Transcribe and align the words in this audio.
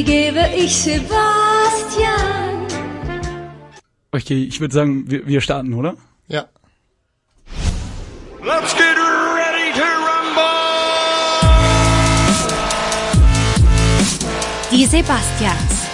die 0.00 0.04
gebe 0.04 0.40
ich 0.56 0.74
Sebastian. 0.74 2.66
Okay, 4.12 4.44
ich 4.44 4.60
würde 4.60 4.74
sagen, 4.74 5.10
wir, 5.10 5.26
wir 5.26 5.40
starten, 5.40 5.74
oder? 5.74 5.96
Ja. 6.28 6.46
Let's 8.42 8.74
get 8.74 8.96
ready 8.96 9.72
to 9.74 9.84
rumble! 10.08 10.42
Die 14.72 14.86
Sebastians. 14.86 15.86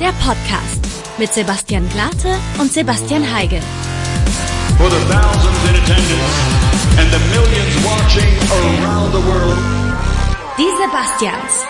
Der 0.00 0.12
Podcast 0.24 0.80
mit 1.18 1.32
Sebastian 1.32 1.88
Glate 1.90 2.38
und 2.58 2.72
Sebastian 2.72 3.22
Heigel. 3.32 3.60
For 4.78 4.88
the 4.90 4.96
thousands 5.12 5.68
in 5.68 5.76
attendance 5.76 6.40
and 6.98 7.12
the 7.12 7.20
millions 7.30 7.84
watching 7.84 8.30
around 8.50 9.12
the 9.12 9.20
world. 9.20 9.79
Die 10.60 10.68
Sebastians. 10.76 11.64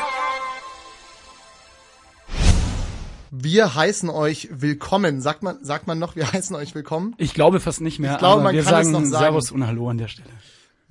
Wir 3.30 3.76
heißen 3.76 4.10
euch 4.10 4.48
willkommen. 4.50 5.20
Sagt 5.20 5.44
man, 5.44 5.64
sagt 5.64 5.86
man 5.86 6.00
noch, 6.00 6.16
wir 6.16 6.32
heißen 6.32 6.56
euch 6.56 6.74
willkommen? 6.74 7.14
Ich 7.16 7.32
glaube 7.32 7.60
fast 7.60 7.80
nicht 7.82 8.00
mehr, 8.00 8.14
Ich 8.14 8.18
glaube, 8.18 8.32
aber 8.34 8.42
man 8.42 8.54
wir 8.56 8.64
kann 8.64 8.80
es 8.80 8.86
sagen, 8.86 8.90
noch 8.90 9.04
sagen. 9.08 9.22
Servus 9.22 9.52
und 9.52 9.64
Hallo 9.64 9.88
an 9.90 9.98
der 9.98 10.08
Stelle. 10.08 10.28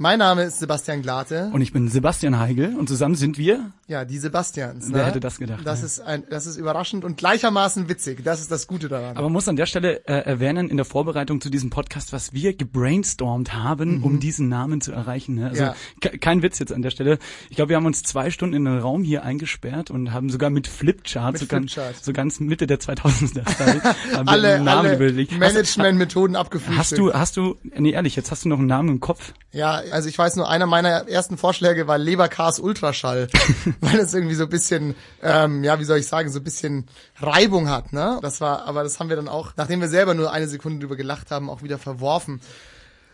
Mein 0.02 0.20
Name 0.20 0.44
ist 0.44 0.60
Sebastian 0.60 1.02
Glate. 1.02 1.50
Und 1.52 1.60
ich 1.60 1.74
bin 1.74 1.90
Sebastian 1.90 2.40
Heigel 2.40 2.74
und 2.78 2.88
zusammen 2.88 3.16
sind 3.16 3.38
wir. 3.38 3.74
Ja, 3.90 4.06
die 4.06 4.18
Sebastians. 4.18 4.86
Wer 4.90 5.00
ne? 5.02 5.06
hätte 5.08 5.20
das 5.20 5.40
gedacht, 5.40 5.60
Das 5.66 5.82
ja. 5.82 5.86
ist 5.88 6.00
ein, 6.00 6.24
das 6.30 6.46
ist 6.48 6.56
überraschend 6.56 7.04
und 7.04 7.18
gleichermaßen 7.18 7.90
witzig. 7.90 8.24
Das 8.24 8.40
ist 8.40 8.50
das 8.50 8.68
Gute 8.68 8.88
daran. 8.88 9.18
Aber 9.18 9.24
man 9.24 9.34
muss 9.34 9.50
an 9.50 9.58
der 9.58 9.66
Stelle 9.66 10.08
äh, 10.08 10.14
erwähnen, 10.24 10.70
in 10.70 10.78
der 10.78 10.86
Vorbereitung 10.86 11.42
zu 11.42 11.50
diesem 11.50 11.70
Podcast, 11.70 12.14
was 12.14 12.32
wir 12.32 12.54
gebrainstormt 12.56 13.54
haben, 13.54 14.02
um 14.02 14.22
diesen 14.22 14.48
Namen 14.48 14.80
zu 14.80 14.94
erreichen. 14.94 15.36
Ne? 15.36 15.50
Also 15.50 15.64
Mhm. 15.64 15.68
Ja. 15.68 15.76
ke- 16.00 16.18
kein 16.18 16.44
Witz 16.44 16.60
jetzt 16.60 16.72
an 16.72 16.82
der 16.82 16.92
Stelle. 16.92 17.20
Ich 17.50 17.58
glaube, 17.58 17.70
wir 17.70 17.76
haben 17.76 17.86
uns 17.86 18.02
zwei 18.02 18.32
Stunden 18.32 18.56
in 18.56 18.68
einen 18.68 18.80
Raum 18.80 19.04
hier 19.04 19.24
eingesperrt 19.24 19.92
und 19.92 20.14
haben 20.14 20.30
sogar 20.30 20.50
mit 20.50 20.68
Flipchart, 20.68 21.34
Mit 21.34 21.42
so, 21.42 21.48
ganz, 21.48 21.74
Flipchart. 21.74 21.96
so 22.02 22.14
ganz 22.14 22.40
Mitte 22.40 22.68
der 22.68 22.80
2000er 22.80 23.44
Zeit, 23.58 23.84
haben 24.16 24.30
alle 24.30 24.54
einen 24.56 24.64
Namen 24.64 24.92
alle 24.92 25.28
Managementmethoden 25.38 26.38
abgefrühstückt. 26.38 26.78
Hast 26.80 26.98
du, 26.98 27.12
hast 27.14 27.36
du, 27.36 27.58
nee 27.78 27.92
ehrlich, 27.92 28.16
jetzt 28.16 28.32
hast 28.32 28.46
du 28.46 28.50
noch 28.50 28.60
einen 28.60 28.68
Namen 28.68 28.88
im 28.88 29.00
Kopf? 29.02 29.34
Ja, 29.52 29.82
also 29.92 30.10
ich 30.10 30.18
weiß 30.18 30.36
nur, 30.36 30.50
einer 30.50 30.66
meiner 30.66 31.08
ersten 31.08 31.38
Vorschläge 31.38 31.88
war 31.88 31.98
Leberkas 31.98 32.60
Ultraschall, 32.60 33.28
weil 33.82 34.00
es 34.00 34.14
irgendwie 34.14 34.36
so 34.36 34.44
ein 34.44 34.50
bisschen, 34.50 34.96
ähm, 35.22 35.64
ja, 35.64 35.80
wie 35.80 35.84
soll 35.86 35.98
ich 35.98 36.08
sagen, 36.08 36.30
so 36.30 36.40
ein 36.40 36.44
bisschen 36.44 36.88
Reibung 37.20 37.70
hat, 37.70 37.94
ne? 37.94 38.20
Das 38.22 38.42
war, 38.42 38.66
aber 38.66 38.84
das 38.84 39.00
haben 39.00 39.10
wir 39.10 39.16
dann 39.16 39.28
auch, 39.28 39.54
nachdem 39.58 39.82
wir 39.82 39.88
selber 39.88 40.14
nur 40.14 40.32
eine 40.32 40.48
Sekunde 40.48 40.80
drüber 40.80 40.96
gelacht 40.96 41.32
haben, 41.32 41.50
auch 41.50 41.64
wieder 41.64 41.78
verworfen. 41.78 42.42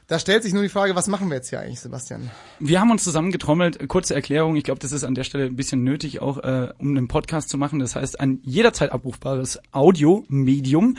Da 0.07 0.19
stellt 0.19 0.43
sich 0.43 0.53
nur 0.53 0.61
die 0.61 0.69
Frage, 0.69 0.95
was 0.95 1.07
machen 1.07 1.29
wir 1.29 1.37
jetzt 1.37 1.49
hier 1.49 1.59
eigentlich, 1.59 1.79
Sebastian? 1.79 2.29
Wir 2.59 2.79
haben 2.79 2.91
uns 2.91 3.03
zusammengetrommelt. 3.03 3.87
Kurze 3.87 4.13
Erklärung. 4.13 4.55
Ich 4.55 4.63
glaube, 4.63 4.79
das 4.79 4.91
ist 4.91 5.03
an 5.03 5.15
der 5.15 5.23
Stelle 5.23 5.45
ein 5.45 5.55
bisschen 5.55 5.83
nötig, 5.83 6.21
auch 6.21 6.37
äh, 6.37 6.69
um 6.77 6.89
einen 6.89 7.07
Podcast 7.07 7.49
zu 7.49 7.57
machen. 7.57 7.79
Das 7.79 7.95
heißt, 7.95 8.19
ein 8.19 8.39
jederzeit 8.43 8.91
abrufbares 8.91 9.59
Audio-Medium, 9.71 10.97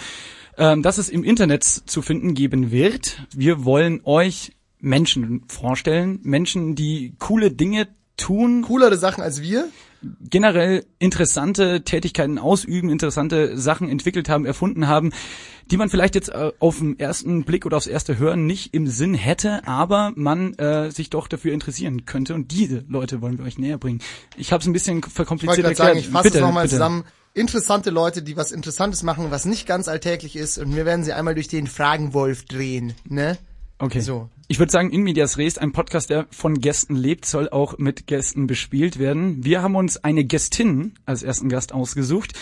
ähm, 0.58 0.82
das 0.82 0.98
es 0.98 1.08
im 1.08 1.22
Internet 1.22 1.62
zu 1.62 2.02
finden 2.02 2.34
geben 2.34 2.72
wird. 2.72 3.22
Wir 3.32 3.64
wollen 3.64 4.00
euch 4.02 4.55
Menschen 4.86 5.42
vorstellen. 5.48 6.20
Menschen, 6.22 6.76
die 6.76 7.14
coole 7.18 7.50
Dinge 7.50 7.88
tun, 8.16 8.62
Coolere 8.62 8.96
Sachen 8.96 9.22
als 9.22 9.42
wir? 9.42 9.68
generell 10.20 10.84
interessante 10.98 11.82
Tätigkeiten 11.82 12.38
ausüben, 12.38 12.88
interessante 12.88 13.58
Sachen 13.58 13.88
entwickelt 13.88 14.28
haben, 14.28 14.46
erfunden 14.46 14.86
haben, 14.86 15.12
die 15.70 15.76
man 15.76 15.90
vielleicht 15.90 16.14
jetzt 16.14 16.28
äh, 16.28 16.52
auf 16.60 16.78
den 16.78 16.98
ersten 16.98 17.44
Blick 17.44 17.66
oder 17.66 17.76
aufs 17.76 17.88
erste 17.88 18.16
Hören 18.16 18.46
nicht 18.46 18.72
im 18.72 18.86
Sinn 18.86 19.14
hätte, 19.14 19.66
aber 19.66 20.12
man 20.14 20.54
äh, 20.54 20.90
sich 20.92 21.10
doch 21.10 21.26
dafür 21.26 21.52
interessieren 21.52 22.06
könnte. 22.06 22.34
Und 22.34 22.52
diese 22.52 22.84
Leute 22.88 23.20
wollen 23.20 23.38
wir 23.38 23.44
euch 23.44 23.58
näher 23.58 23.78
bringen. 23.78 24.00
Ich 24.36 24.52
habe 24.52 24.60
es 24.60 24.66
ein 24.68 24.72
bisschen 24.72 25.00
Ich 25.04 25.12
verkompliziert 25.12 25.76
sagen, 25.76 25.96
erklärt. 25.96 26.06
ich 26.06 26.08
fasse 26.08 26.28
es 26.28 26.40
nochmal 26.40 26.68
zusammen. 26.68 27.04
Interessante 27.34 27.90
Leute, 27.90 28.22
die 28.22 28.36
was 28.36 28.52
Interessantes 28.52 29.02
machen, 29.02 29.30
was 29.30 29.44
nicht 29.44 29.66
ganz 29.66 29.88
alltäglich 29.88 30.36
ist, 30.36 30.56
und 30.56 30.74
wir 30.74 30.86
werden 30.86 31.04
sie 31.04 31.12
einmal 31.12 31.34
durch 31.34 31.48
den 31.48 31.66
Fragenwolf 31.66 32.44
drehen, 32.46 32.94
ne? 33.04 33.36
Okay. 33.78 34.00
So. 34.00 34.30
Ich 34.48 34.60
würde 34.60 34.70
sagen, 34.70 34.92
in 34.92 35.02
Medias 35.02 35.38
Res, 35.38 35.58
ein 35.58 35.72
Podcast, 35.72 36.08
der 36.08 36.26
von 36.30 36.60
Gästen 36.60 36.94
lebt, 36.94 37.26
soll 37.26 37.48
auch 37.48 37.78
mit 37.78 38.06
Gästen 38.06 38.46
bespielt 38.46 38.96
werden. 38.96 39.44
Wir 39.44 39.60
haben 39.60 39.74
uns 39.74 39.96
eine 40.04 40.24
Gästin 40.24 40.94
als 41.04 41.24
ersten 41.24 41.48
Gast 41.48 41.72
ausgesucht. 41.72 42.32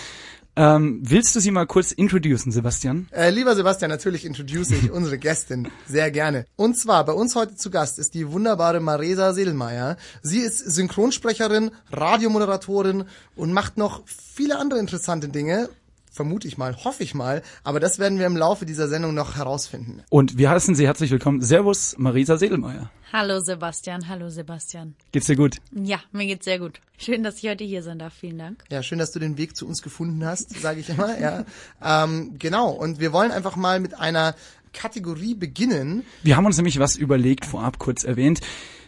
Ähm, 0.54 1.00
willst 1.02 1.34
du 1.34 1.40
sie 1.40 1.50
mal 1.50 1.66
kurz 1.66 1.92
introducen, 1.92 2.52
Sebastian? 2.52 3.08
Äh, 3.10 3.30
lieber 3.30 3.56
Sebastian, 3.56 3.90
natürlich 3.90 4.26
introduce 4.26 4.72
ich 4.72 4.90
unsere 4.92 5.16
Gästin 5.16 5.68
sehr 5.86 6.10
gerne. 6.10 6.44
Und 6.56 6.76
zwar 6.76 7.06
bei 7.06 7.14
uns 7.14 7.36
heute 7.36 7.56
zu 7.56 7.70
Gast 7.70 7.98
ist 7.98 8.12
die 8.12 8.30
wunderbare 8.30 8.80
Maresa 8.80 9.32
Sedelmeier. 9.32 9.96
Sie 10.20 10.40
ist 10.40 10.58
Synchronsprecherin, 10.58 11.70
Radiomoderatorin 11.90 13.04
und 13.34 13.54
macht 13.54 13.78
noch 13.78 14.02
viele 14.06 14.58
andere 14.58 14.78
interessante 14.78 15.28
Dinge. 15.28 15.70
Vermute 16.14 16.46
ich 16.46 16.56
mal, 16.56 16.76
hoffe 16.84 17.02
ich 17.02 17.12
mal. 17.12 17.42
Aber 17.64 17.80
das 17.80 17.98
werden 17.98 18.20
wir 18.20 18.26
im 18.26 18.36
Laufe 18.36 18.64
dieser 18.66 18.86
Sendung 18.86 19.14
noch 19.14 19.34
herausfinden. 19.34 20.04
Und 20.10 20.38
wir 20.38 20.48
heißen 20.48 20.76
Sie 20.76 20.86
herzlich 20.86 21.10
willkommen. 21.10 21.42
Servus, 21.42 21.96
Marisa 21.98 22.36
Sedelmeier. 22.36 22.88
Hallo 23.12 23.40
Sebastian, 23.40 24.08
hallo 24.08 24.28
Sebastian. 24.28 24.94
Geht's 25.10 25.26
dir 25.26 25.34
gut? 25.34 25.56
Ja, 25.72 25.98
mir 26.12 26.26
geht's 26.26 26.44
sehr 26.44 26.60
gut. 26.60 26.78
Schön, 26.98 27.24
dass 27.24 27.42
ich 27.42 27.50
heute 27.50 27.64
hier 27.64 27.82
sein 27.82 27.98
darf. 27.98 28.14
Vielen 28.14 28.38
Dank. 28.38 28.62
Ja, 28.70 28.84
schön, 28.84 29.00
dass 29.00 29.10
du 29.10 29.18
den 29.18 29.38
Weg 29.38 29.56
zu 29.56 29.66
uns 29.66 29.82
gefunden 29.82 30.24
hast, 30.24 30.56
sage 30.60 30.78
ich 30.78 30.88
immer. 30.88 31.18
Ja, 31.18 31.44
ähm, 31.82 32.36
genau. 32.38 32.70
Und 32.70 33.00
wir 33.00 33.12
wollen 33.12 33.32
einfach 33.32 33.56
mal 33.56 33.80
mit 33.80 33.98
einer 33.98 34.36
Kategorie 34.72 35.34
beginnen. 35.34 36.04
Wir 36.22 36.36
haben 36.36 36.46
uns 36.46 36.56
nämlich 36.56 36.78
was 36.78 36.94
überlegt, 36.94 37.44
vorab 37.44 37.80
kurz 37.80 38.04
erwähnt. 38.04 38.40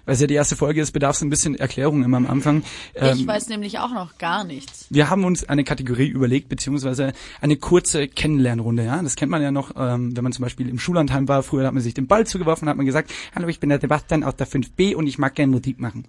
Weil 0.07 0.15
es 0.15 0.21
ja 0.21 0.27
die 0.27 0.35
erste 0.35 0.57
Folge 0.57 0.81
ist, 0.81 0.93
bedarf 0.93 1.17
es 1.17 1.23
ein 1.23 1.31
bisschen 1.31 1.57
Erklärung 1.57 2.03
immer 2.05 2.17
am 2.17 2.27
Anfang. 2.27 2.63
ich 2.95 3.03
Ähm, 3.03 3.27
weiß 3.27 3.49
nämlich 3.49 3.79
auch 3.81 3.93
noch 3.93 4.17
gar 4.19 4.45
nichts. 4.45 4.87
wir 4.89 5.11
haben 5.11 5.25
uns 5.25 5.49
eine 5.49 5.65
Kategorie 5.65 6.09
überlegt, 6.09 6.49
beziehungsweise 6.49 7.13
eine 7.41 7.57
kurze 7.57 8.09
Kennenlernrunde. 8.09 8.85
Ja, 8.85 9.03
Das 9.03 9.17
kennt 9.17 9.31
man 9.31 9.43
ja 9.43 9.51
noch, 9.51 9.73
ähm, 9.77 10.17
wenn 10.17 10.23
man 10.25 10.33
zum 10.33 10.45
Beispiel 10.45 10.69
im 10.69 10.79
Schullandheim 10.79 11.29
war. 11.29 11.43
Früher 11.43 11.67
hat 11.67 11.75
man 11.75 11.83
sich 11.83 11.95
den 11.95 12.07
Ball 12.07 12.27
zugeworfen, 12.27 12.69
hat 12.69 12.77
man 12.77 12.87
gesagt, 12.87 13.13
hallo, 13.35 13.49
ich 13.49 13.61
bin 13.61 13.69
der 13.69 13.81
Sebastian 13.81 14.23
aus 14.25 14.37
der 14.37 14.47
5b 14.47 14.95
und 14.95 15.07
ich 15.07 15.19
mag 15.19 15.35
gerne 15.35 15.53
Musik 15.53 15.81
machen. 15.81 16.05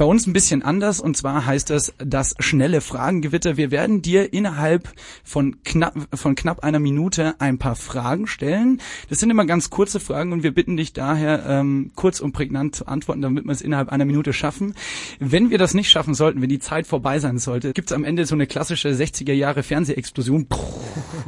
Bei 0.00 0.06
uns 0.06 0.26
ein 0.26 0.32
bisschen 0.32 0.62
anders 0.62 0.98
und 0.98 1.14
zwar 1.14 1.44
heißt 1.44 1.68
das 1.68 1.92
das 1.98 2.34
schnelle 2.38 2.80
Fragengewitter. 2.80 3.58
Wir 3.58 3.70
werden 3.70 4.00
dir 4.00 4.32
innerhalb 4.32 4.88
von 5.24 5.62
knapp, 5.62 5.94
von 6.14 6.34
knapp 6.34 6.64
einer 6.64 6.78
Minute 6.78 7.34
ein 7.38 7.58
paar 7.58 7.76
Fragen 7.76 8.26
stellen. 8.26 8.80
Das 9.10 9.18
sind 9.18 9.28
immer 9.28 9.44
ganz 9.44 9.68
kurze 9.68 10.00
Fragen 10.00 10.32
und 10.32 10.42
wir 10.42 10.54
bitten 10.54 10.78
dich 10.78 10.94
daher 10.94 11.44
ähm, 11.46 11.90
kurz 11.96 12.20
und 12.20 12.32
prägnant 12.32 12.76
zu 12.76 12.86
antworten, 12.86 13.20
damit 13.20 13.44
wir 13.44 13.52
es 13.52 13.60
innerhalb 13.60 13.90
einer 13.90 14.06
Minute 14.06 14.32
schaffen. 14.32 14.72
Wenn 15.18 15.50
wir 15.50 15.58
das 15.58 15.74
nicht 15.74 15.90
schaffen 15.90 16.14
sollten, 16.14 16.40
wenn 16.40 16.48
die 16.48 16.60
Zeit 16.60 16.86
vorbei 16.86 17.18
sein 17.18 17.36
sollte, 17.36 17.74
gibt 17.74 17.90
es 17.90 17.94
am 17.94 18.04
Ende 18.04 18.24
so 18.24 18.34
eine 18.34 18.46
klassische 18.46 18.88
60er 18.88 19.34
Jahre 19.34 19.62
Fernsehexplosion. 19.62 20.46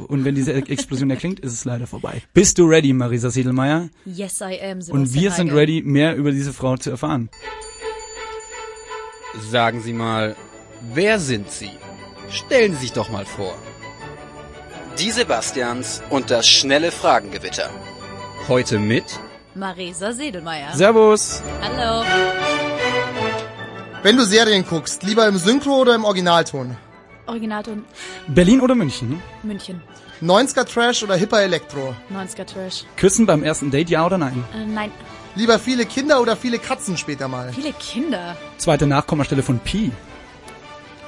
Und 0.07 0.25
wenn 0.25 0.33
diese 0.33 0.51
Explosion 0.51 1.11
erklingt, 1.11 1.39
ist 1.41 1.53
es 1.53 1.63
leider 1.63 1.85
vorbei. 1.85 2.23
Bist 2.33 2.57
du 2.57 2.65
ready, 2.65 2.91
Marisa 2.91 3.29
Siedelmeier? 3.29 3.89
Yes, 4.03 4.41
I 4.41 4.59
am, 4.59 4.81
Sebastian 4.81 4.97
Und 4.97 5.13
wir 5.13 5.29
sind 5.29 5.53
ready, 5.53 5.83
mehr 5.85 6.15
über 6.15 6.31
diese 6.31 6.53
Frau 6.53 6.75
zu 6.75 6.89
erfahren. 6.89 7.29
Sagen 9.39 9.81
Sie 9.81 9.93
mal, 9.93 10.35
wer 10.93 11.19
sind 11.19 11.49
Sie? 11.51 11.71
Stellen 12.29 12.73
Sie 12.73 12.81
sich 12.81 12.93
doch 12.93 13.09
mal 13.09 13.25
vor. 13.25 13.55
Die 14.99 15.11
Sebastians 15.11 16.03
und 16.11 16.29
das 16.29 16.47
schnelle 16.47 16.91
Fragengewitter. 16.91 17.69
Heute 18.47 18.77
mit 18.77 19.19
Marisa 19.55 20.11
Sedelmeier. 20.11 20.73
Servus! 20.75 21.41
Hallo. 21.61 22.05
Wenn 24.03 24.17
du 24.17 24.23
Serien 24.25 24.65
guckst, 24.67 25.01
lieber 25.03 25.27
im 25.27 25.37
Synchro 25.37 25.81
oder 25.81 25.95
im 25.95 26.03
Originalton? 26.05 26.77
Originalton 27.25 27.85
Berlin 28.27 28.61
oder 28.61 28.75
München? 28.75 29.21
München. 29.41 29.81
90er 30.21 30.65
Trash 30.65 31.03
oder 31.03 31.15
Hipper 31.15 31.41
Elektro? 31.41 31.95
90er 32.13 32.45
Trash. 32.45 32.83
Küssen 32.97 33.25
beim 33.25 33.43
ersten 33.43 33.71
Date, 33.71 33.89
ja 33.89 34.05
oder 34.05 34.17
nein? 34.17 34.43
Äh, 34.53 34.65
nein, 34.65 34.91
Lieber 35.35 35.57
viele 35.59 35.85
Kinder 35.85 36.21
oder 36.21 36.35
viele 36.35 36.59
Katzen 36.59 36.97
später 36.97 37.27
mal? 37.27 37.51
viele 37.53 37.73
Kinder. 37.73 38.35
Zweite 38.57 38.85
Nachkommastelle 38.87 39.41
von 39.43 39.59
Pi. 39.59 39.91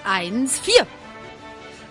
Eins, 0.03 0.59
vier. 0.59 0.85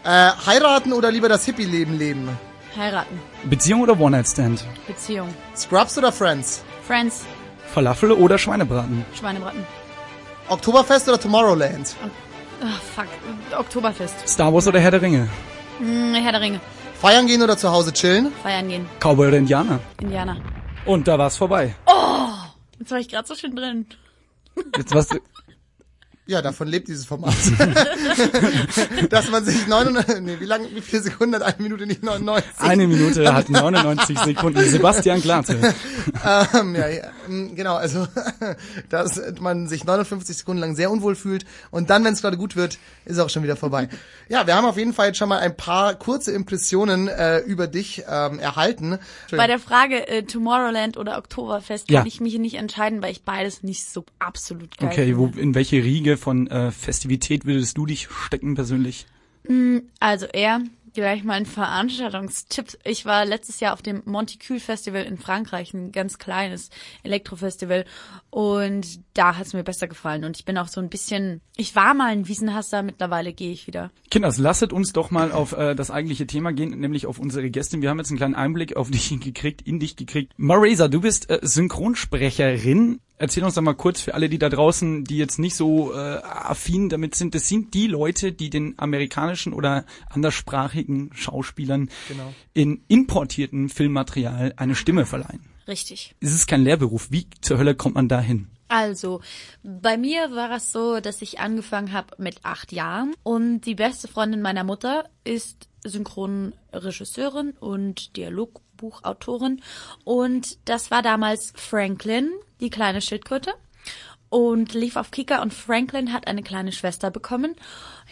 Äh, 0.05 0.31
heiraten 0.47 0.93
oder 0.93 1.11
lieber 1.11 1.29
das 1.29 1.45
Hippie-Leben 1.45 1.97
leben? 1.99 2.29
Heiraten. 2.77 3.21
Beziehung 3.45 3.83
oder 3.83 3.99
One-Night-Stand? 3.99 4.65
Beziehung. 4.87 5.33
Scrubs 5.57 5.97
oder 5.97 6.13
Friends? 6.13 6.63
Friends. 6.87 7.25
Falafel 7.73 8.13
oder 8.13 8.37
Schweinebraten? 8.37 9.05
Schweinebraten. 9.19 9.65
Oktoberfest 10.49 11.09
oder 11.09 11.19
Tomorrowland? 11.19 11.95
Ah, 12.63 12.79
fuck. 12.95 13.07
Oktoberfest. 13.59 14.29
Star 14.29 14.53
Wars 14.53 14.67
oder 14.67 14.81
Herr 14.81 14.91
der 14.91 15.03
Ringe? 15.03 15.29
Hm, 15.79 16.15
Herr 16.15 16.33
der 16.33 16.41
Ringe. 16.41 16.61
Feiern 17.01 17.27
gehen 17.27 17.43
oder 17.43 17.57
zu 17.57 17.71
Hause 17.71 17.93
chillen? 17.93 18.33
Feiern 18.43 18.69
gehen. 18.69 18.87
Cowboy 19.01 19.29
oder 19.29 19.39
Indianer? 19.39 19.81
Indianer. 20.01 20.37
Und 20.85 21.09
da 21.09 21.19
war's 21.19 21.37
vorbei. 21.37 21.75
Jetzt 22.79 22.91
war 22.91 22.99
ich 22.99 23.09
gerade 23.09 23.27
so 23.27 23.35
schön 23.35 23.57
drin. 23.57 23.87
Jetzt 24.77 24.95
warst 24.95 25.13
du... 25.13 25.21
Ja, 26.27 26.41
davon 26.41 26.69
lebt 26.69 26.89
dieses 26.89 27.05
Format. 27.05 27.35
Dass 29.11 29.31
man 29.31 29.45
sich 29.45 29.67
99, 29.67 30.21
nee, 30.23 30.37
wie 30.41 30.47
lange, 30.47 30.75
wie 30.75 30.81
viele 30.81 31.03
Sekunden 31.03 31.35
hat 31.35 31.43
eine 31.43 31.63
Minute 31.63 31.87
nicht 31.87 32.03
99? 32.03 32.51
Eine 32.61 32.87
Minute 32.87 33.35
hat 33.35 33.51
99 33.51 34.19
Sekunden. 34.21 34.65
Sebastian 34.65 35.21
Glate. 35.21 35.59
ähm, 36.55 36.75
ja, 36.75 36.89
ja, 36.89 37.03
ähm, 37.29 37.55
genau, 37.55 37.75
also, 37.75 38.09
dass 38.89 39.21
man 39.39 39.69
sich 39.69 39.85
59 39.85 40.39
Sekunden 40.39 40.63
lang 40.63 40.75
sehr 40.75 40.91
unwohl 40.91 41.15
fühlt 41.15 41.45
und 41.71 41.91
dann, 41.91 42.05
wenn 42.05 42.15
es 42.15 42.23
gerade 42.23 42.39
gut 42.39 42.57
wird, 42.57 42.79
ist 43.05 43.19
auch 43.19 43.29
schon 43.29 43.43
wieder 43.43 43.57
vorbei. 43.57 43.91
Ja, 44.31 44.47
wir 44.47 44.55
haben 44.55 44.65
auf 44.65 44.79
jeden 44.79 44.95
Fall 44.95 45.09
jetzt 45.09 45.19
schon 45.19 45.29
mal 45.29 45.41
ein 45.41 45.55
paar 45.55 45.95
kurze 45.95 46.33
Impressionen 46.33 47.09
äh, 47.09 47.41
über 47.41 47.67
dich 47.67 48.05
ähm, 48.09 48.39
erhalten. 48.39 48.99
Bei 49.31 49.47
der 49.47 49.59
Frage 49.59 50.09
äh, 50.09 50.23
Tomorrowland 50.23 50.97
oder 50.97 51.19
Oktoberfest 51.19 51.91
Ja. 51.91 52.01
kann 52.01 52.09
ich 52.09 52.23
mich 52.23 52.39
nicht 52.39 52.55
entscheiden, 52.55 53.03
weil 53.03 53.13
ich 53.13 53.25
beides 53.25 53.63
nicht 53.63 53.85
so 53.85 54.07
absolut 54.19 54.79
geil 54.79 54.89
Okay, 54.91 55.19
wo, 55.19 55.27
in 55.37 55.55
welche 55.55 55.77
Riege 55.77 56.14
von 56.17 56.47
äh, 56.47 56.71
Festivität 56.71 57.45
würdest 57.45 57.77
du 57.77 57.87
dich 57.87 58.09
stecken 58.11 58.55
persönlich? 58.55 59.07
Also 60.01 60.27
eher 60.27 60.63
gleich 60.95 61.25
mal 61.25 61.35
ein 61.35 61.45
Veranstaltungstipp. 61.45 62.79
Ich 62.85 63.05
war 63.05 63.25
letztes 63.25 63.61
Jahr 63.61 63.75
auf 63.75 63.83
dem 63.83 64.03
Monticule 64.07 64.61
Festival 64.61 65.03
in 65.03 65.19
Frankreich, 65.19 65.75
ein 65.75 65.93
ganz 65.93 66.19
kleines 66.19 66.71
Elektrofestival. 67.03 67.85
Und 68.31 69.01
da 69.13 69.37
hat 69.37 69.47
es 69.47 69.53
mir 69.53 69.65
besser 69.65 69.89
gefallen. 69.89 70.25
Und 70.25 70.39
ich 70.39 70.45
bin 70.45 70.57
auch 70.57 70.69
so 70.69 70.81
ein 70.81 70.89
bisschen, 70.89 71.41
ich 71.57 71.75
war 71.75 71.95
mal 71.95 72.13
ein 72.13 72.29
Wiesenhasser, 72.29 72.83
mittlerweile 72.83 73.33
gehe 73.33 73.53
ich 73.53 73.67
wieder. 73.67 73.91
Kinders, 74.11 74.39
lasset 74.39 74.73
uns 74.73 74.93
doch 74.93 75.11
mal 75.11 75.33
auf 75.33 75.53
äh, 75.53 75.75
das 75.75 75.91
eigentliche 75.91 76.27
Thema 76.27 76.53
gehen, 76.53 76.79
nämlich 76.79 77.07
auf 77.07 77.19
unsere 77.19 77.51
Gästin. 77.51 77.83
Wir 77.83 77.91
haben 77.91 77.99
jetzt 77.99 78.11
einen 78.11 78.19
kleinen 78.19 78.37
Einblick 78.37 78.77
auf 78.77 78.91
dich 78.91 79.09
gekriegt, 79.21 79.63
in 79.63 79.81
dich 79.81 79.97
gekriegt. 79.97 80.33
Marisa, 80.37 80.89
du 80.89 81.01
bist 81.01 81.29
äh, 81.29 81.41
Synchronsprecherin. 81.43 83.01
Erzähl 83.17 83.45
uns 83.45 83.55
doch 83.55 83.63
mal 83.63 83.75
kurz 83.75 84.01
für 84.01 84.15
alle, 84.15 84.29
die 84.29 84.39
da 84.39 84.49
draußen, 84.49 85.05
die 85.05 85.19
jetzt 85.19 85.39
nicht 85.39 85.55
so 85.55 85.93
äh, 85.95 85.97
affin 85.97 86.89
damit 86.89 87.15
sind, 87.15 87.35
das 87.35 87.47
sind 87.49 87.73
die 87.73 87.87
Leute, 87.87 88.33
die 88.33 88.51
den 88.51 88.75
amerikanischen 88.77 89.53
oder 89.53 89.85
anderssprachigen 90.11 91.11
Schauspielern 91.15 91.91
Genau. 92.09 92.35
in 92.55 92.83
importierten 92.89 93.69
Filmmaterial 93.69 94.55
eine 94.57 94.75
Stimme 94.75 95.07
verleihen. 95.07 95.45
Richtig. 95.69 96.15
Es 96.21 96.35
ist 96.35 96.47
kein 96.49 96.65
Lehrberuf. 96.65 97.11
Wie 97.11 97.27
zur 97.41 97.59
Hölle 97.59 97.75
kommt 97.75 97.95
man 97.95 98.09
da 98.09 98.21
hin? 98.21 98.49
Also, 98.69 99.21
bei 99.63 99.97
mir 99.97 100.33
war 100.33 100.51
es 100.57 100.73
so, 100.73 100.99
dass 100.99 101.23
ich 101.23 101.39
angefangen 101.39 101.93
habe 101.93 102.17
mit 102.19 102.41
acht 102.45 102.73
Jahren 102.73 103.15
und 103.23 103.61
die 103.61 103.75
beste 103.77 104.09
Freundin 104.09 104.43
meiner 104.43 104.65
Mutter 104.65 105.09
ist 105.23 105.69
Synchronregisseurin 105.85 107.51
und 107.61 108.17
Dialogbuchautorin 108.17 109.61
und 110.05 110.59
das 110.65 110.91
war 110.91 111.03
damals 111.03 111.53
Franklin, 111.57 112.31
die 112.65 112.71
kleine 112.71 113.01
Schildkröte 113.01 113.53
und 114.35 114.75
lief 114.75 114.97
auf 114.97 115.13
Kika 115.13 115.43
und 115.43 115.55
Franklin 115.55 116.13
hat 116.13 116.27
eine 116.27 116.43
kleine 116.43 116.73
Schwester 116.73 117.13
bekommen, 117.13 117.55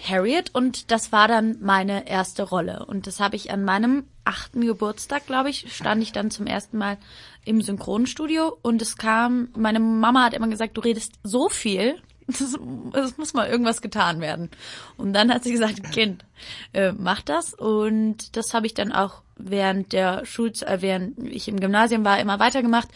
Harriet, 0.09 0.55
und 0.55 0.93
das 0.93 1.11
war 1.11 1.27
dann 1.27 1.57
meine 1.61 2.09
erste 2.09 2.45
Rolle. 2.45 2.87
Und 2.87 3.09
das 3.09 3.19
habe 3.19 3.35
ich 3.35 3.51
an 3.51 3.65
meinem 3.65 4.05
achten 4.25 4.65
Geburtstag, 4.65 5.27
glaube 5.27 5.51
ich, 5.51 5.75
stand 5.75 6.01
ich 6.01 6.13
dann 6.13 6.31
zum 6.31 6.47
ersten 6.47 6.79
Mal 6.79 6.97
im 7.45 7.61
Synchronstudio 7.61 8.57
und 8.63 8.81
es 8.83 8.97
kam, 8.97 9.49
meine 9.57 9.81
Mama 9.81 10.25
hat 10.25 10.35
immer 10.35 10.47
gesagt, 10.47 10.77
du 10.77 10.83
redest 10.83 11.15
so 11.25 11.49
viel, 11.49 11.97
es 12.29 13.19
muss 13.19 13.35
mal 13.35 13.49
irgendwas 13.49 13.83
getan 13.83 14.21
werden. 14.21 14.51
Und 14.97 15.15
dann 15.15 15.33
hat 15.33 15.43
sie 15.43 15.53
gesagt, 15.53 15.91
Kind, 15.93 16.25
äh, 16.73 16.93
mach 16.93 17.23
das. 17.23 17.53
Und 17.53 18.37
das 18.37 18.55
habe 18.55 18.67
ich 18.67 18.75
dann 18.75 18.93
auch 18.93 19.23
während 19.45 19.93
der 19.93 20.25
Schulzeit, 20.25 20.69
äh, 20.69 20.83
während 20.83 21.19
ich 21.27 21.49
im 21.49 21.61
Gymnasium 21.61 22.05
war, 22.05 22.21
immer 22.21 22.39
weitergemacht 22.39 22.89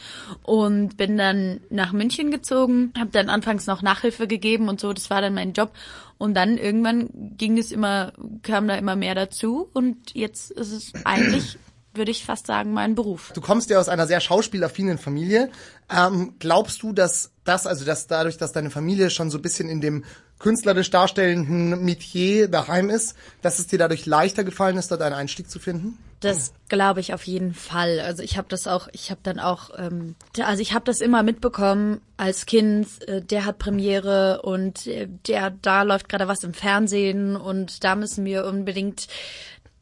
und 0.43 0.97
bin 0.97 1.17
dann 1.17 1.61
nach 1.71 1.93
München 1.93 2.31
gezogen, 2.31 2.93
habe 2.99 3.11
dann 3.11 3.29
anfangs 3.29 3.67
noch 3.67 3.83
Nachhilfe 3.83 4.27
gegeben 4.27 4.69
und 4.69 4.81
so, 4.81 4.93
das 4.93 5.11
war 5.11 5.21
dann 5.21 5.35
mein 5.35 5.53
Job. 5.53 5.73
Und 6.19 6.35
dann 6.35 6.57
irgendwann 6.57 7.11
ging 7.37 7.59
es 7.59 7.73
immer, 7.73 8.13
kam 8.43 8.69
da 8.69 8.77
immer 8.77 8.97
mehr 8.97 9.15
dazu 9.15 9.69
und 9.73 10.15
jetzt 10.15 10.51
ist 10.51 10.73
es 10.73 10.93
eigentlich, 11.05 11.59
würde 11.93 12.11
ich 12.11 12.25
fast 12.25 12.47
sagen, 12.47 12.73
mein 12.73 12.95
Beruf. 12.95 13.33
Du 13.35 13.41
kommst 13.41 13.69
ja 13.69 13.79
aus 13.79 13.89
einer 13.89 14.07
sehr 14.07 14.21
schauspielaffinen 14.21 14.97
Familie. 14.97 15.51
Ähm, 15.95 16.35
glaubst 16.39 16.83
du, 16.83 16.93
dass 16.93 17.33
das, 17.45 17.67
also 17.67 17.85
dass 17.85 18.07
dadurch, 18.07 18.39
dass 18.39 18.53
deine 18.53 18.71
Familie 18.71 19.11
schon 19.11 19.31
so 19.31 19.39
ein 19.39 19.43
bisschen 19.43 19.69
in 19.69 19.81
dem 19.81 20.05
künstlerisch 20.39 20.91
darstellenden 20.91 21.85
Metier 21.85 22.49
daheim 22.49 22.91
ist, 22.91 23.15
dass 23.43 23.59
es 23.59 23.67
dir 23.67 23.79
dadurch 23.79 24.07
leichter 24.07 24.45
gefallen 24.45 24.77
ist, 24.77 24.91
dort 24.91 25.03
einen 25.03 25.15
Einstieg 25.15 25.51
zu 25.51 25.59
finden? 25.59 25.99
Das 26.21 26.55
glaube 26.69 27.01
ich 27.01 27.13
auf 27.13 27.25
jeden 27.25 27.53
Fall. 27.53 28.01
Also 28.01 28.23
ich 28.23 28.39
habe 28.39 28.49
das 28.49 28.67
auch, 28.67 28.89
ich 28.93 29.11
habe 29.11 29.21
dann 29.23 29.39
auch, 29.39 29.71
ähm, 29.77 30.15
also 30.43 30.63
ich 30.63 30.73
habe 30.73 30.85
das 30.85 31.01
immer 31.01 31.23
mitbekommen 31.23 32.01
als 32.17 32.47
Kind. 32.47 32.89
Äh, 33.07 33.21
der 33.23 33.45
hat 33.45 33.59
Premiere 33.59 34.43
und 34.43 34.87
äh, 34.87 35.09
der 35.27 35.51
da 35.51 35.83
läuft 35.83 36.09
gerade 36.09 36.27
was 36.27 36.43
im 36.43 36.55
Fernsehen 36.55 37.37
und 37.37 37.85
da 37.85 37.97
müssen 37.97 38.25
wir 38.25 38.47
unbedingt 38.47 39.09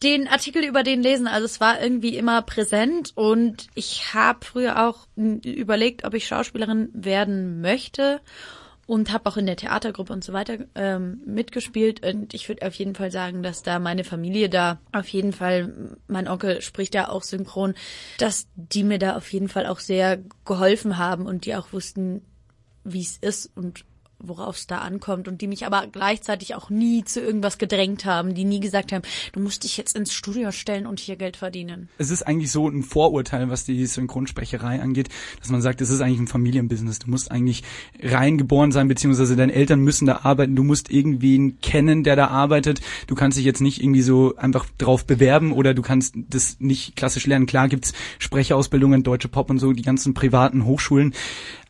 den 0.03 0.27
Artikel 0.29 0.65
über 0.65 0.83
den 0.83 1.03
lesen. 1.03 1.29
Also 1.29 1.45
es 1.47 1.61
war 1.61 1.81
irgendwie 1.81 2.17
immer 2.17 2.43
präsent 2.43 3.13
und 3.15 3.69
ich 3.75 4.13
habe 4.13 4.45
früher 4.45 4.87
auch 4.87 5.07
überlegt, 5.17 6.05
ob 6.05 6.15
ich 6.15 6.27
Schauspielerin 6.27 6.91
werden 6.93 7.61
möchte 7.61 8.21
und 8.87 9.13
habe 9.13 9.29
auch 9.29 9.37
in 9.37 9.47
der 9.47 9.57
Theatergruppe 9.57 10.13
und 10.13 10.25
so 10.25 10.33
weiter 10.33 10.59
ähm, 10.75 11.21
mitgespielt. 11.27 12.05
Und 12.07 12.35
ich 12.35 12.49
würde 12.49 12.67
auf 12.67 12.75
jeden 12.75 12.95
Fall 12.95 13.11
sagen, 13.11 13.43
dass 13.43 13.63
da 13.63 13.79
meine 13.79 14.05
Familie 14.05 14.49
da 14.49 14.79
auf 14.93 15.09
jeden 15.09 15.33
Fall, 15.33 15.97
mein 16.07 16.29
Onkel 16.29 16.61
spricht 16.63 16.95
ja 16.95 17.09
auch 17.09 17.23
synchron, 17.23 17.75
dass 18.19 18.47
die 18.57 18.85
mir 18.85 18.99
da 18.99 19.17
auf 19.17 19.33
jeden 19.33 19.49
Fall 19.49 19.67
auch 19.67 19.81
sehr 19.81 20.19
geholfen 20.45 20.99
haben 20.99 21.27
und 21.27 21.47
die 21.47 21.55
auch 21.55 21.73
wussten, 21.73 22.23
wie 22.85 23.03
es 23.03 23.17
ist 23.17 23.51
und 23.57 23.85
worauf 24.29 24.57
es 24.57 24.67
da 24.67 24.79
ankommt 24.79 25.29
und 25.29 25.41
die 25.41 25.47
mich 25.47 25.67
aber 25.67 25.87
gleichzeitig 25.87 26.55
auch 26.55 26.71
nie 26.71 27.05
zu 27.05 27.21
irgendwas 27.21 27.59
gedrängt 27.59 28.05
haben, 28.05 28.35
die 28.35 28.45
nie 28.45 28.61
gesagt 28.61 28.93
haben, 28.93 29.03
du 29.33 29.41
musst 29.41 29.65
dich 29.65 29.77
jetzt 29.77 29.97
ins 29.97 30.13
Studio 30.13 30.53
stellen 30.53 30.87
und 30.87 31.01
hier 31.01 31.17
Geld 31.17 31.37
verdienen. 31.37 31.89
es 31.99 32.11
ist 32.11 32.23
eigentlich 32.23 32.51
so 32.51 32.69
ein 32.69 32.83
Vorurteil, 32.83 33.51
was 33.51 33.65
die 33.65 33.87
Synchronsprecherei 33.87 34.81
angeht, 34.81 35.09
dass 35.41 35.51
man 35.51 35.63
sagt, 35.63 35.81
es 35.81 35.91
ist 35.91 36.01
eigentlich 36.01 36.21
ein 36.21 36.29
Familienbusiness. 36.29 36.99
Du 36.99 37.11
musst 37.11 37.31
eigentlich 37.31 37.63
reingeboren 38.03 38.73
sein, 38.73 38.89
beziehungsweise 38.89 39.37
deine 39.37 39.53
Eltern 39.53 39.81
müssen 39.81 40.07
da 40.07 40.21
arbeiten. 40.23 40.57
Du 40.57 40.65
musst 40.65 40.91
irgendwen 40.91 41.61
kennen, 41.61 42.05
der 42.05 42.17
da 42.17 42.29
arbeitet. 42.29 42.81
Du 43.07 43.15
kannst 43.15 43.39
dich 43.39 43.45
jetzt 43.45 43.61
nicht 43.61 43.83
irgendwie 43.83 44.03
so 44.03 44.37
einfach 44.37 44.67
drauf 44.79 45.07
bewerben 45.07 45.53
oder 45.53 45.75
du 45.75 45.83
kannst 45.83 46.15
das 46.17 46.57
nicht 46.61 46.97
klassisch 46.97 47.27
lernen. 47.27 47.47
Klar 47.47 47.69
gibt's 47.69 47.93
Sprecherausbildungen, 48.19 49.03
deutsche 49.03 49.29
Pop 49.29 49.51
und 49.51 49.59
so, 49.59 49.73
die 49.73 49.83
ganzen 49.83 50.15
privaten 50.15 50.65
Hochschulen. 50.65 51.15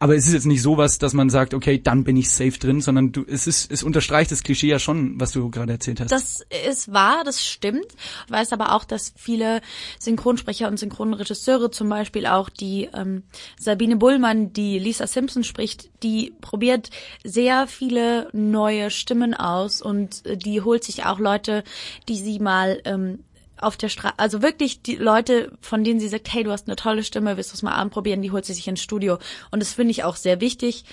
Aber 0.05 0.15
es 0.15 0.27
ist 0.27 0.35
jetzt 0.35 0.45
nicht 0.45 0.61
sowas, 0.61 0.99
dass 0.99 1.15
man 1.15 1.31
sagt, 1.31 1.55
okay, 1.55 1.81
dann 1.83 2.05
bin 2.05 2.19
ich 2.19 2.31
safe 2.31 2.59
drin, 2.59 2.83
sondern 2.83 3.13
du, 3.13 3.25
es 3.27 3.47
ist, 3.47 3.73
es 3.73 3.83
unterstreicht 3.83 4.31
das 4.31 4.43
Klischee 4.43 4.67
ja 4.69 4.79
schon, 4.79 5.19
was 5.19 5.33
du 5.33 5.49
gerade 5.49 5.73
erzählt 5.73 5.99
hast. 5.99 6.13
Das 6.13 6.45
ist 6.69 6.93
wahr, 6.93 7.23
das 7.25 7.43
stimmt. 7.43 7.87
Ich 8.27 8.31
weiß 8.31 8.53
aber 8.53 8.75
auch, 8.75 8.85
dass 8.85 9.15
viele 9.17 9.63
Synchronsprecher 9.99 10.69
und 10.69 10.79
Synchronregisseure, 10.79 11.71
zum 11.71 11.89
Beispiel 11.89 12.27
auch 12.27 12.51
die 12.51 12.91
ähm, 12.93 13.23
Sabine 13.59 13.97
Bullmann, 13.97 14.53
die 14.53 14.79
Lisa 14.79 15.07
Simpson 15.07 15.43
spricht, 15.43 15.89
die 16.03 16.35
probiert 16.43 16.91
sehr 17.25 17.67
viele 17.67 18.29
neue 18.35 18.91
Stimmen 18.91 19.33
aus 19.33 19.81
und 19.81 20.27
äh, 20.27 20.37
die 20.37 20.61
holt 20.61 20.85
sich 20.85 21.07
auch 21.07 21.19
Leute, 21.19 21.65
die 22.11 22.17
sie 22.17 22.41
mal 22.41 22.79
ähm, 22.85 23.21
auf 23.59 23.77
der 23.77 23.89
Straße, 23.89 24.19
also 24.19 24.43
wirklich 24.43 24.83
die 24.83 24.97
Leute, 24.97 25.53
von 25.61 25.85
denen 25.85 26.01
sie 26.01 26.09
sagt, 26.09 26.33
hey, 26.33 26.45
du 26.45 26.51
hast 26.51 26.69
eine 26.69 26.77
tolle 26.77 27.05
Stimme, 27.05 27.37
willst 27.37 27.53
du 27.53 27.57
es 27.57 27.63
mal 27.63 27.75
anprobieren, 27.75 28.23
die 28.23 28.31
holt 28.31 28.45
sie 28.45 28.55
sich 28.55 28.69
ins 28.69 28.83
Studio. 28.83 29.19
Und 29.51 29.61
das 29.61 29.75
finde 29.75 29.93
ich 29.93 30.05
auch 30.05 30.17
sehr 30.17 30.41
wichtig. 30.41 30.85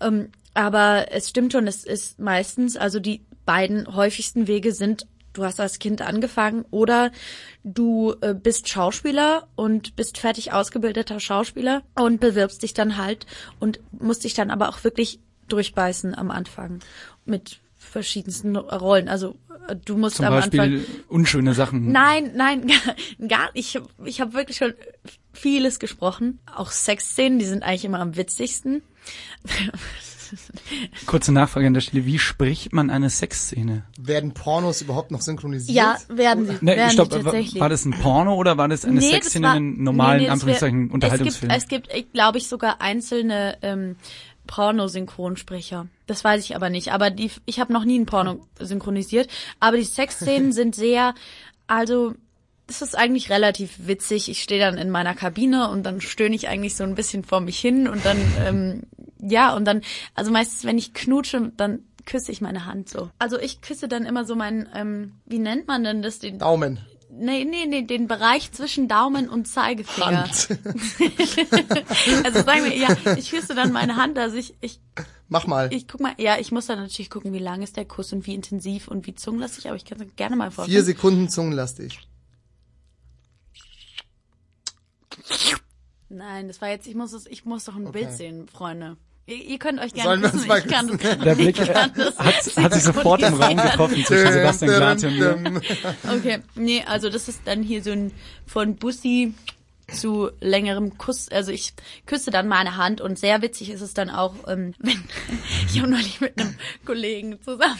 Ähm, 0.00 0.30
aber 0.54 1.06
es 1.10 1.28
stimmt 1.28 1.52
schon, 1.52 1.66
es 1.66 1.84
ist 1.84 2.18
meistens, 2.18 2.76
also 2.76 3.00
die 3.00 3.24
beiden 3.44 3.94
häufigsten 3.94 4.46
Wege 4.46 4.72
sind, 4.72 5.06
du 5.32 5.44
hast 5.44 5.60
als 5.60 5.80
Kind 5.80 6.00
angefangen 6.00 6.64
oder 6.70 7.10
du 7.64 8.14
äh, 8.20 8.34
bist 8.34 8.68
Schauspieler 8.68 9.48
und 9.56 9.96
bist 9.96 10.18
fertig 10.18 10.52
ausgebildeter 10.52 11.20
Schauspieler 11.20 11.82
und 11.96 12.20
bewirbst 12.20 12.62
dich 12.62 12.72
dann 12.72 12.96
halt 12.96 13.26
und 13.60 13.80
musst 13.90 14.24
dich 14.24 14.34
dann 14.34 14.50
aber 14.50 14.68
auch 14.68 14.84
wirklich 14.84 15.18
durchbeißen 15.48 16.14
am 16.14 16.30
Anfang 16.30 16.78
mit 17.24 17.60
verschiedensten 17.94 18.56
Rollen. 18.56 19.08
Also 19.08 19.36
äh, 19.68 19.74
du 19.84 19.96
musst 19.96 20.16
Zum 20.16 20.26
am 20.26 20.32
Beispiel 20.34 20.60
Anfang 20.60 20.84
unschöne 21.08 21.54
Sachen. 21.54 21.90
Nein, 21.92 22.32
nein, 22.36 22.66
gar, 23.18 23.28
gar 23.28 23.50
ich, 23.54 23.78
ich 24.04 24.20
habe 24.20 24.34
wirklich 24.34 24.58
schon 24.58 24.74
vieles 25.32 25.78
gesprochen. 25.78 26.38
Auch 26.54 26.70
Sexszenen, 26.70 27.38
die 27.38 27.46
sind 27.46 27.62
eigentlich 27.62 27.84
immer 27.86 28.00
am 28.00 28.16
witzigsten. 28.16 28.82
Kurze 31.06 31.32
Nachfrage 31.32 31.66
an 31.66 31.74
der 31.74 31.80
Stelle, 31.80 32.06
wie 32.06 32.18
spricht 32.18 32.72
man 32.72 32.90
eine 32.90 33.08
Sexszene? 33.10 33.84
Werden 33.98 34.32
Pornos 34.34 34.80
überhaupt 34.82 35.10
noch 35.10 35.20
synchronisiert? 35.20 35.76
Ja, 35.76 35.96
werden 36.08 36.46
sie, 36.46 36.52
Ne, 36.60 36.76
werden 36.76 36.90
stopp, 36.90 37.12
sie 37.12 37.22
tatsächlich. 37.22 37.60
war 37.60 37.68
das 37.68 37.84
ein 37.84 37.92
Porno 37.92 38.34
oder 38.34 38.56
war 38.56 38.66
das 38.68 38.84
eine 38.84 38.94
Nee, 38.94 39.00
das 39.02 39.10
Sexszene 39.10 39.46
war- 39.46 39.56
in 39.56 39.74
einem 39.74 39.84
normalen, 39.84 40.18
nee, 40.18 40.24
nee, 40.24 40.30
Anführungszeichen, 40.30 40.88
wär- 40.88 40.94
Unterhaltungsfilm? 40.94 41.52
Es 41.52 41.68
gibt, 41.68 41.88
es 41.88 41.94
gibt 41.94 42.12
glaube 42.14 42.38
ich, 42.38 42.48
sogar 42.48 42.80
einzelne 42.80 43.58
ähm, 43.62 43.96
Pornosynchronsprecher. 44.46 45.88
Das 46.06 46.24
weiß 46.24 46.44
ich 46.44 46.56
aber 46.56 46.70
nicht. 46.70 46.92
Aber 46.92 47.10
die, 47.10 47.30
ich 47.46 47.60
habe 47.60 47.72
noch 47.72 47.84
nie 47.84 47.98
ein 47.98 48.06
Porno 48.06 48.46
synchronisiert. 48.58 49.28
Aber 49.60 49.76
die 49.76 49.84
Sexszenen 49.84 50.52
sind 50.54 50.74
sehr, 50.74 51.14
also 51.66 52.14
das 52.66 52.82
ist 52.82 52.96
eigentlich 52.96 53.30
relativ 53.30 53.86
witzig. 53.86 54.28
Ich 54.28 54.42
stehe 54.42 54.60
dann 54.60 54.78
in 54.78 54.90
meiner 54.90 55.14
Kabine 55.14 55.68
und 55.68 55.84
dann 55.84 56.00
stöhne 56.00 56.34
ich 56.34 56.48
eigentlich 56.48 56.76
so 56.76 56.84
ein 56.84 56.94
bisschen 56.94 57.24
vor 57.24 57.40
mich 57.40 57.58
hin 57.58 57.88
und 57.88 58.04
dann, 58.04 58.18
ähm, 58.44 58.82
ja, 59.20 59.54
und 59.54 59.64
dann, 59.64 59.82
also 60.14 60.30
meistens, 60.30 60.64
wenn 60.64 60.78
ich 60.78 60.94
knutsche, 60.94 61.52
dann 61.56 61.80
küsse 62.06 62.32
ich 62.32 62.40
meine 62.40 62.66
Hand 62.66 62.88
so. 62.88 63.10
Also 63.18 63.38
ich 63.38 63.60
küsse 63.60 63.88
dann 63.88 64.04
immer 64.04 64.24
so 64.24 64.34
meinen, 64.34 64.68
ähm, 64.74 65.12
wie 65.26 65.38
nennt 65.38 65.66
man 65.66 65.84
denn 65.84 66.02
das? 66.02 66.18
Den, 66.18 66.38
Daumen. 66.38 66.78
Nee, 67.18 67.44
nee, 67.44 67.66
nee, 67.66 67.82
den 67.82 68.06
Bereich 68.06 68.52
zwischen 68.52 68.88
Daumen 68.88 69.28
und 69.28 69.46
Zeigefinger. 69.46 70.24
Hand. 70.24 70.48
Also 72.24 72.42
sagen 72.42 72.64
wir, 72.64 72.76
ja, 72.76 72.96
ich 73.16 73.30
küsse 73.30 73.54
dann 73.54 73.72
meine 73.72 73.96
Hand, 73.96 74.18
also 74.18 74.36
ich, 74.36 74.54
ich, 74.60 74.80
Mach 75.28 75.46
mal. 75.46 75.72
ich 75.72 75.88
guck 75.88 76.00
mal, 76.00 76.14
ja, 76.18 76.38
ich 76.38 76.52
muss 76.52 76.66
dann 76.66 76.78
natürlich 76.78 77.10
gucken, 77.10 77.32
wie 77.32 77.38
lang 77.38 77.62
ist 77.62 77.76
der 77.76 77.84
Kuss 77.84 78.12
und 78.12 78.26
wie 78.26 78.34
intensiv 78.34 78.88
und 78.88 79.06
wie 79.06 79.14
zungenlastig, 79.14 79.66
aber 79.66 79.76
ich 79.76 79.84
kann 79.84 80.00
es 80.00 80.16
gerne 80.16 80.36
mal 80.36 80.50
Vier 80.50 80.56
vorstellen. 80.56 80.84
Sekunden 80.84 81.28
zungenlastig. 81.28 81.98
Nein, 86.08 86.48
das 86.48 86.60
war 86.60 86.68
jetzt, 86.68 86.86
ich 86.86 86.94
muss 86.94 87.12
es, 87.12 87.26
ich 87.26 87.44
muss 87.44 87.64
doch 87.64 87.76
ein 87.76 87.90
Bild 87.90 88.12
sehen, 88.12 88.48
Freunde. 88.48 88.96
Ihr, 89.26 89.36
ihr 89.36 89.58
könnt 89.58 89.80
euch 89.80 89.94
gerne 89.94 90.20
mal 90.20 90.28
ich 90.28 90.66
kann 90.66 90.88
das 90.88 90.98
küssen? 90.98 91.18
gar 91.18 91.24
Der. 91.24 91.34
Blick 91.34 91.58
hat, 91.60 91.92
hat 91.96 92.74
sich 92.74 92.82
sofort 92.82 93.22
im 93.22 93.34
Raum 93.34 93.56
getroffen 93.56 94.04
zwischen 94.04 94.32
Sebastian 94.32 94.76
Glate 94.76 95.08
und 95.08 95.18
mir. 95.18 95.60
Okay, 96.16 96.38
nee, 96.54 96.84
also 96.86 97.08
das 97.08 97.28
ist 97.28 97.40
dann 97.46 97.62
hier 97.62 97.82
so 97.82 97.92
ein 97.92 98.12
von 98.46 98.76
Bussi 98.76 99.34
zu 99.88 100.30
längerem 100.40 100.98
Kuss. 100.98 101.28
Also 101.30 101.52
ich 101.52 101.72
küsse 102.06 102.30
dann 102.30 102.48
meine 102.48 102.76
Hand 102.76 103.00
und 103.00 103.18
sehr 103.18 103.42
witzig 103.42 103.70
ist 103.70 103.80
es 103.80 103.94
dann 103.94 104.10
auch, 104.10 104.34
ähm, 104.46 104.74
wenn 104.78 105.02
ich 105.68 105.78
habe 105.78 105.90
neulich 105.90 106.20
mit 106.20 106.38
einem 106.38 106.54
Kollegen 106.84 107.40
zusammen 107.42 107.78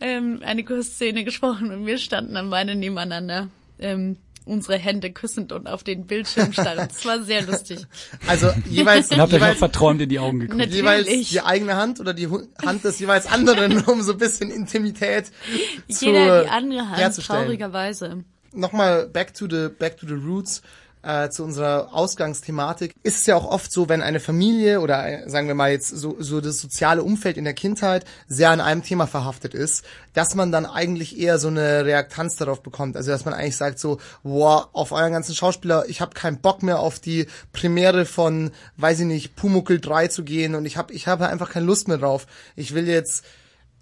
ähm, 0.00 0.40
eine 0.44 0.64
Kussszene 0.64 1.24
gesprochen 1.24 1.72
und 1.72 1.86
wir 1.86 1.98
standen 1.98 2.34
dann 2.34 2.50
beide 2.50 2.74
nebeneinander. 2.74 3.48
Ähm, 3.78 4.16
unsere 4.48 4.78
Hände 4.78 5.12
küssend 5.12 5.52
und 5.52 5.68
auf 5.68 5.84
den 5.84 6.06
Bildschirm 6.06 6.52
starren. 6.52 6.88
Das 6.88 7.04
war 7.04 7.22
sehr 7.22 7.42
lustig. 7.42 7.86
Also 8.26 8.50
jeweils, 8.68 9.10
Und 9.10 9.18
habt 9.20 9.32
euch 9.32 9.38
auch 9.38 9.42
jeweils, 9.44 9.58
verträumt 9.58 10.00
in 10.00 10.08
die 10.08 10.18
Augen 10.18 10.40
geguckt. 10.40 10.58
Natürlich. 10.58 10.80
jeweils 10.80 11.28
die 11.28 11.40
eigene 11.40 11.76
Hand 11.76 12.00
oder 12.00 12.14
die 12.14 12.28
Hand 12.28 12.84
des 12.84 12.98
jeweils 12.98 13.26
anderen, 13.26 13.82
um 13.86 14.02
so 14.02 14.12
ein 14.12 14.18
bisschen 14.18 14.50
Intimität 14.50 15.30
zu 15.88 16.06
Jeder 16.06 16.44
die 16.44 16.48
andere 16.50 16.88
Hand, 16.88 16.98
herzustellen. 16.98 17.42
traurigerweise. 17.42 18.24
Nochmal 18.52 19.06
back 19.08 19.34
to 19.34 19.46
the 19.48 19.68
back 19.68 19.98
to 19.98 20.06
the 20.06 20.14
roots. 20.14 20.62
Äh, 21.00 21.30
zu 21.30 21.44
unserer 21.44 21.94
Ausgangsthematik 21.94 22.92
ist 23.04 23.18
es 23.18 23.26
ja 23.26 23.36
auch 23.36 23.44
oft 23.44 23.70
so, 23.70 23.88
wenn 23.88 24.02
eine 24.02 24.18
Familie 24.18 24.80
oder 24.80 25.06
äh, 25.06 25.30
sagen 25.30 25.46
wir 25.46 25.54
mal 25.54 25.70
jetzt 25.70 25.88
so, 25.90 26.16
so 26.18 26.40
das 26.40 26.58
soziale 26.60 27.04
Umfeld 27.04 27.36
in 27.36 27.44
der 27.44 27.54
Kindheit 27.54 28.04
sehr 28.26 28.50
an 28.50 28.60
einem 28.60 28.82
Thema 28.82 29.06
verhaftet 29.06 29.54
ist, 29.54 29.84
dass 30.12 30.34
man 30.34 30.50
dann 30.50 30.66
eigentlich 30.66 31.16
eher 31.16 31.38
so 31.38 31.48
eine 31.48 31.84
Reaktanz 31.84 32.34
darauf 32.34 32.64
bekommt. 32.64 32.96
Also 32.96 33.12
dass 33.12 33.24
man 33.24 33.32
eigentlich 33.32 33.56
sagt 33.56 33.78
so, 33.78 33.98
boah, 34.24 34.70
auf 34.72 34.90
euren 34.90 35.12
ganzen 35.12 35.36
Schauspieler, 35.36 35.84
ich 35.88 36.00
habe 36.00 36.14
keinen 36.14 36.40
Bock 36.40 36.64
mehr 36.64 36.80
auf 36.80 36.98
die 36.98 37.26
Premiere 37.52 38.04
von, 38.04 38.50
weiß 38.76 38.98
ich 39.00 39.06
nicht, 39.06 39.36
Pumuckel 39.36 39.80
3 39.80 40.08
zu 40.08 40.24
gehen 40.24 40.56
und 40.56 40.66
ich 40.66 40.76
habe 40.76 40.92
ich 40.92 41.06
habe 41.06 41.28
einfach 41.28 41.50
keine 41.50 41.66
Lust 41.66 41.86
mehr 41.86 41.98
drauf. 41.98 42.26
Ich 42.56 42.74
will 42.74 42.88
jetzt, 42.88 43.24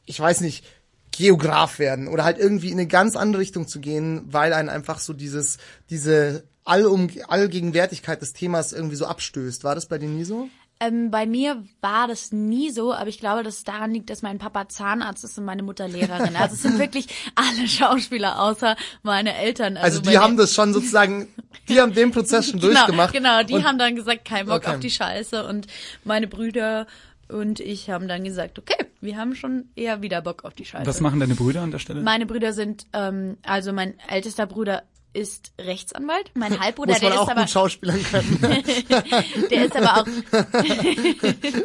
ich 0.04 0.20
weiß 0.20 0.42
nicht, 0.42 0.66
Geograf 1.12 1.78
werden 1.78 2.08
oder 2.08 2.24
halt 2.24 2.36
irgendwie 2.38 2.68
in 2.68 2.78
eine 2.78 2.86
ganz 2.86 3.16
andere 3.16 3.40
Richtung 3.40 3.66
zu 3.66 3.80
gehen, 3.80 4.22
weil 4.26 4.52
einen 4.52 4.68
einfach 4.68 4.98
so 4.98 5.14
dieses, 5.14 5.56
diese 5.88 6.44
Allum 6.66 7.08
Allgegenwärtigkeit 7.28 8.20
des 8.20 8.32
Themas 8.32 8.72
irgendwie 8.72 8.96
so 8.96 9.06
abstößt. 9.06 9.64
War 9.64 9.74
das 9.74 9.86
bei 9.86 9.98
dir 9.98 10.08
nie 10.08 10.24
so? 10.24 10.48
Ähm, 10.78 11.10
bei 11.10 11.24
mir 11.24 11.64
war 11.80 12.06
das 12.06 12.32
nie 12.32 12.70
so, 12.70 12.92
aber 12.92 13.08
ich 13.08 13.18
glaube, 13.18 13.42
dass 13.42 13.56
es 13.58 13.64
daran 13.64 13.92
liegt, 13.92 14.10
dass 14.10 14.20
mein 14.20 14.36
Papa 14.36 14.68
Zahnarzt 14.68 15.24
ist 15.24 15.38
und 15.38 15.46
meine 15.46 15.62
Mutter 15.62 15.88
Lehrerin. 15.88 16.36
Also 16.36 16.54
es 16.54 16.62
sind 16.62 16.78
wirklich 16.78 17.06
alle 17.34 17.66
Schauspieler 17.66 18.42
außer 18.42 18.76
meine 19.02 19.34
Eltern. 19.36 19.78
Also 19.78 20.00
die 20.00 20.08
meine- 20.10 20.20
haben 20.20 20.36
das 20.36 20.52
schon 20.54 20.74
sozusagen, 20.74 21.28
die 21.70 21.80
haben 21.80 21.94
den 21.94 22.10
Prozess 22.10 22.50
schon 22.50 22.60
genau, 22.60 22.74
durchgemacht. 22.74 23.14
Genau, 23.14 23.42
die 23.42 23.64
haben 23.64 23.78
dann 23.78 23.96
gesagt, 23.96 24.26
kein 24.26 24.46
Bock 24.46 24.56
Okay. 24.64 24.74
auf 24.74 24.80
die 24.80 24.90
Scheiße 24.90 25.46
und 25.46 25.66
meine 26.04 26.26
Brüder 26.26 26.86
und 27.28 27.58
ich 27.58 27.88
haben 27.88 28.06
dann 28.06 28.22
gesagt, 28.24 28.58
okay, 28.58 28.84
wir 29.00 29.16
haben 29.16 29.34
schon 29.34 29.70
eher 29.76 30.02
wieder 30.02 30.20
Bock 30.20 30.44
auf 30.44 30.52
die 30.52 30.66
Scheiße. 30.66 30.86
Was 30.86 31.00
machen 31.00 31.20
deine 31.20 31.36
Brüder 31.36 31.62
an 31.62 31.70
der 31.70 31.78
Stelle? 31.78 32.02
Meine 32.02 32.26
Brüder 32.26 32.52
sind, 32.52 32.86
ähm, 32.92 33.38
also 33.44 33.72
mein 33.72 33.94
ältester 34.10 34.44
Bruder 34.46 34.82
ist 35.16 35.52
Rechtsanwalt, 35.58 36.30
mein 36.34 36.60
Halbbruder, 36.60 36.92
muss 36.92 37.02
man 37.02 37.10
der 37.10 37.20
auch 37.20 37.24
ist 37.24 37.30
aber, 37.30 37.40
gut 37.40 37.50
schauspielern 37.50 38.04
können. 38.04 38.38
der 39.50 39.64
ist 39.64 39.76
aber 39.76 40.00
auch 40.00 40.06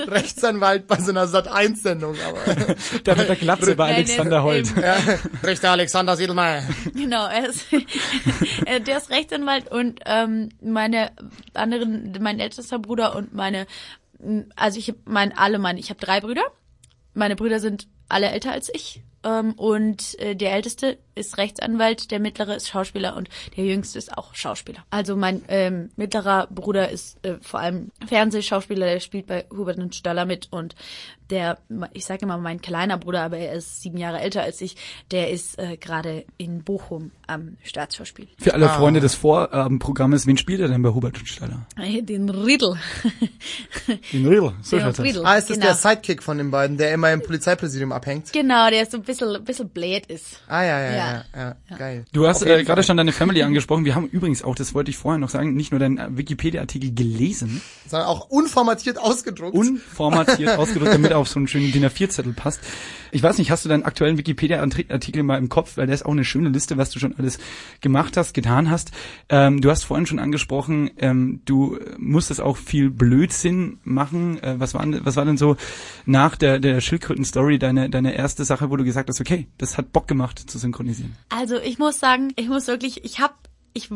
Rechtsanwalt 0.07 0.87
bei 0.87 0.99
so 0.99 1.11
einer 1.11 1.25
Sat1-Sendung, 1.25 2.15
aber. 2.27 2.75
Da 3.03 3.17
wird 3.17 3.29
der 3.29 3.35
Glatze 3.35 3.75
bei 3.75 3.93
Alexander 3.93 4.31
der 4.31 4.43
Holt. 4.43 4.75
ja, 4.77 4.95
Richter 5.43 5.71
Alexander 5.71 6.15
Siedelmeier. 6.15 6.63
Genau, 6.93 7.27
er 7.27 7.49
ist, 7.49 7.65
äh, 8.65 8.79
der 8.79 8.97
ist 8.97 9.09
Rechtsanwalt 9.09 9.69
und 9.69 9.99
ähm, 10.05 10.49
meine 10.61 11.11
anderen, 11.53 12.17
mein 12.21 12.39
ältester 12.39 12.79
Bruder 12.79 13.15
und 13.15 13.33
meine, 13.33 13.67
also 14.55 14.79
ich 14.79 14.87
habe 14.87 14.99
mein, 15.05 15.37
alle 15.37 15.59
meine, 15.59 15.79
ich 15.79 15.89
habe 15.89 15.99
drei 15.99 16.21
Brüder. 16.21 16.43
Meine 17.13 17.35
Brüder 17.35 17.59
sind 17.59 17.87
alle 18.07 18.29
älter 18.29 18.51
als 18.51 18.69
ich 18.73 19.01
ähm, 19.23 19.53
und 19.53 20.19
äh, 20.19 20.35
der 20.35 20.53
älteste 20.53 20.97
ist 21.15 21.37
Rechtsanwalt, 21.37 22.11
der 22.11 22.19
mittlere 22.19 22.55
ist 22.55 22.67
Schauspieler 22.67 23.15
und 23.15 23.29
der 23.57 23.65
jüngste 23.65 23.97
ist 23.97 24.17
auch 24.17 24.35
Schauspieler. 24.35 24.83
Also 24.89 25.15
mein 25.15 25.43
ähm, 25.47 25.89
mittlerer 25.95 26.47
Bruder 26.47 26.89
ist 26.89 27.23
äh, 27.25 27.35
vor 27.41 27.59
allem 27.59 27.91
Fernsehschauspieler, 28.05 28.85
der 28.85 28.99
spielt 28.99 29.27
bei 29.27 29.45
Hubert 29.51 29.77
und 29.77 29.95
Staller 29.95 30.25
mit 30.25 30.47
und 30.51 30.75
der, 31.31 31.57
ich 31.93 32.05
sage 32.05 32.23
immer 32.23 32.37
mein 32.37 32.61
kleiner 32.61 32.97
Bruder, 32.97 33.21
aber 33.21 33.37
er 33.37 33.53
ist 33.53 33.81
sieben 33.81 33.97
Jahre 33.97 34.19
älter 34.19 34.41
als 34.43 34.59
ich, 34.61 34.75
der 35.11 35.31
ist 35.31 35.57
äh, 35.57 35.77
gerade 35.77 36.25
in 36.37 36.63
Bochum 36.63 37.11
am 37.25 37.57
Staatsschauspiel. 37.63 38.27
Für 38.37 38.53
alle 38.53 38.67
Freunde 38.67 38.99
des 38.99 39.15
Vorabendprogrammes, 39.15 40.27
wen 40.27 40.37
spielt 40.37 40.59
er 40.59 40.67
denn 40.67 40.81
bei 40.81 40.89
Hubert 40.89 41.17
und 41.17 41.27
Staller? 41.27 41.65
Äh, 41.77 42.01
Den 42.01 42.29
Riedel. 42.29 42.75
Den 44.11 44.27
Riedel, 44.27 44.53
so 44.61 44.75
Den 44.75 44.85
schaut's 44.85 44.99
aus. 44.99 45.05
Riedel. 45.05 45.25
Ah, 45.25 45.35
ist 45.35 45.49
das 45.49 45.57
genau. 45.57 45.67
der 45.67 45.75
Sidekick 45.75 46.21
von 46.21 46.37
den 46.37 46.51
beiden, 46.51 46.77
der 46.77 46.93
immer 46.93 47.11
im 47.11 47.21
Polizeipräsidium 47.21 47.93
abhängt? 47.93 48.33
Genau, 48.33 48.69
der 48.69 48.85
so 48.85 48.97
ein 48.97 49.03
bisschen, 49.03 49.43
bisschen 49.43 49.69
blöd 49.69 50.05
ist. 50.07 50.41
Ah, 50.47 50.63
ja, 50.63 50.81
ja, 50.81 50.91
ja, 50.91 51.00
Ja. 51.01 51.25
ja, 51.35 51.55
ja, 51.69 51.77
geil. 51.77 52.05
Du 52.13 52.27
hast 52.27 52.41
äh, 52.43 52.63
gerade 52.63 52.83
schon 52.83 52.97
deine 52.97 53.11
Family 53.11 53.41
angesprochen. 53.43 53.85
Wir 53.85 53.95
haben 53.95 54.07
übrigens 54.07 54.43
auch, 54.43 54.55
das 54.55 54.73
wollte 54.73 54.91
ich 54.91 54.97
vorher 54.97 55.19
noch 55.19 55.29
sagen, 55.29 55.53
nicht 55.55 55.71
nur 55.71 55.79
deinen 55.79 56.17
Wikipedia-Artikel 56.17 56.93
gelesen, 56.93 57.61
Sondern 57.87 58.07
auch 58.07 58.29
unformatiert 58.29 58.97
ausgedruckt. 58.99 59.55
unformatiert 59.55 60.49
ausgedrückt, 60.57 60.93
damit 60.93 61.11
er 61.11 61.17
auf 61.17 61.27
so 61.27 61.39
einen 61.39 61.47
schönen 61.47 61.71
DIN 61.71 61.85
A4-Zettel 61.85 62.33
passt. 62.33 62.59
Ich 63.13 63.21
weiß 63.21 63.37
nicht, 63.39 63.51
hast 63.51 63.65
du 63.65 63.69
deinen 63.69 63.83
aktuellen 63.83 64.17
Wikipedia-Artikel 64.17 65.23
mal 65.23 65.37
im 65.37 65.49
Kopf, 65.49 65.77
weil 65.77 65.85
der 65.87 65.95
ist 65.95 66.05
auch 66.05 66.11
eine 66.11 66.23
schöne 66.23 66.49
Liste, 66.49 66.77
was 66.77 66.91
du 66.91 66.99
schon 66.99 67.15
alles 67.17 67.39
gemacht 67.81 68.15
hast, 68.17 68.33
getan 68.33 68.69
hast. 68.69 68.91
Ähm, 69.29 69.59
du 69.61 69.69
hast 69.69 69.83
vorhin 69.83 70.05
schon 70.05 70.19
angesprochen, 70.19 70.91
ähm, 70.97 71.41
du 71.45 71.77
musstest 71.97 72.39
auch 72.41 72.57
viel 72.57 72.89
Blödsinn 72.89 73.79
machen. 73.83 74.41
Äh, 74.41 74.59
was, 74.59 74.73
war, 74.73 74.81
denn- 74.85 75.01
was 75.03 75.15
war 75.17 75.25
denn 75.25 75.37
so 75.37 75.57
nach 76.05 76.35
der, 76.35 76.59
der 76.59 76.79
Schildkröten-Story 76.79 77.59
deine, 77.59 77.89
deine 77.89 78.13
erste 78.15 78.45
Sache, 78.45 78.69
wo 78.69 78.77
du 78.77 78.83
gesagt 78.83 79.09
hast, 79.09 79.19
okay, 79.19 79.47
das 79.57 79.77
hat 79.77 79.91
Bock 79.91 80.07
gemacht 80.07 80.39
zu 80.49 80.57
synchronisieren? 80.57 80.90
Also 81.29 81.57
ich 81.57 81.79
muss 81.79 81.99
sagen, 81.99 82.31
ich 82.35 82.47
muss 82.47 82.67
wirklich, 82.67 83.03
ich 83.03 83.19
hab, 83.19 83.49
ich 83.73 83.89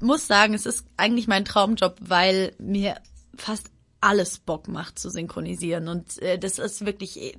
muss 0.00 0.26
sagen, 0.26 0.54
es 0.54 0.66
ist 0.66 0.84
eigentlich 0.96 1.28
mein 1.28 1.44
Traumjob, 1.44 1.96
weil 2.00 2.54
mir 2.58 2.96
fast 3.36 3.70
alles 4.00 4.38
Bock 4.38 4.68
macht 4.68 4.98
zu 4.98 5.10
synchronisieren 5.10 5.88
und 5.88 6.20
äh, 6.22 6.38
das 6.38 6.58
ist 6.58 6.86
wirklich 6.86 7.20
äh, 7.20 7.36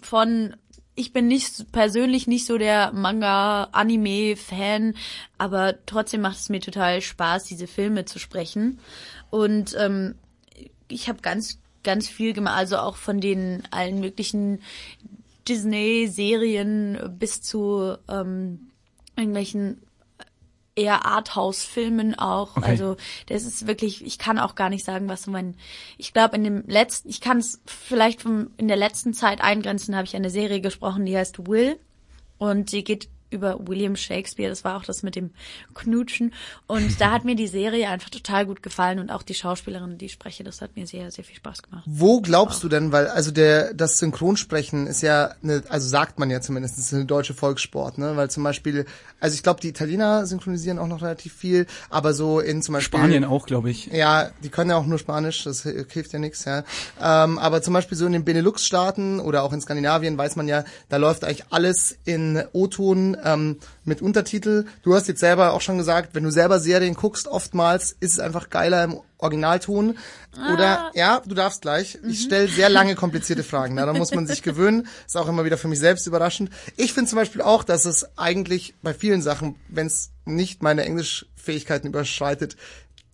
von 0.00 0.54
ich 0.98 1.12
bin 1.12 1.28
nicht 1.28 1.70
persönlich 1.70 2.26
nicht 2.26 2.44
so 2.44 2.58
der 2.58 2.92
Manga-Anime-Fan, 2.92 4.94
aber 5.38 5.76
trotzdem 5.86 6.22
macht 6.22 6.38
es 6.38 6.48
mir 6.48 6.58
total 6.58 7.00
Spaß, 7.00 7.44
diese 7.44 7.68
Filme 7.68 8.04
zu 8.04 8.18
sprechen. 8.18 8.80
Und 9.30 9.76
ähm, 9.78 10.16
ich 10.88 11.08
habe 11.08 11.20
ganz, 11.20 11.60
ganz 11.84 12.08
viel 12.08 12.32
gemacht, 12.32 12.56
also 12.56 12.78
auch 12.78 12.96
von 12.96 13.20
den 13.20 13.62
allen 13.70 14.00
möglichen 14.00 14.60
Disney-Serien 15.48 17.16
bis 17.18 17.42
zu 17.42 17.96
ähm, 18.08 18.70
irgendwelchen 19.16 19.82
eher 20.78 21.04
Arthouse-Filmen 21.04 22.16
auch. 22.16 22.56
Okay. 22.56 22.66
Also 22.66 22.96
das 23.26 23.44
ist 23.44 23.66
wirklich, 23.66 24.06
ich 24.06 24.18
kann 24.18 24.38
auch 24.38 24.54
gar 24.54 24.68
nicht 24.70 24.84
sagen, 24.84 25.08
was 25.08 25.24
so 25.24 25.30
mein, 25.30 25.56
ich 25.96 26.12
glaube 26.12 26.36
in 26.36 26.44
dem 26.44 26.62
letzten, 26.66 27.08
ich 27.08 27.20
kann 27.20 27.38
es 27.38 27.60
vielleicht 27.66 28.22
vom, 28.22 28.50
in 28.56 28.68
der 28.68 28.76
letzten 28.76 29.12
Zeit 29.12 29.40
eingrenzen, 29.40 29.96
habe 29.96 30.06
ich 30.06 30.14
eine 30.14 30.30
Serie 30.30 30.60
gesprochen, 30.60 31.04
die 31.04 31.16
heißt 31.16 31.48
Will 31.48 31.78
und 32.38 32.70
die 32.70 32.84
geht 32.84 33.08
über 33.30 33.66
William 33.66 33.96
Shakespeare, 33.96 34.48
das 34.48 34.64
war 34.64 34.76
auch 34.76 34.84
das 34.84 35.02
mit 35.02 35.16
dem 35.16 35.30
Knutschen 35.74 36.32
und 36.66 37.00
da 37.00 37.10
hat 37.10 37.24
mir 37.24 37.34
die 37.36 37.46
Serie 37.46 37.88
einfach 37.88 38.10
total 38.10 38.46
gut 38.46 38.62
gefallen 38.62 38.98
und 38.98 39.10
auch 39.10 39.22
die 39.22 39.34
Schauspielerin, 39.34 39.98
die 39.98 40.06
ich 40.06 40.12
spreche, 40.12 40.44
das 40.44 40.60
hat 40.60 40.76
mir 40.76 40.86
sehr, 40.86 41.10
sehr 41.10 41.24
viel 41.24 41.36
Spaß 41.36 41.62
gemacht. 41.62 41.84
Wo 41.86 42.20
glaubst 42.20 42.62
du 42.62 42.68
denn, 42.68 42.92
weil 42.92 43.06
also 43.08 43.30
der 43.30 43.74
das 43.74 43.98
Synchronsprechen 43.98 44.86
ist 44.86 45.02
ja 45.02 45.34
eine, 45.42 45.62
also 45.68 45.88
sagt 45.88 46.18
man 46.18 46.30
ja 46.30 46.40
zumindest, 46.40 46.78
ist 46.78 46.94
eine 46.94 47.04
deutsche 47.04 47.34
Volkssport, 47.34 47.98
ne? 47.98 48.16
Weil 48.16 48.30
zum 48.30 48.42
Beispiel, 48.42 48.86
also 49.20 49.34
ich 49.34 49.42
glaube, 49.42 49.60
die 49.60 49.68
Italiener 49.68 50.26
synchronisieren 50.26 50.78
auch 50.78 50.86
noch 50.86 51.02
relativ 51.02 51.34
viel, 51.34 51.66
aber 51.90 52.14
so 52.14 52.40
in 52.40 52.62
zum 52.62 52.74
Beispiel 52.74 52.98
Spanien 52.98 53.24
auch, 53.24 53.46
glaube 53.46 53.70
ich. 53.70 53.86
Ja, 53.86 54.30
die 54.42 54.48
können 54.48 54.70
ja 54.70 54.76
auch 54.76 54.86
nur 54.86 54.98
Spanisch, 54.98 55.44
das 55.44 55.64
hi- 55.64 55.84
hilft 55.88 56.12
ja 56.12 56.18
nichts, 56.18 56.44
ja. 56.44 56.64
Ähm, 57.00 57.38
aber 57.38 57.62
zum 57.62 57.74
Beispiel 57.74 57.96
so 57.98 58.06
in 58.06 58.12
den 58.12 58.24
Benelux-Staaten 58.24 59.20
oder 59.20 59.42
auch 59.42 59.52
in 59.52 59.60
Skandinavien 59.60 60.16
weiß 60.16 60.36
man 60.36 60.48
ja, 60.48 60.64
da 60.88 60.96
läuft 60.96 61.24
eigentlich 61.24 61.44
alles 61.50 61.96
in 62.04 62.42
O-Ton 62.52 63.16
ähm, 63.24 63.58
mit 63.84 64.02
Untertitel. 64.02 64.66
Du 64.82 64.94
hast 64.94 65.08
jetzt 65.08 65.20
selber 65.20 65.52
auch 65.52 65.60
schon 65.60 65.78
gesagt, 65.78 66.14
wenn 66.14 66.24
du 66.24 66.30
selber 66.30 66.60
Serien 66.60 66.94
guckst, 66.94 67.28
oftmals 67.28 67.96
ist 68.00 68.12
es 68.12 68.18
einfach 68.18 68.50
geiler 68.50 68.84
im 68.84 69.00
Originalton. 69.18 69.98
Oder 70.52 70.90
ja, 70.94 71.20
du 71.26 71.34
darfst 71.34 71.62
gleich. 71.62 71.98
Ich 72.06 72.22
stelle 72.22 72.48
sehr 72.48 72.68
lange 72.68 72.94
komplizierte 72.94 73.42
Fragen. 73.42 73.76
Da 73.76 73.92
muss 73.92 74.14
man 74.14 74.26
sich 74.26 74.42
gewöhnen. 74.42 74.86
Ist 75.06 75.16
auch 75.16 75.28
immer 75.28 75.44
wieder 75.44 75.58
für 75.58 75.68
mich 75.68 75.80
selbst 75.80 76.06
überraschend. 76.06 76.50
Ich 76.76 76.92
finde 76.92 77.10
zum 77.10 77.16
Beispiel 77.16 77.42
auch, 77.42 77.64
dass 77.64 77.84
es 77.84 78.16
eigentlich 78.16 78.74
bei 78.82 78.94
vielen 78.94 79.22
Sachen, 79.22 79.56
wenn 79.68 79.88
es 79.88 80.10
nicht 80.24 80.62
meine 80.62 80.84
Englischfähigkeiten 80.84 81.88
überschreitet, 81.88 82.56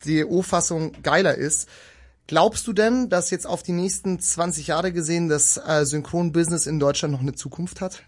die 0.05 0.25
O-Fassung 0.25 0.93
geiler 1.03 1.35
ist. 1.35 1.69
Glaubst 2.27 2.67
du 2.67 2.73
denn, 2.73 3.11
dass 3.11 3.31
jetzt 3.31 3.47
auf 3.47 3.63
die 3.63 3.73
nächsten 3.73 4.19
20 4.19 4.69
Jahre 4.69 4.93
gesehen 4.93 5.29
das 5.29 5.59
äh, 5.59 5.85
Synchronbusiness 5.85 6.67
in 6.67 6.81
Deutschland 6.81 7.13
noch 7.13 7.21
eine 7.21 7.35
Zukunft 7.35 7.81
hat? 7.81 8.03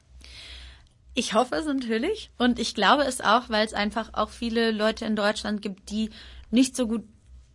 Ich 1.19 1.33
hoffe 1.33 1.57
es 1.57 1.65
natürlich. 1.65 2.31
Und 2.37 2.59
ich 2.59 2.75
glaube 2.75 3.05
es 3.05 3.23
auch, 3.23 3.49
weil 3.49 3.65
es 3.65 3.73
einfach 3.73 4.11
auch 4.13 4.29
viele 4.29 4.71
Leute 4.71 5.07
in 5.07 5.17
Deutschland 5.17 5.63
gibt, 5.63 5.91
die 5.91 6.11
nicht 6.51 6.77
so 6.77 6.87
gut 6.87 7.05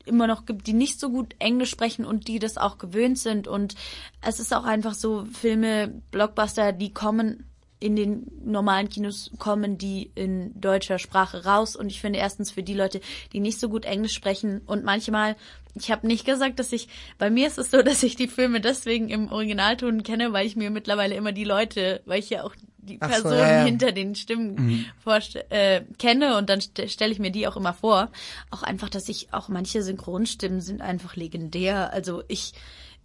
immer 0.03 0.25
noch 0.25 0.47
gibt, 0.47 0.65
die 0.65 0.73
nicht 0.73 0.99
so 0.99 1.11
gut 1.11 1.35
Englisch 1.37 1.69
sprechen 1.69 2.03
und 2.03 2.27
die 2.27 2.39
das 2.39 2.57
auch 2.57 2.79
gewöhnt 2.79 3.19
sind. 3.19 3.47
Und 3.47 3.75
es 4.19 4.39
ist 4.39 4.51
auch 4.51 4.63
einfach 4.63 4.95
so 4.95 5.25
Filme, 5.25 6.01
Blockbuster, 6.09 6.73
die 6.73 6.91
kommen 6.91 7.45
in 7.81 7.95
den 7.95 8.27
normalen 8.45 8.89
Kinos 8.89 9.31
kommen 9.39 9.77
die 9.77 10.11
in 10.13 10.59
deutscher 10.59 10.99
Sprache 10.99 11.45
raus. 11.45 11.75
Und 11.75 11.87
ich 11.87 11.99
finde 11.99 12.19
erstens 12.19 12.51
für 12.51 12.63
die 12.63 12.75
Leute, 12.75 13.01
die 13.33 13.39
nicht 13.39 13.59
so 13.59 13.69
gut 13.69 13.85
Englisch 13.85 14.13
sprechen 14.13 14.61
und 14.67 14.83
manchmal, 14.83 15.35
ich 15.73 15.89
habe 15.89 16.05
nicht 16.05 16.25
gesagt, 16.25 16.59
dass 16.59 16.71
ich, 16.71 16.87
bei 17.17 17.29
mir 17.29 17.47
ist 17.47 17.57
es 17.57 17.71
so, 17.71 17.81
dass 17.83 18.03
ich 18.03 18.15
die 18.15 18.27
Filme 18.27 18.61
deswegen 18.61 19.09
im 19.09 19.31
Originalton 19.31 20.03
kenne, 20.03 20.31
weil 20.31 20.45
ich 20.45 20.55
mir 20.55 20.69
mittlerweile 20.69 21.15
immer 21.15 21.31
die 21.31 21.43
Leute, 21.43 22.01
weil 22.05 22.19
ich 22.19 22.29
ja 22.29 22.43
auch 22.43 22.55
die 22.81 22.97
Ach 22.99 23.07
so, 23.07 23.13
Personen 23.23 23.39
ja, 23.39 23.57
ja. 23.59 23.63
hinter 23.63 23.91
den 23.91 24.15
Stimmen 24.15 24.85
vorste- 25.03 25.49
äh, 25.51 25.83
kenne 25.97 26.37
und 26.37 26.49
dann 26.49 26.61
st 26.61 26.89
stelle 26.89 27.11
ich 27.11 27.19
mir 27.19 27.31
die 27.31 27.47
auch 27.47 27.57
immer 27.57 27.73
vor. 27.73 28.09
Auch 28.49 28.63
einfach, 28.63 28.89
dass 28.89 29.07
ich 29.09 29.33
auch 29.33 29.49
manche 29.49 29.83
Synchronstimmen 29.83 30.61
sind 30.61 30.81
einfach 30.81 31.15
legendär. 31.15 31.93
Also 31.93 32.23
ich 32.27 32.53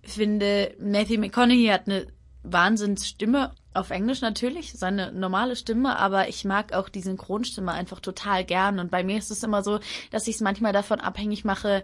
finde, 0.03 0.75
Matthew 0.79 1.19
McConaughey 1.21 1.67
hat 1.67 1.87
eine 1.87 2.07
Wahnsinnsstimme 2.43 3.53
auf 3.75 3.91
Englisch 3.91 4.23
natürlich, 4.23 4.73
seine 4.73 5.13
normale 5.13 5.57
Stimme, 5.57 5.99
aber 5.99 6.29
ich 6.29 6.45
mag 6.45 6.73
auch 6.73 6.89
die 6.89 7.03
Synchronstimme 7.03 7.73
einfach 7.73 8.01
total 8.01 8.45
gern 8.45 8.79
und 8.79 8.91
bei 8.91 9.05
mir 9.05 9.19
ist 9.19 9.31
es 9.31 9.43
immer 9.43 9.63
so, 9.63 9.81
dass 10.11 10.27
ich 10.29 10.37
es 10.37 10.41
manchmal 10.41 10.73
davon 10.73 11.01
abhängig 11.01 11.45
mache, 11.45 11.83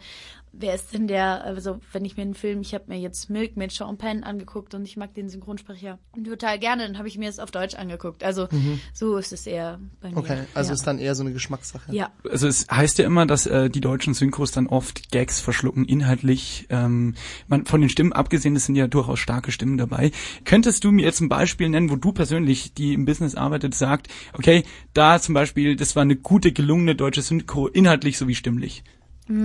wer 0.53 0.75
ist 0.75 0.93
denn 0.93 1.09
der, 1.09 1.45
also 1.45 1.81
wenn 1.93 2.05
ich 2.05 2.17
mir 2.17 2.23
einen 2.23 2.35
Film, 2.35 2.61
ich 2.61 2.75
habe 2.75 2.85
mir 2.89 2.99
jetzt 2.99 3.31
Milk 3.31 3.57
mit 3.57 3.73
Sean 3.73 3.99
Penn 3.99 4.23
angeguckt 4.23 4.75
und 4.75 4.85
ich 4.85 4.97
mag 4.97 5.15
den 5.15 5.29
Synchronsprecher 5.29 5.99
total 6.25 6.59
gerne, 6.59 6.87
dann 6.87 6.99
habe 6.99 7.09
ich 7.09 7.19
mir 7.19 7.29
es 7.29 7.39
auf 7.39 7.51
Deutsch 7.51 7.75
angeguckt. 7.75 8.23
Also 8.23 8.49
so 8.93 9.17
ist 9.17 9.33
es 9.33 9.47
eher 9.47 9.81
bei 10.01 10.11
mir. 10.11 10.17
Okay, 10.17 10.39
also 10.55 10.69
ja. 10.69 10.75
ist 10.75 10.87
dann 10.87 10.99
eher 10.99 11.15
so 11.15 11.23
eine 11.23 11.33
Geschmackssache. 11.33 11.95
ja. 11.95 12.11
Also 12.31 12.47
es 12.47 12.67
heißt 12.71 12.99
ja 12.99 13.07
immer, 13.07 13.27
dass 13.27 13.47
äh, 13.47 13.71
die 13.71 13.81
deutschen 13.81 14.15
Synchros 14.15 14.53
dann 14.53 14.67
oft 14.67 15.11
Gags 15.11 15.41
verschlucken, 15.41 15.85
inhaltlich. 15.85 16.67
Ähm, 16.71 17.15
man, 17.49 17.67
von 17.67 17.81
den 17.81 17.91
Stimmen 17.91 18.13
abgesehen, 18.13 18.55
es 18.57 18.67
sind 18.67 18.77
ja 18.77 18.87
durchaus 18.87 19.19
starke 19.19 19.53
Stimmen 19.53 19.79
dabei. 19.79 20.13
Könntest 20.45 20.85
du 20.85 20.93
mir 20.93 21.05
jetzt 21.05 21.21
ein 21.21 21.29
Beispiel 21.29 21.69
nennen, 21.69 21.91
wo 21.91 21.97
du 21.97 22.13
persönlich, 22.13 22.75
die 22.75 22.95
im 22.95 23.05
Business 23.05 23.35
arbeitet, 23.35 23.75
sagt, 23.75 24.09
okay, 24.35 24.65
da 24.95 25.21
zum 25.21 25.35
Beispiel, 25.35 25.77
das 25.77 25.97
war 25.97 26.03
eine 26.03 26.17
gute, 26.17 26.53
gelungene 26.53 26.95
deutsche 26.95 27.23
Synchro, 27.23 27.69
inhaltlich 27.69 28.19
sowie 28.19 28.35
stimmlich. 28.35 28.85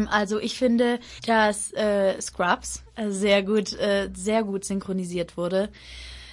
Also 0.10 0.40
ich 0.40 0.58
finde, 0.58 1.00
dass 1.26 1.72
äh, 1.74 2.20
Scrubs 2.22 2.84
äh, 2.96 3.10
sehr 3.10 3.44
gut, 3.44 3.74
äh, 3.74 4.10
sehr 4.14 4.44
gut 4.44 4.66
synchronisiert 4.66 5.38
wurde. 5.38 5.70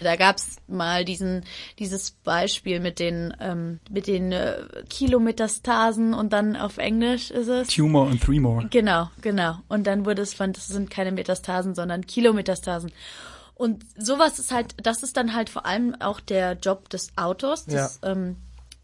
Da 0.01 0.17
gab's 0.17 0.57
mal 0.67 1.05
diesen, 1.05 1.45
dieses 1.79 2.11
Beispiel 2.11 2.81
mit 2.81 2.99
den, 2.99 3.35
ähm, 3.41 3.81
mit 3.91 4.07
den 4.07 4.33
äh, 4.33 4.63
Kilometastasen 4.89 6.15
und 6.15 6.33
dann 6.33 6.57
auf 6.57 6.79
Englisch 6.79 7.31
ist 7.31 7.49
es. 7.49 7.69
Tumor 7.69 8.07
und 8.07 8.23
Three 8.23 8.41
More. 8.41 8.67
Genau, 8.71 9.11
genau. 9.21 9.57
Und 9.69 9.87
dann 9.87 10.05
wurde 10.05 10.23
es 10.23 10.35
von, 10.35 10.53
das 10.53 10.69
sind 10.69 10.91
keine 10.91 11.13
Metastasen, 11.13 11.75
sondern 11.75 12.07
Kilometastasen. 12.07 12.93
Und 13.55 13.85
sowas 13.97 14.39
ist 14.39 14.53
halt, 14.53 14.75
das 14.83 15.03
ist 15.03 15.17
dann 15.17 15.35
halt 15.35 15.49
vor 15.49 15.65
allem 15.65 15.95
auch 16.01 16.21
der 16.21 16.55
Job 16.55 16.89
des 16.89 17.13
Autors, 17.17 17.67
des 17.67 18.01
ähm, 18.03 18.37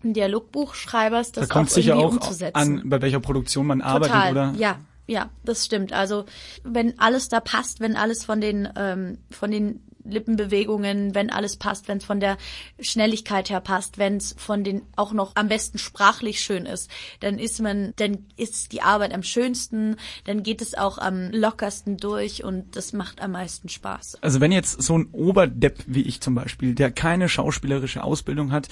Dialogbuchschreibers, 0.02 1.32
Da 1.32 1.42
das 1.42 1.50
kommt 1.50 1.68
auch 1.68 1.74
sicher 1.74 1.96
auch 1.96 2.12
umzusetzen. 2.12 2.56
an, 2.56 2.82
bei 2.88 3.00
welcher 3.02 3.20
Produktion 3.20 3.66
man 3.66 3.80
arbeitet, 3.80 4.14
Total, 4.14 4.32
oder? 4.32 4.54
ja, 4.58 4.78
ja, 5.06 5.28
das 5.44 5.64
stimmt. 5.64 5.92
Also 5.92 6.24
wenn 6.62 6.98
alles 6.98 7.28
da 7.28 7.40
passt, 7.40 7.80
wenn 7.80 7.96
alles 7.96 8.24
von 8.24 8.40
den 8.40 8.68
ähm, 8.76 9.18
von 9.30 9.50
den 9.50 9.80
Lippenbewegungen, 10.04 11.14
wenn 11.14 11.30
alles 11.30 11.56
passt, 11.56 11.88
wenn 11.88 11.98
es 11.98 12.04
von 12.04 12.20
der 12.20 12.36
Schnelligkeit 12.80 13.50
her 13.50 13.60
passt, 13.60 13.98
wenn 13.98 14.16
es 14.16 14.34
von 14.38 14.64
den 14.64 14.82
auch 14.96 15.12
noch 15.12 15.32
am 15.34 15.48
besten 15.48 15.78
sprachlich 15.78 16.40
schön 16.40 16.66
ist, 16.66 16.90
dann 17.20 17.38
ist 17.38 17.60
man, 17.60 17.92
dann 17.96 18.26
ist 18.36 18.72
die 18.72 18.82
Arbeit 18.82 19.12
am 19.12 19.22
schönsten, 19.22 19.96
dann 20.24 20.42
geht 20.42 20.62
es 20.62 20.74
auch 20.74 20.98
am 20.98 21.30
lockersten 21.30 21.96
durch 21.96 22.44
und 22.44 22.76
das 22.76 22.92
macht 22.92 23.20
am 23.20 23.32
meisten 23.32 23.68
Spaß. 23.68 24.18
Also 24.22 24.40
wenn 24.40 24.52
jetzt 24.52 24.82
so 24.82 24.96
ein 24.98 25.08
Oberdepp 25.12 25.84
wie 25.86 26.02
ich 26.02 26.20
zum 26.20 26.34
Beispiel, 26.34 26.74
der 26.74 26.90
keine 26.90 27.28
schauspielerische 27.28 28.02
Ausbildung 28.02 28.52
hat 28.52 28.68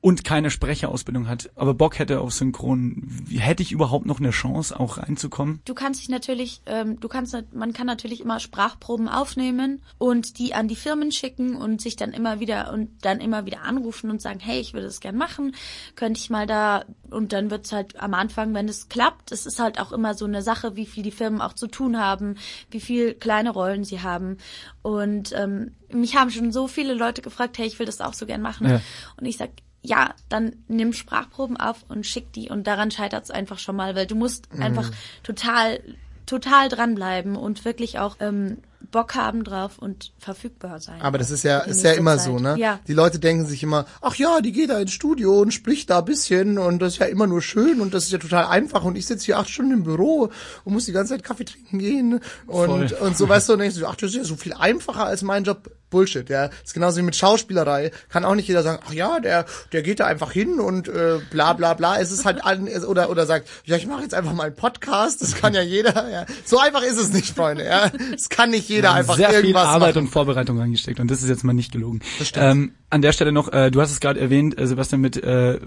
und 0.00 0.22
keine 0.22 0.50
Sprecherausbildung 0.50 1.26
hat, 1.28 1.50
aber 1.56 1.74
Bock 1.74 1.98
hätte 1.98 2.20
auf 2.20 2.32
Synchron, 2.32 3.02
wie- 3.26 3.40
hätte 3.40 3.64
ich 3.64 3.72
überhaupt 3.72 4.06
noch 4.06 4.20
eine 4.20 4.30
Chance, 4.30 4.78
auch 4.78 4.98
reinzukommen? 4.98 5.60
Du 5.64 5.74
kannst 5.74 6.00
dich 6.00 6.08
natürlich, 6.08 6.60
ähm, 6.66 7.00
du 7.00 7.08
kannst, 7.08 7.36
man 7.52 7.72
kann 7.72 7.86
natürlich 7.88 8.20
immer 8.20 8.38
Sprachproben 8.38 9.08
aufnehmen 9.08 9.82
und 9.98 10.38
die 10.38 10.54
an 10.54 10.68
die 10.68 10.76
Firmen 10.76 11.10
schicken 11.10 11.56
und 11.56 11.80
sich 11.80 11.96
dann 11.96 12.12
immer 12.12 12.38
wieder 12.38 12.72
und 12.72 12.90
dann 13.04 13.20
immer 13.20 13.44
wieder 13.44 13.62
anrufen 13.62 14.10
und 14.10 14.22
sagen, 14.22 14.38
hey, 14.38 14.60
ich 14.60 14.72
würde 14.72 14.86
es 14.86 15.00
gern 15.00 15.16
machen, 15.16 15.56
könnte 15.96 16.20
ich 16.20 16.30
mal 16.30 16.46
da 16.46 16.84
und 17.10 17.32
dann 17.32 17.50
wird's 17.50 17.72
halt 17.72 18.00
am 18.00 18.14
Anfang, 18.14 18.54
wenn 18.54 18.68
es 18.68 18.88
klappt, 18.88 19.32
es 19.32 19.46
ist 19.46 19.58
halt 19.58 19.80
auch 19.80 19.90
immer 19.90 20.14
so 20.14 20.26
eine 20.26 20.42
Sache, 20.42 20.76
wie 20.76 20.86
viel 20.86 21.02
die 21.02 21.10
Firmen 21.10 21.40
auch 21.40 21.54
zu 21.54 21.66
tun 21.66 21.98
haben, 21.98 22.36
wie 22.70 22.80
viel 22.80 23.14
kleine 23.14 23.50
Rollen 23.50 23.82
sie 23.82 24.00
haben 24.00 24.36
und 24.82 25.32
ähm, 25.32 25.72
mich 25.92 26.14
haben 26.16 26.30
schon 26.30 26.52
so 26.52 26.68
viele 26.68 26.94
Leute 26.94 27.20
gefragt, 27.20 27.58
hey, 27.58 27.66
ich 27.66 27.80
will 27.80 27.86
das 27.86 28.00
auch 28.00 28.14
so 28.14 28.26
gern 28.26 28.42
machen 28.42 28.68
Ja. 28.68 28.80
und 29.16 29.26
ich 29.26 29.36
sag 29.38 29.50
ja, 29.82 30.14
dann 30.28 30.56
nimm 30.68 30.92
Sprachproben 30.92 31.56
auf 31.56 31.84
und 31.88 32.06
schick 32.06 32.32
die 32.32 32.48
und 32.50 32.66
daran 32.66 32.90
scheitert 32.90 33.24
es 33.24 33.30
einfach 33.30 33.58
schon 33.58 33.76
mal, 33.76 33.94
weil 33.94 34.06
du 34.06 34.14
musst 34.16 34.52
Mhm. 34.52 34.62
einfach 34.62 34.90
total, 35.22 35.80
total 36.26 36.68
dranbleiben 36.68 37.36
und 37.36 37.64
wirklich 37.64 37.98
auch 37.98 38.16
ähm, 38.20 38.58
Bock 38.90 39.14
haben 39.16 39.44
drauf 39.44 39.78
und 39.78 40.12
verfügbar 40.18 40.78
sein. 40.80 41.00
Aber 41.02 41.18
das 41.18 41.30
ist 41.30 41.42
ja, 41.42 41.58
ist 41.58 41.82
ja 41.84 41.92
immer 41.92 42.16
Zeit. 42.16 42.26
so, 42.26 42.38
ne? 42.38 42.56
Ja. 42.58 42.78
Die 42.86 42.92
Leute 42.94 43.18
denken 43.18 43.44
sich 43.44 43.62
immer, 43.62 43.86
ach 44.00 44.14
ja, 44.14 44.40
die 44.40 44.52
geht 44.52 44.70
da 44.70 44.78
ins 44.78 44.92
Studio 44.92 45.40
und 45.40 45.52
spricht 45.52 45.90
da 45.90 45.98
ein 45.98 46.04
bisschen 46.06 46.58
und 46.58 46.80
das 46.80 46.94
ist 46.94 46.98
ja 47.00 47.06
immer 47.06 47.26
nur 47.26 47.42
schön 47.42 47.80
und 47.80 47.92
das 47.92 48.04
ist 48.04 48.12
ja 48.12 48.18
total 48.18 48.46
einfach 48.46 48.84
und 48.84 48.96
ich 48.96 49.04
sitze 49.06 49.26
hier 49.26 49.38
acht 49.38 49.50
Stunden 49.50 49.72
im 49.72 49.82
Büro 49.84 50.30
und 50.64 50.72
muss 50.72 50.86
die 50.86 50.92
ganze 50.92 51.14
Zeit 51.14 51.24
Kaffee 51.24 51.44
trinken 51.44 51.78
gehen 51.78 52.20
und, 52.46 52.90
Voll. 52.90 52.92
und 53.00 53.18
so, 53.18 53.28
weißt 53.28 53.48
du, 53.48 53.54
und 53.54 53.58
denkst 53.58 53.76
du, 53.76 53.86
ach, 53.86 53.96
das 53.96 54.10
ist 54.10 54.16
ja 54.16 54.24
so 54.24 54.36
viel 54.36 54.54
einfacher 54.54 55.04
als 55.04 55.22
mein 55.22 55.44
Job. 55.44 55.70
Bullshit, 55.90 56.28
ja. 56.28 56.50
ist 56.64 56.74
genauso 56.74 56.98
wie 56.98 57.02
mit 57.02 57.16
Schauspielerei. 57.16 57.90
Kann 58.08 58.24
auch 58.24 58.34
nicht 58.34 58.48
jeder 58.48 58.62
sagen, 58.62 58.82
ach 58.86 58.92
ja, 58.92 59.20
der, 59.20 59.46
der 59.72 59.82
geht 59.82 60.00
da 60.00 60.06
einfach 60.06 60.32
hin 60.32 60.60
und 60.60 60.88
äh, 60.88 61.18
bla 61.30 61.52
bla 61.52 61.74
bla. 61.74 61.98
Es 62.00 62.12
ist 62.12 62.24
halt 62.24 62.44
an, 62.44 62.68
oder 62.68 63.10
oder 63.10 63.26
sagt, 63.26 63.48
ja, 63.64 63.76
ich 63.76 63.86
mache 63.86 64.02
jetzt 64.02 64.14
einfach 64.14 64.32
mal 64.32 64.44
einen 64.44 64.56
Podcast. 64.56 65.22
Das 65.22 65.34
kann 65.34 65.54
ja 65.54 65.62
jeder. 65.62 66.10
Ja. 66.10 66.26
So 66.44 66.58
einfach 66.58 66.82
ist 66.82 66.98
es 66.98 67.12
nicht, 67.12 67.34
Freunde. 67.34 67.64
Ja, 67.64 67.90
es 68.14 68.28
kann 68.28 68.50
nicht 68.50 68.68
jeder 68.68 68.92
einfach 68.92 69.16
Sehr 69.16 69.30
viel 69.30 69.38
irgendwas 69.40 69.66
Arbeit 69.66 69.94
machen. 69.94 70.06
und 70.06 70.12
Vorbereitung 70.12 70.58
reingesteckt 70.58 71.00
und 71.00 71.10
das 71.10 71.22
ist 71.22 71.28
jetzt 71.28 71.44
mal 71.44 71.52
nicht 71.52 71.72
gelogen. 71.72 72.00
Ähm, 72.34 72.72
an 72.90 73.02
der 73.02 73.12
Stelle 73.12 73.32
noch, 73.32 73.52
äh, 73.52 73.70
du 73.70 73.80
hast 73.80 73.90
es 73.90 74.00
gerade 74.00 74.20
erwähnt, 74.20 74.58
äh, 74.58 74.66
Sebastian, 74.66 75.00
mit 75.00 75.16
äh, 75.22 75.58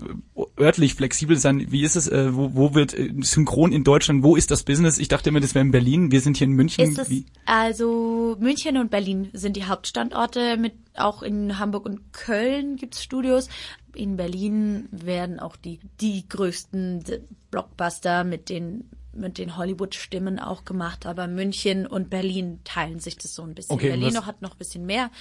örtlich 0.60 0.96
flexibel 0.96 1.38
sein. 1.38 1.72
Wie 1.72 1.84
ist 1.84 1.96
es, 1.96 2.08
äh, 2.08 2.36
wo, 2.36 2.56
wo 2.56 2.74
wird 2.74 2.98
äh, 2.98 3.14
synchron 3.22 3.72
in 3.72 3.84
Deutschland, 3.84 4.24
wo 4.24 4.36
ist 4.36 4.52
das 4.52 4.64
Business? 4.64 4.98
Ich 4.98 5.08
dachte 5.08 5.30
immer, 5.30 5.40
das 5.40 5.54
wäre 5.54 5.64
in 5.64 5.72
Berlin, 5.72 6.12
wir 6.12 6.22
sind 6.22 6.38
hier 6.38 6.48
in 6.48 6.54
München. 6.54 6.92
ist 6.92 6.98
es, 6.98 7.10
Wie? 7.10 7.26
also 7.46 8.38
München 8.40 8.78
und 8.78 8.90
Berlin 8.90 9.30
sind 9.34 9.56
die 9.56 9.66
Hauptstandorte, 9.66 10.58
mit 10.58 10.74
auch 10.96 11.22
in 11.22 11.60
Hamburg 11.60 11.86
und 11.86 12.12
Köln 12.12 12.76
gibt's 12.76 13.04
Studios. 13.04 13.50
In 13.94 14.18
Berlin 14.18 14.88
werden 14.92 15.40
auch 15.40 15.56
die, 15.58 15.80
die 16.00 16.28
größten 16.28 17.04
Blockbuster 17.52 18.24
mit 18.24 18.50
den 18.50 18.90
mit 19.14 19.38
den 19.38 19.58
Hollywood-Stimmen 19.58 20.40
auch 20.40 20.66
gemacht, 20.66 21.06
aber 21.06 21.28
München 21.28 21.86
und 21.86 22.10
Berlin 22.10 22.60
teilen 22.64 23.00
sich 23.00 23.18
das 23.18 23.36
so 23.36 23.44
ein 23.44 23.54
bisschen. 23.54 23.74
Okay, 23.74 23.90
Berlin 23.90 24.14
noch 24.14 24.26
hat 24.26 24.42
noch 24.42 24.52
ein 24.52 24.58
bisschen 24.58 24.86
mehr, 24.86 25.12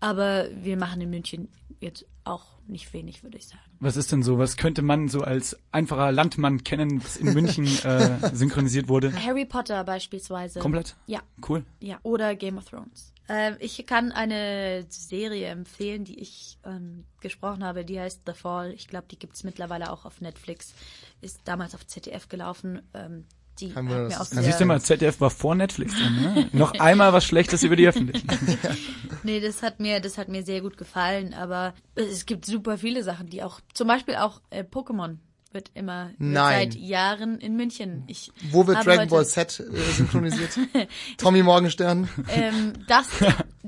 aber 0.00 0.48
wir 0.62 0.76
machen 0.76 1.00
in 1.00 1.10
München 1.10 1.48
jetzt 1.80 2.06
auch 2.24 2.44
nicht 2.66 2.92
wenig, 2.92 3.22
würde 3.22 3.38
ich 3.38 3.46
sagen. 3.46 3.60
Was 3.78 3.96
ist 3.96 4.10
denn 4.10 4.22
so? 4.22 4.38
Was 4.38 4.56
könnte 4.56 4.82
man 4.82 5.08
so 5.08 5.20
als 5.20 5.56
einfacher 5.70 6.10
Landmann 6.10 6.64
kennen, 6.64 7.02
was 7.04 7.16
in 7.16 7.32
München 7.32 7.66
äh, 7.84 8.34
synchronisiert 8.34 8.88
wurde? 8.88 9.12
Harry 9.24 9.44
Potter 9.44 9.84
beispielsweise. 9.84 10.58
Komplett? 10.60 10.96
Ja. 11.06 11.20
Cool. 11.46 11.64
Ja, 11.80 11.98
oder 12.02 12.34
Game 12.34 12.58
of 12.58 12.64
Thrones. 12.64 13.12
Ähm, 13.28 13.56
ich 13.58 13.84
kann 13.86 14.12
eine 14.12 14.86
Serie 14.88 15.48
empfehlen, 15.48 16.04
die 16.04 16.20
ich 16.20 16.58
ähm, 16.64 17.04
gesprochen 17.20 17.64
habe, 17.64 17.84
die 17.84 17.98
heißt 17.98 18.22
The 18.26 18.34
Fall. 18.34 18.72
Ich 18.72 18.88
glaube, 18.88 19.06
die 19.10 19.18
gibt's 19.18 19.42
mittlerweile 19.44 19.90
auch 19.92 20.04
auf 20.04 20.20
Netflix. 20.20 20.74
Ist 21.20 21.40
damals 21.44 21.74
auf 21.74 21.86
ZDF 21.86 22.28
gelaufen. 22.28 22.82
Ähm, 22.94 23.24
Die 23.58 23.70
Kein 23.70 23.88
hat 23.88 24.10
Wunder, 24.10 24.34
mir 24.34 24.42
siehst 24.42 24.60
du 24.60 24.66
mal, 24.66 24.80
ZDF 24.80 25.20
war 25.20 25.30
vor 25.30 25.54
Netflix 25.54 25.94
drin, 25.94 26.14
ne? 26.22 26.48
Noch 26.52 26.78
einmal 26.78 27.12
was 27.12 27.24
Schlechtes 27.24 27.62
über 27.62 27.76
die 27.76 27.88
Öffentlichen. 27.88 28.28
Nee, 29.22 29.40
das 29.40 29.62
hat 29.62 29.80
mir, 29.80 29.98
das 29.98 30.18
hat 30.18 30.28
mir 30.28 30.44
sehr 30.44 30.60
gut 30.60 30.76
gefallen, 30.76 31.34
aber 31.34 31.74
es 31.96 32.26
gibt 32.26 32.44
super 32.46 32.78
viele 32.78 33.02
Sachen, 33.02 33.28
die 33.28 33.42
auch, 33.42 33.60
zum 33.74 33.88
Beispiel 33.88 34.14
auch 34.14 34.40
äh, 34.50 34.62
Pokémon 34.62 35.16
wird 35.56 35.70
immer 35.74 36.10
wird 36.18 36.18
Nein. 36.18 36.70
seit 36.70 36.80
Jahren 36.80 37.38
in 37.38 37.56
München. 37.56 38.04
Ich 38.06 38.30
Wo 38.50 38.66
wird 38.66 38.84
Dragon 38.84 39.08
Ball 39.08 39.26
Z 39.26 39.58
äh, 39.58 39.92
synchronisiert? 39.92 40.58
Tommy 41.16 41.42
Morgenstern? 41.42 42.08
Ähm, 42.28 42.74
das, 42.86 43.08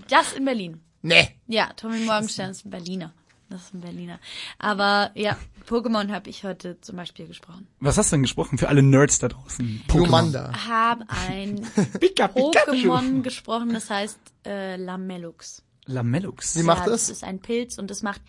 das 0.08 0.34
in 0.34 0.44
Berlin. 0.44 0.80
Nee. 1.00 1.30
Ja, 1.46 1.72
Tommy 1.74 2.00
Morgenstern 2.00 2.50
ist 2.50 2.66
ein 2.66 2.70
Berliner. 2.70 3.14
Das 3.48 3.62
ist 3.62 3.74
ein 3.74 3.80
Berliner. 3.80 4.20
Aber 4.58 5.10
ja, 5.14 5.38
Pokémon 5.66 6.10
habe 6.10 6.28
ich 6.28 6.44
heute 6.44 6.78
zum 6.82 6.96
Beispiel 6.96 7.26
gesprochen. 7.26 7.66
Was 7.80 7.96
hast 7.96 8.12
du 8.12 8.16
denn 8.16 8.22
gesprochen 8.22 8.58
für 8.58 8.68
alle 8.68 8.82
Nerds 8.82 9.18
da 9.18 9.28
draußen? 9.28 9.84
Pokémon. 9.88 9.92
Glumanda. 9.92 10.52
Habe 10.68 11.06
ein. 11.28 11.64
Pokémon 11.64 13.22
gesprochen, 13.22 13.72
das 13.72 13.88
heißt 13.88 14.18
äh, 14.44 14.76
Lamellux. 14.76 15.62
Lamellux. 15.86 16.56
Wie 16.56 16.64
macht 16.64 16.86
ja, 16.86 16.92
es? 16.92 17.06
Das 17.06 17.16
ist 17.16 17.24
ein 17.24 17.40
Pilz 17.40 17.78
und 17.78 17.90
das 17.90 18.02
macht 18.02 18.20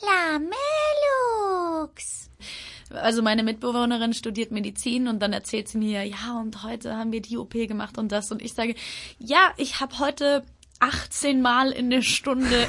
Lamellux. 0.00 2.30
Also 2.94 3.22
meine 3.22 3.42
Mitbewohnerin 3.42 4.12
studiert 4.14 4.50
Medizin 4.50 5.08
und 5.08 5.20
dann 5.20 5.32
erzählt 5.32 5.68
sie 5.68 5.78
mir, 5.78 6.04
ja, 6.04 6.38
und 6.40 6.62
heute 6.62 6.96
haben 6.96 7.12
wir 7.12 7.20
die 7.22 7.36
OP 7.38 7.52
gemacht 7.52 7.98
und 7.98 8.12
das. 8.12 8.30
Und 8.32 8.42
ich 8.42 8.54
sage, 8.54 8.74
ja, 9.18 9.52
ich 9.56 9.80
habe 9.80 9.98
heute 9.98 10.44
18 10.80 11.40
Mal 11.42 11.70
in 11.70 11.90
der 11.90 12.02
Stunde 12.02 12.48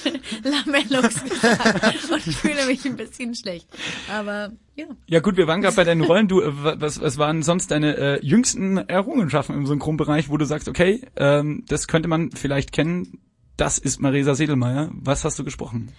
Lamellux 0.44 1.22
gesagt 1.24 2.10
und 2.12 2.22
fühle 2.22 2.66
mich 2.66 2.84
ein 2.84 2.96
bisschen 2.96 3.34
schlecht. 3.34 3.66
Aber 4.12 4.52
ja. 4.76 4.86
Ja 5.08 5.20
gut, 5.20 5.36
wir 5.36 5.46
waren 5.46 5.60
gerade 5.62 5.76
bei 5.76 5.84
deinen 5.84 6.02
Rollen. 6.02 6.28
Du, 6.28 6.40
äh, 6.42 6.62
wa- 6.64 6.76
was, 6.78 7.00
was 7.00 7.18
waren 7.18 7.42
sonst 7.42 7.70
deine 7.70 7.96
äh, 7.96 8.24
jüngsten 8.24 8.76
Errungenschaften 8.78 9.54
im 9.54 9.66
Synchronbereich, 9.66 10.28
wo 10.28 10.36
du 10.36 10.44
sagst, 10.44 10.68
okay, 10.68 11.02
ähm, 11.16 11.64
das 11.68 11.88
könnte 11.88 12.08
man 12.08 12.30
vielleicht 12.30 12.72
kennen. 12.72 13.20
Das 13.56 13.78
ist 13.78 14.00
Marisa 14.00 14.34
Sedelmeier. 14.34 14.90
Was 14.92 15.24
hast 15.24 15.38
du 15.38 15.44
gesprochen? 15.44 15.92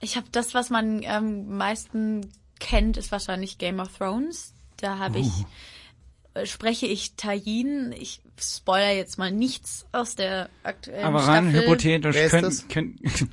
Ich 0.00 0.16
habe 0.16 0.26
das, 0.32 0.52
was 0.54 0.70
man 0.70 1.04
am 1.06 1.56
meisten 1.56 2.32
kennt, 2.60 2.96
ist 2.96 3.12
wahrscheinlich 3.12 3.58
Game 3.58 3.80
of 3.80 3.96
Thrones. 3.96 4.52
Da 4.78 4.98
habe 4.98 5.18
ich 5.20 5.30
äh, 6.34 6.46
spreche 6.46 6.86
ich 6.86 7.14
Tayin. 7.16 7.92
Ich 7.92 8.20
spoiler 8.38 8.92
jetzt 8.92 9.16
mal 9.16 9.32
nichts 9.32 9.86
aus 9.92 10.14
der 10.14 10.50
aktuellen 10.62 11.04
Aber 11.04 11.20
Staffel. 11.22 11.34
rein 11.34 11.52
hypothetisch 11.52 12.14
Wer 12.14 12.24
ist 12.26 12.30
können, 12.30 12.42
das? 12.44 12.68
können, 12.68 12.98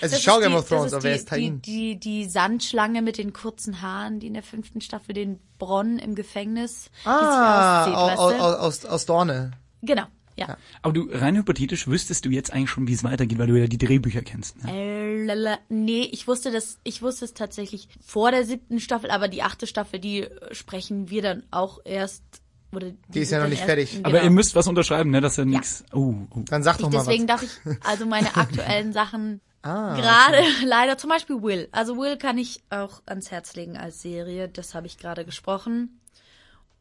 Also 0.00 0.16
ich 0.16 0.22
schau 0.22 0.36
ist 0.38 0.42
Game 0.42 0.52
die- 0.52 0.58
of 0.58 0.68
Thrones, 0.68 0.92
aber 0.94 1.02
wer 1.02 1.14
ist 1.16 1.30
ist 1.30 1.36
die, 1.36 1.50
die, 1.60 1.96
die, 2.00 2.24
Sandschlange 2.24 3.02
mit 3.02 3.18
den 3.18 3.34
kurzen 3.34 3.82
Haaren, 3.82 4.18
die 4.20 4.28
in 4.28 4.34
der 4.34 4.42
fünften 4.42 4.80
Staffel 4.80 5.12
den 5.12 5.38
Bronn 5.58 5.98
im 5.98 6.14
Gefängnis 6.14 6.90
Ah, 7.04 7.82
aussieht, 7.82 7.94
aus, 7.94 8.10
weißt 8.10 8.18
du? 8.40 8.44
aus, 8.44 8.54
aus, 8.56 8.84
aus 8.86 9.06
Dorne. 9.06 9.50
Genau, 9.82 10.04
ja. 10.36 10.56
aber 10.82 10.92
du 10.92 11.08
rein 11.10 11.36
hypothetisch 11.36 11.86
wüsstest 11.88 12.24
du 12.24 12.30
jetzt 12.30 12.52
eigentlich 12.52 12.70
schon, 12.70 12.86
wie 12.88 12.92
es 12.92 13.04
weitergeht, 13.04 13.38
weil 13.38 13.46
du 13.46 13.58
ja 13.58 13.66
die 13.66 13.78
Drehbücher 13.78 14.22
kennst. 14.22 14.62
Ne? 14.64 14.72
Äh, 14.72 15.24
lala, 15.24 15.58
nee, 15.68 16.08
ich 16.12 16.28
wusste 16.28 16.50
das, 16.50 16.78
ich 16.84 17.02
wusste 17.02 17.24
es 17.24 17.34
tatsächlich 17.34 17.88
vor 18.04 18.30
der 18.30 18.44
siebten 18.44 18.80
Staffel, 18.80 19.10
aber 19.10 19.28
die 19.28 19.42
achte 19.42 19.66
Staffel, 19.66 19.98
die 19.98 20.22
äh, 20.22 20.54
sprechen 20.54 21.10
wir 21.10 21.22
dann 21.22 21.42
auch 21.50 21.80
erst, 21.84 22.22
oder 22.72 22.92
Die 23.08 23.20
ist 23.20 23.30
ja 23.30 23.40
noch 23.40 23.48
nicht 23.48 23.62
fertig. 23.62 23.92
Genau. 23.92 24.08
Aber 24.08 24.22
ihr 24.22 24.30
müsst 24.30 24.54
was 24.54 24.66
unterschreiben, 24.66 25.10
ne? 25.10 25.20
Dass 25.20 25.38
er 25.38 25.44
nix. 25.44 25.84
Oh, 25.92 26.14
oh. 26.30 26.42
Dann 26.48 26.62
sag 26.62 26.78
doch 26.78 26.88
ich, 26.88 26.94
mal 26.94 27.00
deswegen 27.00 27.28
was. 27.28 27.40
darf 27.40 27.42
ich 27.42 27.78
also 27.84 28.06
meine 28.06 28.36
aktuellen 28.36 28.92
Sachen 28.92 29.40
Ah, 29.66 29.96
gerade 29.96 30.38
leider 30.64 30.96
zum 30.96 31.10
Beispiel 31.10 31.42
Will. 31.42 31.68
Also 31.72 31.96
Will 31.96 32.16
kann 32.16 32.38
ich 32.38 32.60
auch 32.70 33.02
ans 33.06 33.30
Herz 33.30 33.54
legen 33.56 33.76
als 33.76 34.00
Serie. 34.00 34.48
Das 34.48 34.74
habe 34.74 34.86
ich 34.86 34.96
gerade 34.96 35.24
gesprochen. 35.24 36.00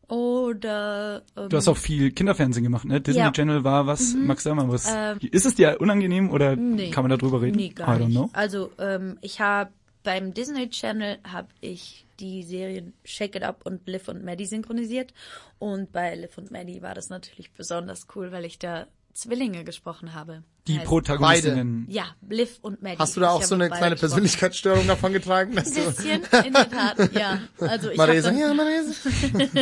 Oder 0.07 1.23
ähm, 1.35 1.49
Du 1.49 1.57
hast 1.57 1.67
auch 1.67 1.77
viel 1.77 2.11
Kinderfernsehen 2.11 2.63
gemacht, 2.63 2.85
ne? 2.85 3.01
Disney 3.01 3.21
Ja. 3.21 3.31
Channel 3.31 3.63
war 3.63 3.87
was, 3.87 4.13
Max 4.15 4.43
sag 4.43 4.55
mal 4.55 4.69
was. 4.69 4.85
Ähm, 4.93 5.19
ist 5.31 5.45
es 5.45 5.55
dir 5.55 5.77
unangenehm 5.79 6.29
oder 6.31 6.55
Nee. 6.55 6.91
kann 6.91 7.03
man 7.03 7.09
da 7.11 7.17
drüber 7.17 7.41
reden? 7.41 7.57
Nee, 7.57 7.69
gar 7.69 7.87
I 7.97 8.01
don't 8.01 8.05
nicht. 8.07 8.15
know. 8.15 8.29
Also 8.33 8.71
ähm, 8.79 9.17
ich 9.21 9.39
habe 9.41 9.71
beim 10.03 10.33
Disney 10.33 10.69
Channel 10.69 11.17
habe 11.23 11.47
ich 11.61 12.05
die 12.19 12.43
Serien 12.43 12.93
Shake 13.03 13.35
It 13.35 13.43
Up 13.43 13.61
und 13.65 13.87
Liv 13.87 14.07
und 14.07 14.23
Maddie 14.23 14.45
synchronisiert 14.45 15.13
und 15.59 15.91
bei 15.91 16.15
Liv 16.15 16.37
und 16.37 16.51
Maddie 16.51 16.81
war 16.81 16.93
das 16.93 17.09
natürlich 17.09 17.51
besonders 17.53 18.07
cool, 18.15 18.31
weil 18.31 18.45
ich 18.45 18.59
da 18.59 18.87
Zwillinge 19.15 19.63
gesprochen 19.63 20.13
habe. 20.13 20.43
Die 20.67 20.79
Heißt- 20.79 20.83
Protagonistinnen. 20.83 21.85
Ja, 21.89 22.05
Liv 22.27 22.57
und 22.61 22.81
Maddie. 22.83 22.97
Hast 22.99 23.15
du 23.15 23.21
da 23.21 23.29
auch 23.29 23.41
so 23.43 23.55
eine 23.55 23.69
beide 23.69 23.77
kleine. 23.79 23.95
Persönlichkeitsstörung 23.95 24.87
davon 24.87 25.13
getragen? 25.13 25.57
Ein 25.57 25.63
bisschen, 25.63 26.21
in 26.45 26.51
der 26.53 26.69
Tat, 26.69 27.13
ja. 27.13 27.39
Also 27.59 27.91
ich 27.91 27.97
Marisa, 27.97 28.29
dann, 28.31 28.37
ja, 28.39 28.53
Marisa. 28.53 28.93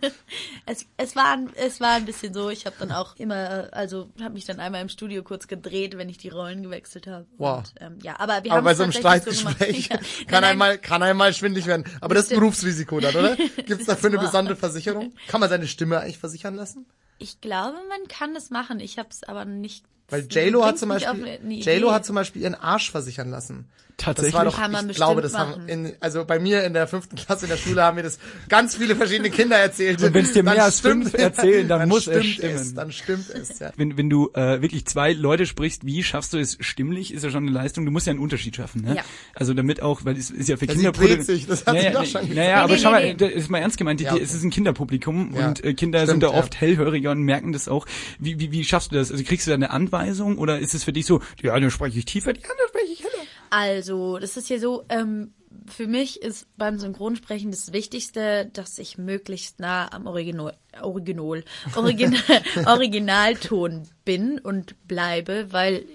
es, 0.65 0.86
es 0.95 1.15
war 1.15 1.34
ein- 1.34 1.49
es 1.56 1.82
war 1.82 1.93
ein 1.95 2.06
bisschen 2.06 2.34
so. 2.34 2.49
Ich 2.49 2.65
habe 2.65 2.75
dann 2.79 2.91
auch 2.91 3.15
immer, 3.17 3.67
also 3.71 4.10
habe 4.21 4.34
mich 4.36 4.45
dann 4.45 4.60
einmal 4.60 4.82
im 4.82 4.89
Studio 4.89 5.23
kurz 5.23 5.47
gedreht, 5.47 5.97
wenn 5.97 6.08
ich 6.10 6.19
die 6.19 6.29
Rollen 6.29 6.63
gewechselt 6.63 7.08
habe. 7.08 7.25
Wow. 7.38 7.58
Und, 7.60 7.73
ähm, 7.82 7.99
ja, 8.01 8.19
aber 8.19 8.43
wir 8.43 8.51
Aber 8.51 8.58
haben 8.60 8.63
bei 8.65 8.71
es 8.71 8.77
so 8.77 8.84
einem 8.84 8.91
so 8.93 8.99
Streitgespräch 8.99 9.89
gemacht. 9.89 10.03
Ja. 10.19 10.25
kann 10.27 10.43
einmal, 10.43 10.77
kann 10.77 11.03
einmal 11.03 11.34
schwindlig 11.34 11.65
werden. 11.65 11.84
Aber 11.99 12.15
das 12.15 12.25
ist. 12.25 12.34
Berufsrisiko 12.38 12.99
dann, 12.99 13.15
oder? 13.15 13.36
Gibt's 13.36 13.86
dafür 13.86 14.10
eine 14.10 14.19
besondere 14.19 14.56
Versicherung? 14.56 15.13
Kann 15.27 15.41
man 15.41 15.49
seine 15.49 15.67
Stimme 15.67 15.99
eigentlich 15.99 16.17
versichern 16.19 16.56
lassen? 16.56 16.86
Ich 17.23 17.39
glaube, 17.39 17.77
man 17.88 18.09
kann 18.09 18.33
das 18.33 18.49
machen. 18.49 18.81
Ich 18.81 18.99
habe 18.99 19.07
es 19.09 19.23
aber 19.23 19.45
nicht. 19.45 19.86
Weil 20.10 20.24
das 20.24 20.36
JLo 20.36 20.66
hat 20.66 20.78
zum 20.78 20.89
Beispiel, 20.89 21.39
JLo 21.48 21.92
hat 21.92 22.06
zum 22.06 22.16
Beispiel 22.16 22.42
ihren 22.44 22.56
Arsch 22.56 22.92
versichern 22.92 23.30
lassen. 23.30 23.66
Tatsächlich. 23.96 24.34
Das 24.34 24.39
war 24.39 24.46
doch, 24.46 24.58
Kann 24.58 24.72
man 24.72 24.89
ich 24.89 24.96
glaube, 24.96 25.22
das 25.22 25.36
haben 25.38 25.52
machen. 25.52 25.70
in, 25.70 25.94
also 26.00 26.26
bei 26.26 26.39
mir 26.39 26.63
in 26.63 26.74
der 26.74 26.88
fünften 26.88 27.16
Klasse 27.16 27.46
in 27.46 27.52
der 27.52 27.58
Schule 27.58 27.84
haben 27.84 27.94
mir 27.96 28.02
das 28.02 28.18
ganz 28.50 28.76
viele 28.76 28.96
verschiedene 28.96 29.30
Kinder 29.30 29.56
erzählt. 29.56 30.02
Und 30.02 30.16
wenn's 30.16 30.34
dir 30.34 30.44
Dann 30.44 30.56
mehr 30.56 30.63
als 30.63 30.80
stimmt- 30.80 31.04
fünf 31.12 31.13
erzählen, 31.13 31.68
dann 31.68 31.88
muss 31.88 32.08
es 32.08 32.26
stimmt 32.26 32.26
stimmen. 32.26 32.56
Es, 32.56 32.74
dann 32.74 32.92
stimmt 32.92 33.30
es, 33.30 33.60
ja. 33.60 33.72
wenn, 33.78 33.96
wenn 33.96 34.10
du 34.10 34.32
äh, 34.34 34.63
wirklich 34.63 34.88
zwei 34.88 35.13
Leute 35.13 35.46
sprichst, 35.46 35.86
wie 35.86 36.02
schaffst 36.02 36.34
du 36.34 36.39
es 36.39 36.58
stimmlich, 36.60 37.13
ist 37.13 37.24
ja 37.24 37.30
schon 37.30 37.44
eine 37.44 37.52
Leistung. 37.52 37.86
Du 37.86 37.92
musst 37.92 38.08
ja 38.08 38.12
einen 38.12 38.20
Unterschied 38.20 38.56
schaffen. 38.56 38.82
Ne? 38.82 38.96
Ja. 38.96 39.04
Also 39.36 39.54
damit 39.54 39.84
auch, 39.84 40.04
weil 40.06 40.18
es 40.18 40.32
ist 40.32 40.50
ja 40.50 40.58
für 40.58 40.66
Ja, 40.66 40.74
Kinder 40.74 40.92
sie 40.96 41.00
dreht 41.08 41.24
sich, 41.24 41.46
das 41.46 41.63
hat 41.68 41.80
sie 41.80 41.92
doch 41.92 42.04
schon 42.04 42.22
gesagt. 42.22 42.34
Naja, 42.36 42.63
aber 42.63 42.74
Nee, 42.74 42.80
schau 42.80 42.89
mal, 42.92 43.04
nee. 43.06 43.13
das 43.13 43.30
ist 43.32 43.50
mal 43.52 43.60
ernst 43.60 43.78
gemeint, 43.78 44.00
die, 44.00 44.06
Ja, 44.06 44.18
es 44.18 44.34
ist 44.34 44.42
ein 44.44 44.50
Kinderpublikum 44.50 45.36
Ja. 45.38 45.50
und 45.50 45.63
äh, 45.63 45.76
Kinder 45.76 46.00
Stimmt, 46.00 46.10
sind 46.10 46.24
da 46.24 46.32
ja. 46.32 46.39
oft 46.39 46.60
hellhöriger 46.60 47.12
und 47.12 47.22
merken 47.22 47.54
das 47.54 47.68
auch. 47.70 47.86
Wie, 48.18 48.39
wie, 48.39 48.52
wie 48.52 48.63
schaffst 48.63 48.92
du 48.92 48.96
das? 48.96 49.12
Also 49.12 49.24
kriegst 49.24 49.46
du 49.46 49.52
da 49.52 49.56
eine 49.56 49.70
Anweisung 49.93 50.38
oder 50.38 50.60
ist 50.60 50.73
es 50.73 50.84
für 50.84 50.93
dich 50.93 51.06
so, 51.06 51.21
ja, 51.41 51.60
dann 51.60 51.71
spreche 51.71 51.99
ich 51.99 52.06
tiefer, 52.06 52.34
die 52.34 52.43
andere 52.43 52.67
spreche 52.67 52.91
ich 52.91 52.99
heller? 53.03 53.27
Also, 53.49 54.17
das 54.17 54.38
ist 54.38 54.49
ja 54.49 54.60
so, 54.60 54.84
ähm, 54.89 55.34
für 55.67 55.88
mich 55.88 56.21
ist 56.21 56.47
beim 56.58 56.79
Synchronsprechen 56.79 57.51
das 57.51 57.71
Wichtigste, 57.71 58.49
dass 58.51 58.79
ich 58.79 58.97
möglichst 58.97 59.60
nah 59.60 59.91
am 59.91 60.08
Original, 60.08 60.58
Original, 60.82 61.43
Original, 61.75 62.21
Originalton 62.65 63.88
bin 64.03 64.39
und 64.39 64.75
bleibe, 64.88 65.51
weil 65.51 65.86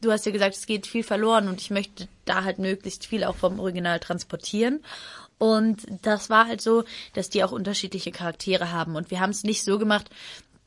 du 0.00 0.10
hast 0.10 0.26
ja 0.26 0.32
gesagt, 0.32 0.56
es 0.56 0.66
geht 0.66 0.86
viel 0.86 1.04
verloren 1.04 1.48
und 1.48 1.60
ich 1.60 1.70
möchte 1.70 2.08
da 2.24 2.44
halt 2.44 2.58
möglichst 2.58 3.06
viel 3.06 3.24
auch 3.24 3.36
vom 3.36 3.60
Original 3.60 4.00
transportieren. 4.00 4.82
Und 5.38 5.86
das 6.02 6.30
war 6.30 6.46
halt 6.46 6.62
so, 6.62 6.84
dass 7.12 7.28
die 7.28 7.44
auch 7.44 7.52
unterschiedliche 7.52 8.10
Charaktere 8.10 8.72
haben. 8.72 8.96
Und 8.96 9.10
wir 9.10 9.20
haben 9.20 9.30
es 9.30 9.44
nicht 9.44 9.64
so 9.64 9.78
gemacht, 9.78 10.08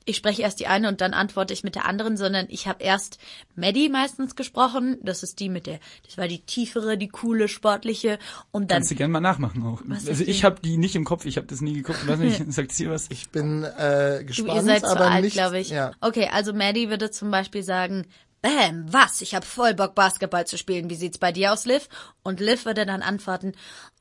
ich 0.10 0.18
spreche 0.18 0.42
erst 0.42 0.60
die 0.60 0.68
eine 0.68 0.88
und 0.88 1.02
dann 1.02 1.14
antworte 1.14 1.54
ich 1.54 1.64
mit 1.64 1.76
der 1.76 1.86
anderen, 1.86 2.18
sondern 2.18 2.48
ich 2.50 2.68
habe 2.68 2.84
erst 2.84 3.20
Maddie 3.56 3.90
meistens 3.90 4.36
gesprochen. 4.36 4.98
Das 5.02 5.24
ist 5.24 5.40
die 5.40 5.50
mit 5.50 5.68
der, 5.68 5.80
das 6.06 6.18
war 6.18 6.28
die 6.28 6.40
tiefere, 6.42 6.98
die 6.98 7.08
coole, 7.08 7.48
sportliche. 7.48 8.20
Und 8.52 8.72
dann 8.72 8.78
Kannst 8.78 8.92
du 8.92 8.96
gerne 8.96 9.12
mal 9.14 9.20
nachmachen 9.22 9.64
auch. 9.66 9.82
Also 9.90 10.24
ich 10.24 10.44
habe 10.44 10.60
die 10.62 10.78
nicht 10.78 10.96
im 10.96 11.06
Kopf, 11.06 11.26
ich 11.26 11.38
habe 11.38 11.48
das 11.48 11.62
nie 11.62 11.74
geguckt. 11.74 12.08
Weiß 12.08 12.20
nicht, 12.20 12.44
sagt 12.54 12.72
sie 12.74 12.90
was? 12.90 13.08
Ich 13.10 13.30
bin 13.30 13.64
äh, 13.64 14.20
Du, 14.20 14.26
gespannt, 14.26 14.54
ihr 14.56 14.64
seid 14.64 14.82
zu 14.82 14.88
aber 14.90 15.12
alt, 15.12 15.24
nicht. 15.24 15.34
glaube 15.34 15.60
ich. 15.60 15.70
Ja. 15.70 15.92
Okay, 16.02 16.30
also 16.32 16.54
Maddie 16.54 16.90
würde 16.90 17.12
zum 17.12 17.32
Beispiel 17.32 17.64
sagen, 17.64 18.06
Bam, 18.42 18.86
was? 18.94 19.20
Ich 19.22 19.36
hab 19.36 19.44
voll 19.44 19.74
Bock, 19.74 19.96
Basketball 19.96 20.48
zu 20.48 20.58
spielen. 20.58 20.90
Wie 20.90 20.96
sieht's 20.96 21.18
bei 21.18 21.34
dir 21.34 21.52
aus, 21.52 21.66
Liv? 21.66 21.90
Und 22.24 22.40
Liv 22.40 22.64
würde 22.66 22.86
dann 22.86 23.02
antworten, 23.02 23.52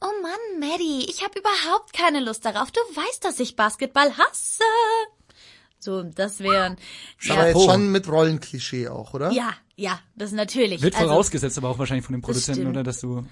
Oh 0.01 0.07
Mann, 0.23 0.61
Maddie, 0.61 1.07
ich 1.11 1.25
hab 1.25 1.37
überhaupt 1.37 1.93
keine 1.93 2.21
Lust 2.21 2.45
darauf. 2.45 2.71
Du 2.71 2.79
weißt, 2.79 3.25
dass 3.25 3.41
ich 3.41 3.57
Basketball 3.57 4.17
hasse. 4.17 4.63
So, 5.79 6.03
das 6.03 6.41
wären... 6.41 6.77
Aber 7.29 7.41
Ja, 7.43 7.47
jetzt 7.49 7.65
schon 7.65 7.93
mit 7.93 8.09
Rollenklischee 8.09 8.89
auch, 8.89 9.15
oder? 9.15 9.31
ja, 9.31 9.53
ja, 9.77 10.01
das 10.17 10.33
natürlich. 10.33 10.83
Wird 10.83 10.97
Also, 10.97 11.09
vorausgesetzt, 11.09 11.57
aber 11.59 11.69
auch 11.69 11.79
wahrscheinlich 11.79 12.05
von 12.05 12.15
dem 12.15 12.23
Produzenten, 12.23 12.67
oder 12.67 12.83
dass 12.83 13.01
du 13.01 13.25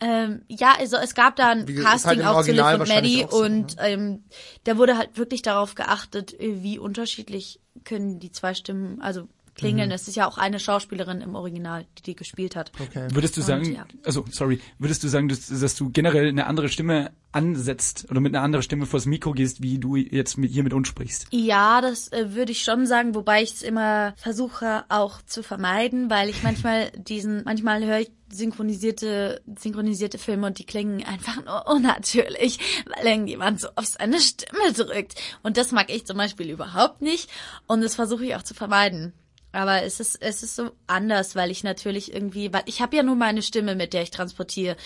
Ähm, 0.00 0.42
ja, 0.46 0.74
also 0.78 0.96
es 0.96 1.14
gab 1.16 1.34
da 1.34 1.50
ein 1.50 1.66
Wie 1.66 1.76
halt 1.78 1.86
Casting 1.86 2.20
im 2.20 2.26
auch 2.26 2.42
zu 2.44 2.52
Liv 2.52 2.64
und 2.64 2.88
Maddie 2.88 3.26
so, 3.28 3.42
und 3.42 3.76
ähm, 3.80 4.22
da 4.62 4.76
wurde 4.78 4.96
halt 4.96 5.18
wirklich 5.18 5.42
darauf 5.42 5.74
geachtet, 5.74 6.38
äh, 6.38 6.62
wie 6.62 6.78
unterschiedlich 6.78 7.60
können 7.82 8.20
die 8.20 8.30
zwei 8.30 8.54
Stimmen, 8.54 9.00
also 9.00 9.28
klingeln. 9.58 9.90
Es 9.90 10.08
ist 10.08 10.16
ja 10.16 10.26
auch 10.26 10.38
eine 10.38 10.58
Schauspielerin 10.58 11.20
im 11.20 11.34
Original, 11.34 11.84
die 11.98 12.02
die 12.02 12.16
gespielt 12.16 12.56
hat. 12.56 12.72
Okay. 12.80 13.08
Würdest 13.12 13.36
du 13.36 13.42
sagen, 13.42 13.74
ja. 13.74 13.86
also 14.04 14.24
sorry, 14.30 14.60
würdest 14.78 15.04
du 15.04 15.08
sagen, 15.08 15.28
dass, 15.28 15.46
dass 15.48 15.76
du 15.76 15.90
generell 15.90 16.28
eine 16.28 16.46
andere 16.46 16.68
Stimme 16.68 17.10
ansetzt 17.32 18.06
oder 18.10 18.20
mit 18.20 18.34
einer 18.34 18.42
anderen 18.42 18.62
Stimme 18.62 18.86
vors 18.86 19.04
Mikro 19.04 19.32
gehst, 19.32 19.62
wie 19.62 19.78
du 19.78 19.96
jetzt 19.96 20.38
mit, 20.38 20.50
hier 20.50 20.62
mit 20.62 20.72
uns 20.72 20.88
sprichst? 20.88 21.26
Ja, 21.30 21.80
das 21.80 22.10
äh, 22.12 22.34
würde 22.34 22.52
ich 22.52 22.62
schon 22.62 22.86
sagen, 22.86 23.14
wobei 23.14 23.42
ich 23.42 23.52
es 23.52 23.62
immer 23.62 24.14
versuche 24.16 24.84
auch 24.88 25.20
zu 25.22 25.42
vermeiden, 25.42 26.08
weil 26.08 26.30
ich 26.30 26.42
manchmal 26.42 26.90
diesen, 26.96 27.42
manchmal 27.44 27.84
höre 27.84 28.00
ich 28.00 28.10
synchronisierte, 28.30 29.42
synchronisierte 29.58 30.18
Filme 30.18 30.46
und 30.46 30.58
die 30.58 30.66
klingen 30.66 31.04
einfach 31.04 31.44
nur 31.44 31.66
unnatürlich, 31.66 32.84
weil 32.86 33.06
irgendjemand 33.06 33.60
so 33.60 33.68
auf 33.74 33.86
seine 33.86 34.20
Stimme 34.20 34.72
drückt. 34.72 35.14
Und 35.42 35.56
das 35.56 35.72
mag 35.72 35.90
ich 35.90 36.06
zum 36.06 36.16
Beispiel 36.16 36.50
überhaupt 36.50 37.02
nicht 37.02 37.30
und 37.66 37.82
das 37.82 37.94
versuche 37.94 38.24
ich 38.24 38.36
auch 38.36 38.42
zu 38.42 38.54
vermeiden. 38.54 39.12
Aber 39.52 39.82
es 39.82 39.98
ist, 39.98 40.20
es 40.20 40.42
ist 40.42 40.56
so 40.56 40.70
anders, 40.86 41.34
weil 41.34 41.50
ich 41.50 41.64
natürlich 41.64 42.12
irgendwie, 42.12 42.52
weil 42.52 42.62
ich 42.66 42.82
habe 42.82 42.96
ja 42.96 43.02
nur 43.02 43.16
meine 43.16 43.42
Stimme, 43.42 43.74
mit 43.74 43.94
der 43.94 44.02
ich 44.02 44.10
transportiere. 44.10 44.76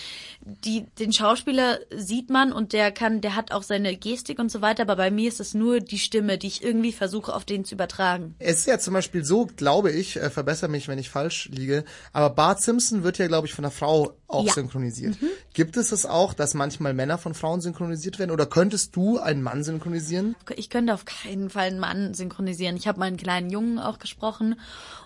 Die, 0.41 0.85
den 0.99 1.11
Schauspieler 1.11 1.79
sieht 1.93 2.29
man 2.29 2.53
und 2.53 2.71
der 2.71 2.91
kann, 2.91 3.19
der 3.19 3.35
hat 3.35 3.51
auch 3.51 3.63
seine 3.63 3.97
Gestik 3.97 4.39
und 4.39 4.49
so 4.49 4.61
weiter, 4.61 4.83
aber 4.83 4.95
bei 4.95 5.11
mir 5.11 5.27
ist 5.27 5.41
es 5.41 5.53
nur 5.53 5.81
die 5.81 5.99
Stimme, 5.99 6.37
die 6.37 6.47
ich 6.47 6.63
irgendwie 6.63 6.93
versuche, 6.93 7.35
auf 7.35 7.43
den 7.43 7.65
zu 7.65 7.75
übertragen. 7.75 8.35
Es 8.39 8.59
ist 8.59 8.67
ja 8.67 8.79
zum 8.79 8.93
Beispiel 8.93 9.25
so, 9.25 9.47
glaube 9.57 9.91
ich, 9.91 10.15
äh, 10.15 10.29
verbessere 10.29 10.69
mich, 10.69 10.87
wenn 10.87 10.99
ich 10.99 11.09
falsch 11.09 11.49
liege, 11.51 11.83
aber 12.13 12.29
Bart 12.29 12.61
Simpson 12.61 13.03
wird 13.03 13.17
ja, 13.17 13.27
glaube 13.27 13.47
ich, 13.47 13.53
von 13.53 13.65
einer 13.65 13.71
Frau 13.71 14.13
auch 14.33 14.45
Ja. 14.45 14.53
synchronisiert. 14.53 15.17
Gibt 15.53 15.77
es 15.77 15.91
es 15.91 16.05
auch, 16.05 16.33
dass 16.33 16.53
manchmal 16.53 16.93
Männer 16.93 17.17
von 17.17 17.33
Frauen 17.33 17.61
synchronisiert 17.61 18.19
werden? 18.19 18.31
Oder 18.31 18.45
könntest 18.45 18.95
du 18.95 19.19
einen 19.19 19.41
Mann 19.41 19.63
synchronisieren? 19.63 20.35
Ich 20.55 20.69
könnte 20.69 20.93
auf 20.93 21.05
keinen 21.05 21.49
Fall 21.49 21.67
einen 21.67 21.79
Mann 21.79 22.13
synchronisieren. 22.13 22.75
Ich 22.75 22.87
habe 22.87 22.99
meinen 22.99 23.17
kleinen 23.17 23.49
Jungen 23.49 23.79
auch 23.79 23.99
gesprochen 23.99 24.59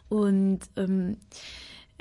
und 0.09 0.59
ähm, 0.75 1.17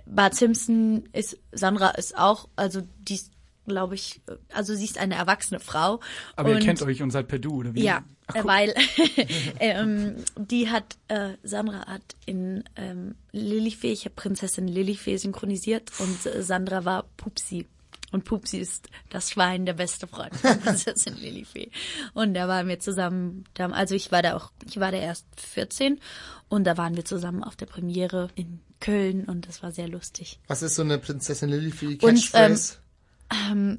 Bart 0.07 0.35
Simpson 0.37 1.09
ist, 1.13 1.37
Sandra 1.53 1.91
ist 1.91 2.17
auch, 2.17 2.49
also 2.55 2.83
die 3.01 3.15
ist, 3.17 3.33
glaube 3.67 3.95
ich, 3.95 4.21
äh, 4.29 4.37
also 4.53 4.75
sie 4.75 4.85
ist 4.85 4.99
eine 4.99 5.15
erwachsene 5.15 5.61
Frau. 5.61 6.01
Aber 6.37 6.51
ihr 6.51 6.57
und, 6.57 6.63
kennt 6.63 6.83
euch 6.83 7.03
und 7.03 7.11
seid 7.11 7.29
per 7.29 7.39
Du, 7.39 7.57
oder 7.57 7.75
wie? 7.75 7.83
Ja, 7.83 8.05
Ach, 8.27 8.37
äh, 8.37 8.45
weil 8.45 8.75
ähm, 9.61 10.17
die 10.37 10.71
hat, 10.71 10.97
äh, 11.09 11.35
Sandra 11.43 11.87
hat 11.87 12.17
in 12.25 12.65
ähm, 12.77 13.15
Lilifee, 13.33 13.93
ich 13.93 14.05
habe 14.05 14.15
Prinzessin 14.15 14.69
Lilifee 14.69 15.17
synchronisiert 15.17 15.93
und 15.99 16.27
äh, 16.27 16.43
Sandra 16.43 16.85
war 16.85 17.05
Pupsi. 17.17 17.67
Und 18.13 18.25
Pupsi 18.25 18.59
ist 18.59 18.89
das 19.11 19.31
Schwein, 19.31 19.67
der 19.67 19.75
beste 19.75 20.07
Freund 20.07 20.35
von 20.37 20.59
Prinzessin 20.61 21.17
Lilifee. 21.17 21.71
Und 22.15 22.35
da 22.35 22.49
waren 22.49 22.69
wir 22.69 22.79
zusammen, 22.79 23.45
da, 23.55 23.69
also 23.71 23.95
ich 23.95 24.13
war 24.13 24.23
da 24.23 24.37
auch, 24.37 24.53
ich 24.65 24.79
war 24.79 24.93
da 24.93 24.99
erst 24.99 25.27
14 25.41 26.01
und 26.49 26.65
da 26.65 26.77
waren 26.77 26.97
wir 26.97 27.05
zusammen 27.05 27.43
auf 27.43 27.57
der 27.57 27.67
Premiere 27.67 28.29
in 28.35 28.61
Köln 28.81 29.25
und 29.25 29.49
das 29.49 29.63
war 29.63 29.73
sehr 29.73 29.89
lustig. 29.89 30.39
Was 30.47 30.63
ist 30.63 30.77
so 30.77 30.83
eine 30.83 30.99
Prinzessin 30.99 31.49
Lilifee 31.49 31.99
Und, 32.03 32.33
Catchphrase? 33.29 33.79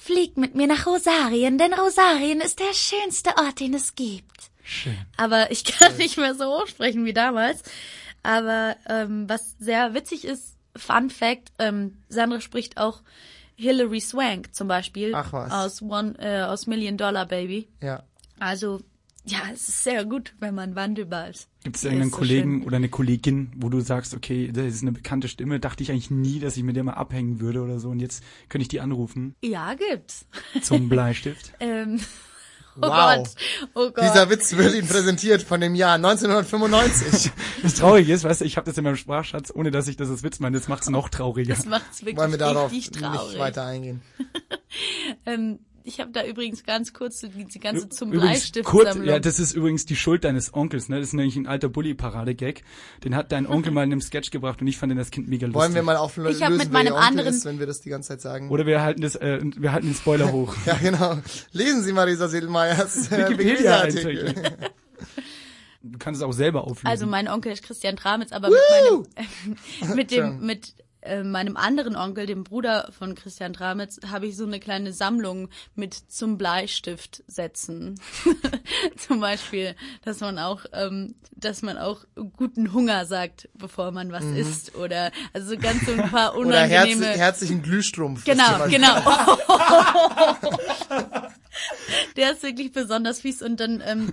Flieg 0.00 0.36
mit 0.36 0.54
mir 0.54 0.68
nach 0.68 0.86
Rosarien, 0.86 1.58
denn 1.58 1.74
Rosarien 1.74 2.40
ist 2.40 2.60
der 2.60 2.72
schönste 2.72 3.30
Ort, 3.36 3.58
den 3.60 3.74
es 3.74 3.94
gibt. 3.96 4.50
Schön. 4.62 4.96
Aber 5.16 5.50
ich 5.50 5.64
kann 5.64 5.96
nicht 5.96 6.16
mehr 6.16 6.34
so 6.34 6.44
hochsprechen 6.60 7.04
wie 7.04 7.12
damals. 7.12 7.62
Aber 8.22 8.76
ähm, 8.88 9.28
was 9.28 9.56
sehr 9.58 9.94
witzig 9.94 10.24
ist, 10.24 10.56
Fun 10.76 11.10
Fact, 11.10 11.50
ähm, 11.58 11.98
Sandra 12.08 12.40
spricht 12.40 12.78
auch 12.78 13.00
Hilary 13.56 14.00
Swank 14.00 14.54
zum 14.54 14.68
Beispiel 14.68 15.14
Ach 15.14 15.32
was. 15.32 15.50
aus 15.52 15.82
One, 15.82 16.14
äh, 16.18 16.42
aus 16.42 16.66
Million 16.66 16.96
Dollar 16.96 17.26
Baby. 17.26 17.68
ja. 17.80 18.02
Also 18.40 18.80
ja, 19.24 19.40
es 19.52 19.68
ist 19.68 19.82
sehr 19.82 20.04
gut, 20.04 20.32
wenn 20.38 20.54
man 20.54 20.76
wandelbar 20.76 21.28
ist. 21.28 21.48
Gibt 21.64 21.76
es 21.76 21.84
irgendeinen 21.84 22.10
so 22.10 22.16
Kollegen 22.18 22.58
schön. 22.58 22.66
oder 22.66 22.76
eine 22.76 22.88
Kollegin, 22.88 23.50
wo 23.56 23.68
du 23.68 23.80
sagst, 23.80 24.14
okay, 24.14 24.50
das 24.52 24.66
ist 24.66 24.82
eine 24.82 24.92
bekannte 24.92 25.28
Stimme, 25.28 25.58
dachte 25.60 25.82
ich 25.82 25.90
eigentlich 25.90 26.10
nie, 26.10 26.38
dass 26.38 26.56
ich 26.56 26.62
mit 26.62 26.76
der 26.76 26.84
mal 26.84 26.92
abhängen 26.94 27.40
würde 27.40 27.62
oder 27.62 27.80
so 27.80 27.88
und 27.90 28.00
jetzt 28.00 28.22
könnte 28.48 28.62
ich 28.62 28.68
die 28.68 28.80
anrufen 28.80 29.34
Ja, 29.42 29.74
gibt's. 29.74 30.26
zum 30.62 30.88
Bleistift. 30.88 31.52
Ähm, 31.60 31.98
oh 32.76 32.82
Wow. 32.82 32.90
Gott, 33.16 33.28
oh 33.74 33.90
Gott. 33.90 34.04
Dieser 34.04 34.30
Witz 34.30 34.56
wird 34.56 34.72
Ihnen 34.72 34.86
präsentiert 34.86 35.42
von 35.42 35.60
dem 35.60 35.74
Jahr 35.74 35.94
1995. 35.96 37.32
Das 37.64 37.74
Traurige 37.74 38.12
ist, 38.12 38.22
weißt 38.22 38.42
du, 38.42 38.44
ich 38.44 38.56
habe 38.56 38.66
das 38.66 38.78
in 38.78 38.84
meinem 38.84 38.94
Sprachschatz, 38.96 39.50
ohne 39.52 39.72
dass 39.72 39.88
ich 39.88 39.96
das 39.96 40.08
als 40.10 40.22
Witz 40.22 40.38
meine, 40.38 40.56
das 40.56 40.68
macht's 40.68 40.88
noch 40.88 41.08
trauriger. 41.08 41.54
das 41.56 41.66
macht's 41.66 42.02
wirklich 42.02 42.16
Wollen 42.18 42.30
wir 42.30 42.38
darauf 42.38 42.70
richtig 42.70 43.02
nicht 43.02 43.12
traurig. 43.12 43.38
weiter 43.38 43.64
eingehen. 43.64 44.00
Ähm, 45.24 45.58
ich 45.88 46.00
habe 46.00 46.12
da 46.12 46.24
übrigens 46.24 46.64
ganz 46.64 46.92
kurz 46.92 47.20
die, 47.20 47.58
ganze 47.58 47.88
zum 47.88 48.10
Bleistift 48.10 48.66
kurz, 48.66 48.94
ja, 49.02 49.18
das 49.18 49.40
ist 49.40 49.54
übrigens 49.54 49.86
die 49.86 49.96
Schuld 49.96 50.22
deines 50.24 50.52
Onkels, 50.52 50.88
ne? 50.88 50.98
Das 50.98 51.08
ist 51.08 51.12
nämlich 51.14 51.34
ein 51.36 51.46
alter 51.46 51.70
Bully-Parade-Gag. 51.70 52.62
Den 53.04 53.16
hat 53.16 53.32
dein 53.32 53.46
Onkel 53.46 53.72
mal 53.72 53.84
in 53.84 53.92
einem 53.92 54.02
Sketch 54.02 54.30
gebracht 54.30 54.60
und 54.60 54.68
ich 54.68 54.76
fand 54.76 54.90
den 54.90 54.98
das 54.98 55.10
Kind 55.10 55.28
mega 55.28 55.46
lustig. 55.46 55.60
Wollen 55.62 55.74
wir 55.74 55.82
mal 55.82 55.96
auflösen, 55.96 56.36
Ich 56.36 56.42
hab 56.42 56.52
mit 56.52 56.70
meinem 56.70 56.94
anderen- 56.94 57.28
ist, 57.34 57.46
wenn 57.46 57.58
wir 57.58 57.66
das 57.66 57.80
die 57.80 57.88
ganze 57.88 58.08
Zeit 58.08 58.20
sagen? 58.20 58.50
Oder 58.50 58.66
wir 58.66 58.82
halten 58.82 59.00
das, 59.00 59.16
äh, 59.16 59.40
wir 59.56 59.72
halten 59.72 59.86
den 59.86 59.94
Spoiler 59.94 60.30
hoch. 60.30 60.54
ja, 60.66 60.74
genau. 60.74 61.18
Lesen 61.52 61.82
Sie 61.82 61.92
Marisa 61.92 62.28
Sedelmeyers 62.28 63.10
äh. 63.10 63.18
Wikipedia-Artikel. 63.18 64.34
Du 65.82 65.98
kannst 65.98 66.20
es 66.20 66.26
auch 66.26 66.32
selber 66.32 66.64
auflösen. 66.64 66.86
Also 66.86 67.06
mein 67.06 67.28
Onkel 67.28 67.52
ist 67.52 67.62
Christian 67.62 67.96
Tramitz, 67.96 68.32
aber 68.32 68.50
mit 68.50 68.58
meinem, 68.70 69.96
mit 69.96 70.10
dem, 70.10 70.40
mit 70.44 70.74
äh, 71.08 71.24
meinem 71.24 71.56
anderen 71.56 71.96
Onkel, 71.96 72.26
dem 72.26 72.44
Bruder 72.44 72.90
von 72.96 73.14
Christian 73.14 73.52
Tramitz, 73.52 73.98
habe 74.08 74.26
ich 74.26 74.36
so 74.36 74.44
eine 74.44 74.60
kleine 74.60 74.92
Sammlung 74.92 75.48
mit 75.74 75.94
zum 75.94 76.38
Bleistift 76.38 77.22
setzen. 77.26 78.00
Zum 78.96 79.20
Beispiel, 79.20 79.74
dass 80.04 80.20
man 80.20 80.38
auch, 80.38 80.64
ähm, 80.72 81.14
dass 81.34 81.62
man 81.62 81.78
auch 81.78 82.04
guten 82.36 82.72
Hunger 82.72 83.06
sagt, 83.06 83.48
bevor 83.54 83.90
man 83.90 84.12
was 84.12 84.24
isst, 84.24 84.74
oder 84.76 85.10
also 85.32 85.50
so 85.50 85.56
ganz 85.56 85.84
so 85.86 85.92
ein 85.92 86.10
paar 86.10 86.34
Mhm. 86.34 86.38
Oder 86.48 86.60
herz, 86.60 86.84
unangenehme. 86.86 87.06
herzlichen 87.18 87.62
Glühstrumpf. 87.62 88.24
Genau, 88.24 88.66
genau. 88.68 88.96
Der 92.16 92.32
ist 92.32 92.42
wirklich 92.42 92.72
besonders 92.72 93.20
fies 93.20 93.42
und 93.42 93.58
dann 93.60 93.82
ähm, 93.84 94.12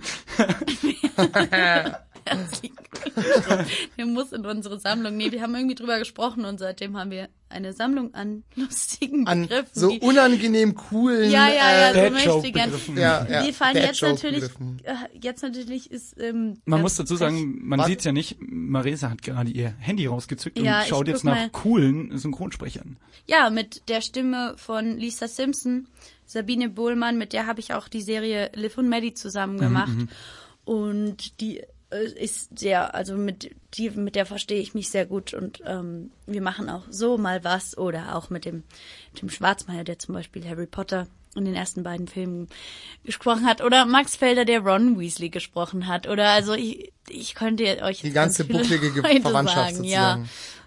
der 3.98 4.06
muss 4.06 4.32
in 4.32 4.44
unsere 4.44 4.78
Sammlung. 4.80 5.16
Nee, 5.16 5.32
wir 5.32 5.42
haben 5.42 5.54
irgendwie 5.54 5.74
drüber 5.74 5.98
gesprochen 5.98 6.44
und 6.44 6.58
seitdem 6.58 6.96
haben 6.96 7.10
wir 7.10 7.28
eine 7.48 7.72
Sammlung 7.72 8.12
an 8.14 8.42
lustigen 8.56 9.26
An 9.26 9.42
Begriffen. 9.42 9.68
so 9.72 9.90
die, 9.90 10.00
unangenehm 10.00 10.74
coolen, 10.74 11.30
ja, 11.30 11.48
ja, 11.48 11.54
ja, 11.54 11.90
äh, 11.92 12.08
so 12.24 12.36
möchte 12.40 12.52
gern. 12.52 12.72
Ja, 12.96 13.26
ja, 13.28 13.42
Die 13.46 13.52
fallen 13.52 13.76
jetzt 13.76 14.02
natürlich, 14.02 14.44
äh, 14.82 14.94
jetzt 15.20 15.42
natürlich 15.42 15.90
ist, 15.90 16.20
ähm, 16.20 16.54
Man 16.64 16.80
muss 16.82 16.96
dazu 16.96 17.16
sagen, 17.16 17.60
man 17.62 17.78
Was? 17.78 17.86
sieht's 17.86 18.04
ja 18.04 18.12
nicht. 18.12 18.36
Marisa 18.40 19.10
hat 19.10 19.22
gerade 19.22 19.50
ihr 19.50 19.74
Handy 19.78 20.06
rausgezückt 20.06 20.58
Ja, 20.58 20.80
und 20.80 20.88
schaut 20.88 21.08
jetzt 21.08 21.24
nach 21.24 21.34
mal. 21.36 21.50
coolen 21.50 22.16
Synchronsprechern. 22.18 22.96
Ja, 23.26 23.50
mit 23.50 23.88
der 23.88 24.00
Stimme 24.00 24.54
von 24.56 24.96
Lisa 24.98 25.28
Simpson, 25.28 25.86
Sabine 26.26 26.68
Bohlmann, 26.68 27.16
mit 27.18 27.32
der 27.32 27.46
habe 27.46 27.60
ich 27.60 27.72
auch 27.74 27.86
die 27.88 28.02
Serie 28.02 28.50
Liv 28.54 28.76
und 28.78 28.88
Maddie 28.88 29.14
zusammen 29.14 29.58
gemacht. 29.58 29.92
Und 30.64 31.40
die 31.40 31.62
ist 31.90 32.58
sehr, 32.58 32.94
also 32.94 33.16
mit 33.16 33.54
die, 33.74 33.90
mit 33.90 34.16
der 34.16 34.26
verstehe 34.26 34.60
ich 34.60 34.74
mich 34.74 34.90
sehr 34.90 35.06
gut 35.06 35.34
und 35.34 35.62
ähm, 35.64 36.10
wir 36.26 36.42
machen 36.42 36.68
auch 36.68 36.82
so 36.90 37.16
mal 37.16 37.44
was 37.44 37.78
oder 37.78 38.16
auch 38.16 38.28
mit 38.30 38.44
dem 38.44 38.64
Tim 39.14 39.30
Schwarzmeier, 39.30 39.84
der 39.84 39.98
zum 39.98 40.14
Beispiel 40.14 40.46
Harry 40.48 40.66
Potter 40.66 41.06
in 41.36 41.44
den 41.44 41.54
ersten 41.54 41.82
beiden 41.82 42.08
Filmen 42.08 42.48
gesprochen 43.04 43.46
hat 43.46 43.62
oder 43.62 43.86
Max 43.86 44.16
Felder, 44.16 44.44
der 44.44 44.60
Ron 44.60 44.98
Weasley 44.98 45.28
gesprochen 45.28 45.86
hat 45.86 46.08
oder 46.08 46.30
also 46.30 46.54
ich, 46.54 46.92
ich 47.08 47.34
könnte 47.34 47.64
euch 47.82 48.00
Die 48.00 48.06
jetzt 48.06 48.14
ganze 48.14 48.44
bucklige 48.44 48.90
Verwandtschaft 49.20 49.76
sagen, 49.76 49.84
ja. 49.84 50.24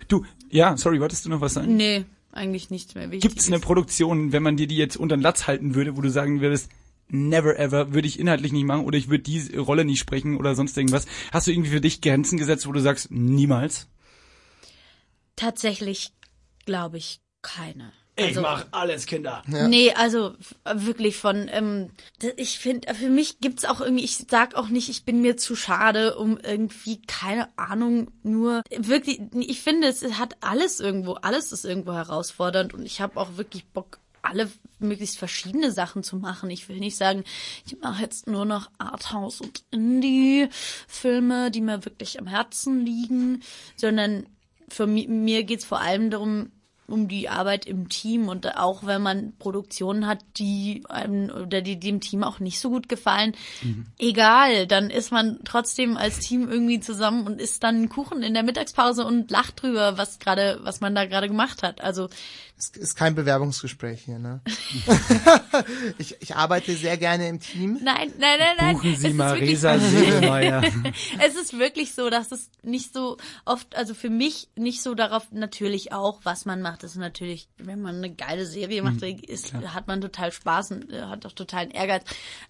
Du, 0.08 0.26
ja, 0.50 0.78
sorry, 0.78 1.02
wolltest 1.02 1.26
du 1.26 1.30
noch 1.30 1.42
was 1.42 1.56
sagen? 1.56 1.76
Nee, 1.76 2.06
eigentlich 2.32 2.70
nichts 2.70 2.96
mehr 2.96 3.12
wichtig. 3.12 3.30
Gibt's 3.30 3.48
eine 3.48 3.60
Produktion, 3.60 4.32
wenn 4.32 4.44
man 4.44 4.58
dir 4.58 4.68
die 4.68 4.78
jetzt 4.78 4.96
unter 4.96 5.18
den 5.18 5.22
Latz 5.22 5.48
halten 5.48 5.76
würde, 5.76 5.98
wo 5.98 6.02
du 6.02 6.10
sagen 6.10 6.42
würdest, 6.42 6.70
never 7.10 7.58
ever, 7.60 7.93
würde 7.93 8.08
ich 8.08 8.19
inhaltlich 8.19 8.52
nicht 8.52 8.65
machen 8.65 8.86
oder 8.86 8.98
ich 8.98 9.10
würde 9.10 9.24
die 9.24 9.56
Rolle 9.58 9.86
nicht 9.86 10.00
sprechen 10.00 10.38
oder 10.38 10.56
sonst 10.56 10.78
irgendwas. 10.78 11.06
Hast 11.32 11.48
du 11.48 11.52
irgendwie 11.52 11.72
für 11.72 11.82
dich 11.82 12.02
Grenzen 12.02 12.38
gesetzt, 12.38 12.67
wo 12.67 12.72
du 12.72 12.80
sagst, 12.82 13.12
niemals? 13.12 13.88
Tatsächlich 15.36 16.12
glaube 16.65 16.98
ich 16.98 17.22
keine. 17.41 17.91
Ich 18.17 18.36
mach 18.36 18.65
alles, 18.72 19.06
Kinder. 19.06 19.43
Nee, 19.69 19.93
also 19.93 20.34
f- 20.38 20.56
wirklich 20.74 21.15
von, 21.15 21.48
ähm, 21.54 21.91
ich 22.36 22.60
finde, 22.60 22.93
für 22.93 23.10
mich 23.10 23.39
gibt's 23.39 23.63
auch 23.63 23.80
irgendwie, 23.80 24.04
ich 24.04 24.17
sag 24.30 24.56
auch 24.56 24.67
nicht, 24.67 24.89
ich 24.89 25.06
bin 25.06 25.22
mir 25.22 25.38
zu 25.38 25.56
schade, 25.56 26.17
um 26.17 26.38
irgendwie, 26.38 27.02
keine 27.04 27.48
Ahnung, 27.58 28.12
nur 28.22 28.62
wirklich, 28.76 29.22
ich 29.34 29.62
finde, 29.62 29.88
es 29.88 30.04
hat 30.19 30.36
alles 30.41 30.82
irgendwo, 30.82 31.13
alles 31.13 31.54
ist 31.54 31.63
irgendwo 31.63 31.93
herausfordernd 31.93 32.74
und 32.74 32.86
ich 32.86 33.00
habe 33.00 33.17
auch 33.17 33.38
wirklich 33.38 33.65
Bock, 33.67 34.00
alle 34.22 34.50
möglichst 34.80 35.18
verschiedene 35.18 35.72
Sachen 35.72 36.04
zu 36.04 36.18
machen. 36.18 36.50
Ich 36.50 36.70
will 36.70 36.80
nicht 36.80 36.98
sagen, 36.98 37.24
ich 37.66 37.80
mache 37.80 38.02
jetzt 38.02 38.28
nur 38.28 38.46
noch 38.46 38.70
Arthouse 38.78 39.42
und 39.42 39.64
Indie-Filme, 39.72 41.52
die 41.52 41.62
mir 41.62 41.86
wirklich 41.86 42.20
am 42.20 42.28
Herzen 42.28 42.86
liegen, 42.86 43.42
sondern 43.76 44.26
für 44.70 44.88
mi 44.88 45.08
mir 45.08 45.44
geht's 45.44 45.66
vor 45.66 45.80
allem 45.80 46.10
darum, 46.12 46.52
um 46.90 47.08
die 47.08 47.30
Arbeit 47.30 47.66
im 47.66 47.90
Team 47.90 48.28
und 48.28 48.58
auch 48.58 48.86
wenn 48.86 49.02
man 49.02 49.34
Produktionen 49.38 50.08
hat, 50.08 50.20
die 50.38 50.84
einem 50.90 51.30
oder 51.30 51.62
die 51.62 51.80
dem 51.80 52.02
Team 52.02 52.24
auch 52.24 52.40
nicht 52.40 52.60
so 52.60 52.70
gut 52.70 52.90
gefallen, 52.90 53.34
egal, 53.98 54.68
dann 54.68 54.90
ist 54.90 55.12
man 55.12 55.40
trotzdem 55.46 55.98
als 55.98 56.20
Team 56.20 56.50
irgendwie 56.50 56.80
zusammen 56.80 57.28
und 57.28 57.40
isst 57.40 57.64
dann 57.64 57.76
einen 57.76 57.90
Kuchen 57.90 58.24
in 58.24 58.34
der 58.34 58.44
Mittagspause 58.44 59.06
und 59.06 59.32
lacht 59.32 59.62
drüber, 59.62 59.98
was 59.98 60.20
gerade, 60.20 60.60
was 60.64 60.82
man 60.82 60.96
da 60.96 61.06
gerade 61.06 61.28
gemacht 61.28 61.64
hat. 61.64 61.82
Also 61.82 62.10
Es 62.60 62.72
ist 62.72 62.95
kein 62.98 63.15
Bewerbungsgespräch 63.15 64.02
hier, 64.02 64.19
ne? 64.19 64.41
ich, 65.98 66.17
ich 66.19 66.36
arbeite 66.36 66.76
sehr 66.76 66.98
gerne 66.98 67.30
im 67.30 67.39
Team. 67.39 67.80
nein, 67.82 68.12
nein, 68.19 68.38
nein, 68.38 68.56
nein. 68.60 68.76
Buchen 68.76 68.91
es 68.91 69.00
Sie 69.00 69.08
ist 69.08 69.17
wirklich 69.17 69.62
Marisa 69.62 69.80
Seelmeier. 69.80 70.63
es 71.26 71.36
ist 71.38 71.58
wirklich 71.58 71.93
so, 71.93 72.10
dass 72.10 72.34
es 72.34 72.50
nicht 72.62 72.91
so 72.93 73.15
oft, 73.45 73.78
also 73.78 73.93
für 73.93 74.10
mich 74.10 74.50
nicht 74.58 74.82
so 74.82 74.93
darauf, 74.93 75.32
natürlich 75.32 75.93
auch, 75.93 76.19
was 76.24 76.45
man 76.45 76.62
macht, 76.62 76.84
ist 76.84 76.98
natürlich, 76.98 77.48
wenn 77.58 77.82
man 77.82 77.95
eine 77.95 78.13
geile 78.13 78.45
Serie 78.45 78.82
macht, 78.82 79.04
ist, 79.04 79.54
hat 79.54 79.88
man 79.88 80.02
total 80.02 80.34
Spaß 80.34 80.72
und 80.72 80.91
äh, 80.91 81.04
hat 81.04 81.26
auch 81.26 81.32
totalen 81.32 81.72
Ehrgeiz. 81.72 82.04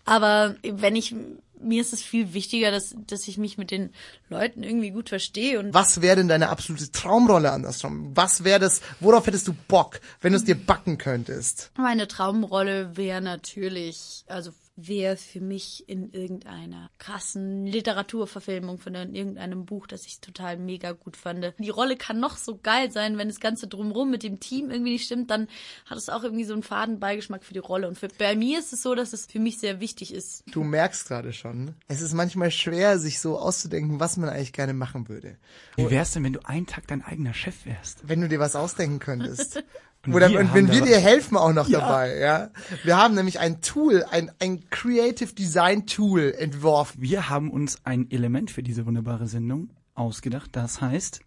Aber 0.05 0.55
wenn 0.63 0.95
ich, 0.95 1.13
mir 1.61 1.81
ist 1.81 1.93
es 1.93 2.01
viel 2.01 2.33
wichtiger, 2.33 2.71
dass, 2.71 2.95
dass 3.07 3.27
ich 3.27 3.37
mich 3.37 3.57
mit 3.57 3.71
den 3.71 3.91
Leuten 4.29 4.63
irgendwie 4.63 4.91
gut 4.91 5.09
verstehe 5.09 5.59
und 5.59 5.73
Was 5.73 6.01
wäre 6.01 6.17
denn 6.17 6.27
deine 6.27 6.49
absolute 6.49 6.91
Traumrolle 6.91 7.51
andersrum? 7.51 8.11
Was 8.15 8.43
wäre 8.43 8.59
das, 8.59 8.81
worauf 8.99 9.27
hättest 9.27 9.47
du 9.47 9.53
Bock, 9.67 9.99
wenn 10.21 10.33
du 10.33 10.37
es 10.37 10.45
dir 10.45 10.55
backen 10.55 10.97
könntest? 10.97 11.71
Meine 11.77 12.07
Traumrolle 12.07 12.95
wäre 12.97 13.21
natürlich, 13.21 14.23
also 14.27 14.51
wäre 14.87 15.17
für 15.17 15.41
mich 15.41 15.87
in 15.87 16.11
irgendeiner 16.11 16.89
krassen 16.97 17.65
Literaturverfilmung 17.65 18.77
von 18.77 18.95
irgendeinem 18.95 19.65
Buch, 19.65 19.87
das 19.87 20.05
ich 20.05 20.19
total 20.19 20.57
mega 20.57 20.91
gut 20.91 21.17
fand. 21.17 21.53
Die 21.57 21.69
Rolle 21.69 21.97
kann 21.97 22.19
noch 22.19 22.37
so 22.37 22.57
geil 22.61 22.91
sein, 22.91 23.17
wenn 23.17 23.27
das 23.27 23.39
Ganze 23.39 23.67
drumherum 23.67 24.09
mit 24.09 24.23
dem 24.23 24.39
Team 24.39 24.69
irgendwie 24.69 24.93
nicht 24.93 25.05
stimmt, 25.05 25.29
dann 25.31 25.47
hat 25.85 25.97
es 25.97 26.09
auch 26.09 26.23
irgendwie 26.23 26.43
so 26.43 26.53
einen 26.53 26.63
faden 26.63 26.99
Beigeschmack 26.99 27.43
für 27.43 27.53
die 27.53 27.59
Rolle. 27.59 27.87
Und 27.87 27.97
für, 27.97 28.07
bei 28.07 28.35
mir 28.35 28.59
ist 28.59 28.73
es 28.73 28.81
so, 28.81 28.95
dass 28.95 29.13
es 29.13 29.25
für 29.25 29.39
mich 29.39 29.59
sehr 29.59 29.79
wichtig 29.79 30.13
ist. 30.13 30.43
Du 30.51 30.63
merkst 30.63 31.07
gerade 31.07 31.33
schon, 31.33 31.75
es 31.87 32.01
ist 32.01 32.13
manchmal 32.13 32.51
schwer, 32.51 32.99
sich 32.99 33.19
so 33.19 33.37
auszudenken, 33.37 33.99
was 33.99 34.17
man 34.17 34.29
eigentlich 34.29 34.53
gerne 34.53 34.73
machen 34.73 35.09
würde. 35.09 35.37
Wie 35.75 35.89
wär's 35.89 36.11
denn, 36.11 36.23
wenn 36.23 36.33
du 36.33 36.45
einen 36.45 36.67
Tag 36.67 36.87
dein 36.87 37.03
eigener 37.03 37.33
Chef 37.33 37.65
wärst? 37.65 38.07
Wenn 38.07 38.21
du 38.21 38.27
dir 38.27 38.39
was 38.39 38.55
ausdenken 38.55 38.99
könntest. 38.99 39.63
Und 40.05 40.13
Oder 40.13 40.29
wir 40.29 40.39
und 40.39 40.53
wenn 40.53 40.71
wir 40.71 40.81
dir 40.81 40.97
helfen 40.97 41.35
auch 41.35 41.51
noch 41.51 41.69
dabei, 41.69 42.17
ja. 42.17 42.51
Wir 42.83 42.95
haben 42.97 43.15
nämlich 43.15 43.39
ein 43.39 43.61
Tool, 43.61 44.05
ein, 44.09 44.31
ein 44.39 44.69
Creative 44.69 45.33
Design 45.33 45.87
Tool 45.87 46.33
entworfen. 46.37 47.01
Wir 47.01 47.29
haben 47.29 47.51
uns 47.51 47.79
ein 47.83 48.09
Element 48.09 48.49
für 48.49 48.63
diese 48.63 48.85
wunderbare 48.85 49.27
Sendung 49.27 49.71
ausgedacht. 49.95 50.51
Das 50.53 50.79
heißt, 50.79 51.19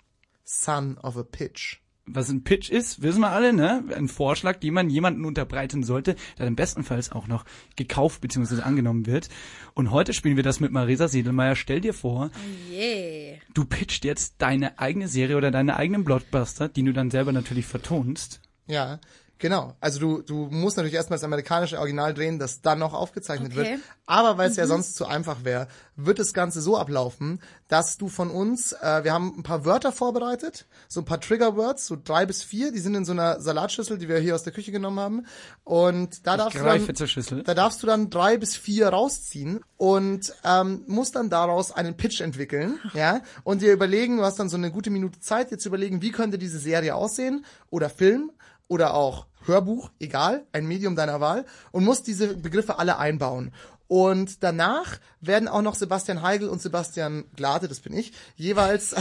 Son 0.44 0.96
of 0.98 1.18
a 1.18 1.22
Pitch. 1.22 1.80
was 2.06 2.30
ein 2.30 2.44
Pitch 2.44 2.70
ist, 2.70 3.02
wissen 3.02 3.20
wir 3.20 3.30
alle, 3.30 3.52
ne? 3.52 3.84
Ein 3.94 4.08
Vorschlag, 4.08 4.56
den 4.58 4.72
man 4.72 4.88
jemanden 4.88 5.26
unterbreiten 5.26 5.82
sollte, 5.84 6.16
der 6.38 6.46
dann 6.46 6.56
bestenfalls 6.56 7.12
auch 7.12 7.26
noch 7.28 7.44
gekauft 7.76 8.22
bzw. 8.22 8.62
angenommen 8.62 9.04
wird. 9.06 9.28
Und 9.74 9.90
heute 9.90 10.14
spielen 10.14 10.36
wir 10.36 10.42
das 10.42 10.60
mit 10.60 10.72
Marisa 10.72 11.08
Sedelmeier. 11.08 11.56
Stell 11.56 11.82
dir 11.82 11.92
vor, 11.94 12.30
Yeah. 12.72 13.36
du 13.52 13.66
pitcht 13.66 14.06
jetzt 14.06 14.36
deine 14.38 14.78
eigene 14.78 15.08
Serie 15.08 15.36
oder 15.36 15.50
deine 15.50 15.76
eigenen 15.76 16.04
Blockbuster, 16.04 16.68
die 16.70 16.82
du 16.82 16.92
dann 16.94 17.10
selber 17.10 17.32
natürlich 17.32 17.66
vertonst. 17.66 18.40
Ja, 18.66 18.98
genau. 19.38 19.74
Also 19.80 19.98
du, 19.98 20.22
du 20.22 20.46
musst 20.50 20.76
natürlich 20.76 20.94
erstmal 20.94 21.18
das 21.18 21.24
amerikanische 21.24 21.78
Original 21.78 22.14
drehen, 22.14 22.38
das 22.38 22.60
dann 22.62 22.78
noch 22.78 22.94
aufgezeichnet 22.94 23.52
Okay. 23.52 23.72
wird. 23.72 23.80
Aber 24.06 24.38
weil 24.38 24.50
es 24.50 24.56
ja 24.56 24.66
sonst 24.66 24.94
zu 24.94 25.06
einfach 25.06 25.44
wäre, 25.44 25.68
wird 25.96 26.18
das 26.18 26.32
Ganze 26.32 26.60
so 26.60 26.76
ablaufen, 26.76 27.40
dass 27.68 27.96
du 27.96 28.08
von 28.08 28.30
uns, 28.30 28.72
äh, 28.72 29.04
wir 29.04 29.12
haben 29.12 29.34
ein 29.38 29.42
paar 29.42 29.64
Wörter 29.64 29.90
vorbereitet, 29.92 30.66
so 30.88 31.00
ein 31.00 31.04
paar 31.04 31.20
Trigger-Words, 31.20 31.86
so 31.86 31.96
drei 32.02 32.26
bis 32.26 32.42
vier, 32.42 32.72
die 32.72 32.78
sind 32.78 32.94
in 32.94 33.04
so 33.04 33.12
einer 33.12 33.40
Salatschüssel, 33.40 33.98
die 33.98 34.08
wir 34.08 34.18
hier 34.18 34.34
aus 34.34 34.42
der 34.42 34.52
Küche 34.52 34.70
genommen 34.72 35.00
haben. 35.00 35.26
Und 35.64 36.26
da 36.26 36.36
darfst 36.36 36.58
du 36.58 36.64
dann, 36.64 36.94
zur 36.94 37.06
Schüssel. 37.06 37.42
da 37.42 37.54
darfst 37.54 37.82
du 37.82 37.86
dann 37.86 38.10
drei 38.10 38.36
bis 38.36 38.56
vier 38.56 38.88
rausziehen 38.88 39.60
und 39.76 40.32
ähm, 40.44 40.84
musst 40.86 41.16
dann 41.16 41.30
daraus 41.30 41.72
einen 41.72 41.96
Pitch 41.96 42.20
entwickeln, 42.20 42.78
ja, 42.94 43.20
und 43.44 43.62
dir 43.62 43.72
überlegen, 43.72 44.18
du 44.18 44.24
hast 44.24 44.38
dann 44.38 44.48
so 44.48 44.56
eine 44.56 44.70
gute 44.70 44.90
Minute 44.90 45.20
Zeit, 45.20 45.50
dir 45.50 45.58
zu 45.58 45.68
überlegen, 45.68 46.02
wie 46.02 46.10
könnte 46.12 46.38
diese 46.38 46.58
Serie 46.58 46.94
aussehen 46.94 47.44
oder 47.70 47.88
Film 47.90 48.30
oder 48.72 48.94
auch 48.94 49.26
Hörbuch, 49.44 49.90
egal, 50.00 50.46
ein 50.52 50.66
Medium 50.66 50.96
deiner 50.96 51.20
Wahl 51.20 51.44
und 51.72 51.84
musst 51.84 52.06
diese 52.06 52.34
Begriffe 52.34 52.78
alle 52.78 52.98
einbauen. 52.98 53.52
Und 53.86 54.42
danach 54.42 54.98
werden 55.20 55.48
auch 55.48 55.60
noch 55.60 55.74
Sebastian 55.74 56.22
Heigl 56.22 56.48
und 56.48 56.62
Sebastian 56.62 57.24
Glate, 57.36 57.68
das 57.68 57.80
bin 57.80 57.92
ich, 57.92 58.14
jeweils 58.36 58.94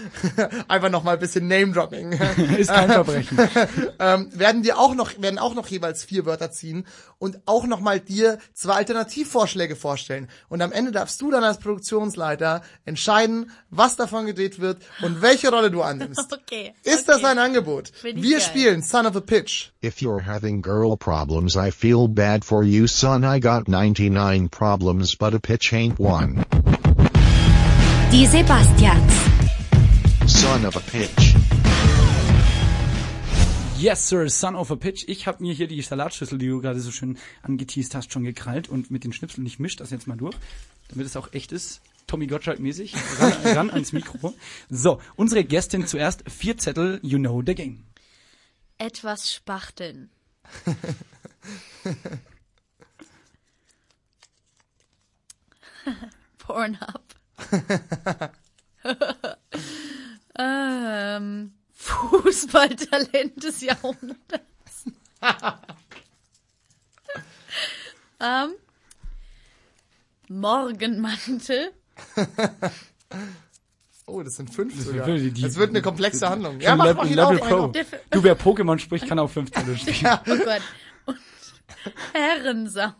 einfach 0.68 0.90
noch 0.90 1.04
mal 1.04 1.12
ein 1.12 1.20
bisschen 1.20 1.46
Name-Dropping. 1.46 2.12
Ist 2.58 2.70
kein 2.70 2.90
Verbrechen. 2.90 3.38
ähm, 4.00 4.28
werden 4.34 4.64
dir 4.64 4.76
auch 4.76 4.96
noch 4.96 5.12
werden 5.22 5.38
auch 5.38 5.54
noch 5.54 5.68
jeweils 5.68 6.02
vier 6.02 6.26
Wörter 6.26 6.50
ziehen 6.50 6.84
und 7.24 7.38
auch 7.46 7.66
noch 7.66 7.80
mal 7.80 8.00
dir 8.00 8.38
zwei 8.52 8.74
Alternativvorschläge 8.74 9.76
vorstellen 9.76 10.28
und 10.50 10.60
am 10.60 10.72
Ende 10.72 10.92
darfst 10.92 11.22
du 11.22 11.30
dann 11.30 11.42
als 11.42 11.58
Produktionsleiter 11.58 12.60
entscheiden, 12.84 13.50
was 13.70 13.96
davon 13.96 14.26
gedreht 14.26 14.60
wird 14.60 14.82
und 15.00 15.22
welche 15.22 15.48
Rolle 15.48 15.70
du 15.70 15.82
annimmst. 15.82 16.38
Okay. 16.44 16.74
Ist 16.82 17.08
okay. 17.08 17.20
das 17.20 17.24
ein 17.24 17.38
Angebot? 17.38 17.92
Wir 18.02 18.38
geil. 18.38 18.40
spielen 18.40 18.82
Son 18.82 19.06
of 19.06 19.16
a 19.16 19.20
Pitch. 19.20 19.70
If 19.82 20.02
you're 20.02 20.26
having 20.26 20.60
girl 20.62 20.96
problems, 20.96 21.56
I 21.56 21.70
feel 21.70 22.06
bad 22.06 22.44
for 22.44 22.62
you, 22.62 22.86
son. 22.86 23.24
I 23.24 23.40
got 23.40 23.66
99 23.68 24.50
problems, 24.50 25.16
but 25.16 25.32
a 25.32 25.38
pitch 25.38 25.72
ain't 25.72 25.98
one. 25.98 26.44
Die 28.10 28.26
Sebastians. 28.26 29.12
Son 30.26 30.66
of 30.66 30.76
a 30.76 30.80
pitch. 30.80 31.33
Yes, 33.84 34.08
sir, 34.08 34.28
son 34.30 34.56
of 34.56 34.70
a 34.70 34.76
pitch. 34.76 35.04
Ich 35.08 35.26
habe 35.26 35.42
mir 35.42 35.52
hier 35.52 35.66
die 35.66 35.82
Salatschüssel, 35.82 36.38
die 36.38 36.48
du 36.48 36.62
gerade 36.62 36.80
so 36.80 36.90
schön 36.90 37.18
angeteased 37.42 37.94
hast, 37.94 38.14
schon 38.14 38.24
gekrallt 38.24 38.70
und 38.70 38.90
mit 38.90 39.04
den 39.04 39.12
Schnipseln, 39.12 39.46
ich 39.46 39.58
misch 39.58 39.76
das 39.76 39.90
jetzt 39.90 40.06
mal 40.06 40.16
durch, 40.16 40.34
damit 40.88 41.04
es 41.04 41.18
auch 41.18 41.34
echt 41.34 41.52
ist. 41.52 41.82
Tommy 42.06 42.24
Gottschalk-mäßig, 42.24 42.94
ran, 43.18 43.32
ran 43.44 43.70
ans 43.70 43.92
Mikro. 43.92 44.32
So, 44.70 45.02
unsere 45.16 45.44
Gästin 45.44 45.86
zuerst, 45.86 46.24
vier 46.30 46.56
Zettel, 46.56 46.98
you 47.02 47.18
know 47.18 47.42
the 47.44 47.54
game. 47.54 47.84
Etwas 48.78 49.30
spachteln. 49.30 50.08
Pornhub. 56.38 57.04
ähm, 60.38 61.52
Fußballtalent 61.84 63.42
des 63.42 63.60
Jahrhunderts. 63.60 64.84
ähm, 68.20 68.52
Morgenmantel. 70.28 71.72
Oh, 74.06 74.22
das 74.22 74.36
sind 74.36 74.52
fünf 74.54 74.74
Das 74.76 74.86
sogar. 74.86 75.06
wird 75.06 75.20
die- 75.20 75.30
die- 75.30 75.42
Das 75.42 75.56
wird 75.56 75.70
eine 75.70 75.82
komplexe 75.82 76.28
Handlung. 76.28 76.60
Ja, 76.60 76.74
mach, 76.76 76.94
mach 76.94 77.04
ihn 77.04 77.14
Level 77.14 77.40
auf, 77.40 77.48
Pro. 77.48 77.72
Du, 78.10 78.22
wer 78.22 78.38
Pokémon 78.38 78.78
spricht, 78.78 79.06
kann 79.06 79.18
auf 79.18 79.32
fünf 79.32 79.50
Zettel 79.52 79.76
stehen. 79.78 79.96
Oh 80.26 80.36
Gott. 80.38 80.62
Und 81.06 81.18
Herrensauna. 82.14 82.96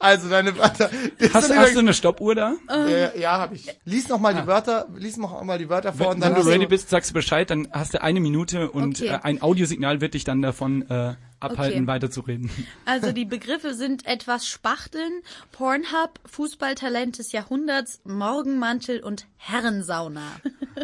Also 0.00 0.28
deine 0.28 0.56
Wörter. 0.56 0.90
Hast, 1.32 1.56
hast 1.56 1.74
du 1.74 1.80
eine 1.80 1.92
Stoppuhr 1.92 2.34
da? 2.36 2.54
ja, 2.68 3.14
ja, 3.16 3.32
habe 3.38 3.56
ich. 3.56 3.66
Lies 3.84 4.08
noch 4.08 4.20
mal 4.20 4.32
die 4.32 4.46
Wörter, 4.46 4.86
lies 4.96 5.16
noch 5.16 5.42
mal 5.42 5.58
die 5.58 5.68
Wörter 5.68 5.92
vor 5.92 6.08
und 6.10 6.14
Wenn, 6.14 6.20
dann 6.20 6.36
wenn 6.36 6.42
du 6.44 6.48
ready 6.48 6.66
bist, 6.66 6.88
sagst 6.88 7.10
du 7.10 7.14
Bescheid, 7.14 7.50
dann 7.50 7.68
hast 7.72 7.94
du 7.94 8.02
eine 8.02 8.20
Minute 8.20 8.70
und 8.70 9.00
Okay. 9.00 9.08
äh, 9.08 9.18
ein 9.22 9.42
Audiosignal 9.42 10.00
wird 10.00 10.14
dich 10.14 10.22
dann 10.22 10.40
davon 10.40 10.82
äh, 10.88 11.14
abhalten, 11.40 11.78
Okay. 11.80 11.86
weiterzureden. 11.88 12.48
Also 12.84 13.10
die 13.10 13.24
Begriffe 13.36 13.74
sind 13.74 14.06
etwas 14.06 14.46
Spachteln, 14.46 15.10
Pornhub, 15.50 16.20
Fußballtalent 16.26 17.18
des 17.18 17.32
Jahrhunderts, 17.32 18.00
Morgenmantel 18.04 19.00
und 19.02 19.26
Herrensauna. 19.36 20.22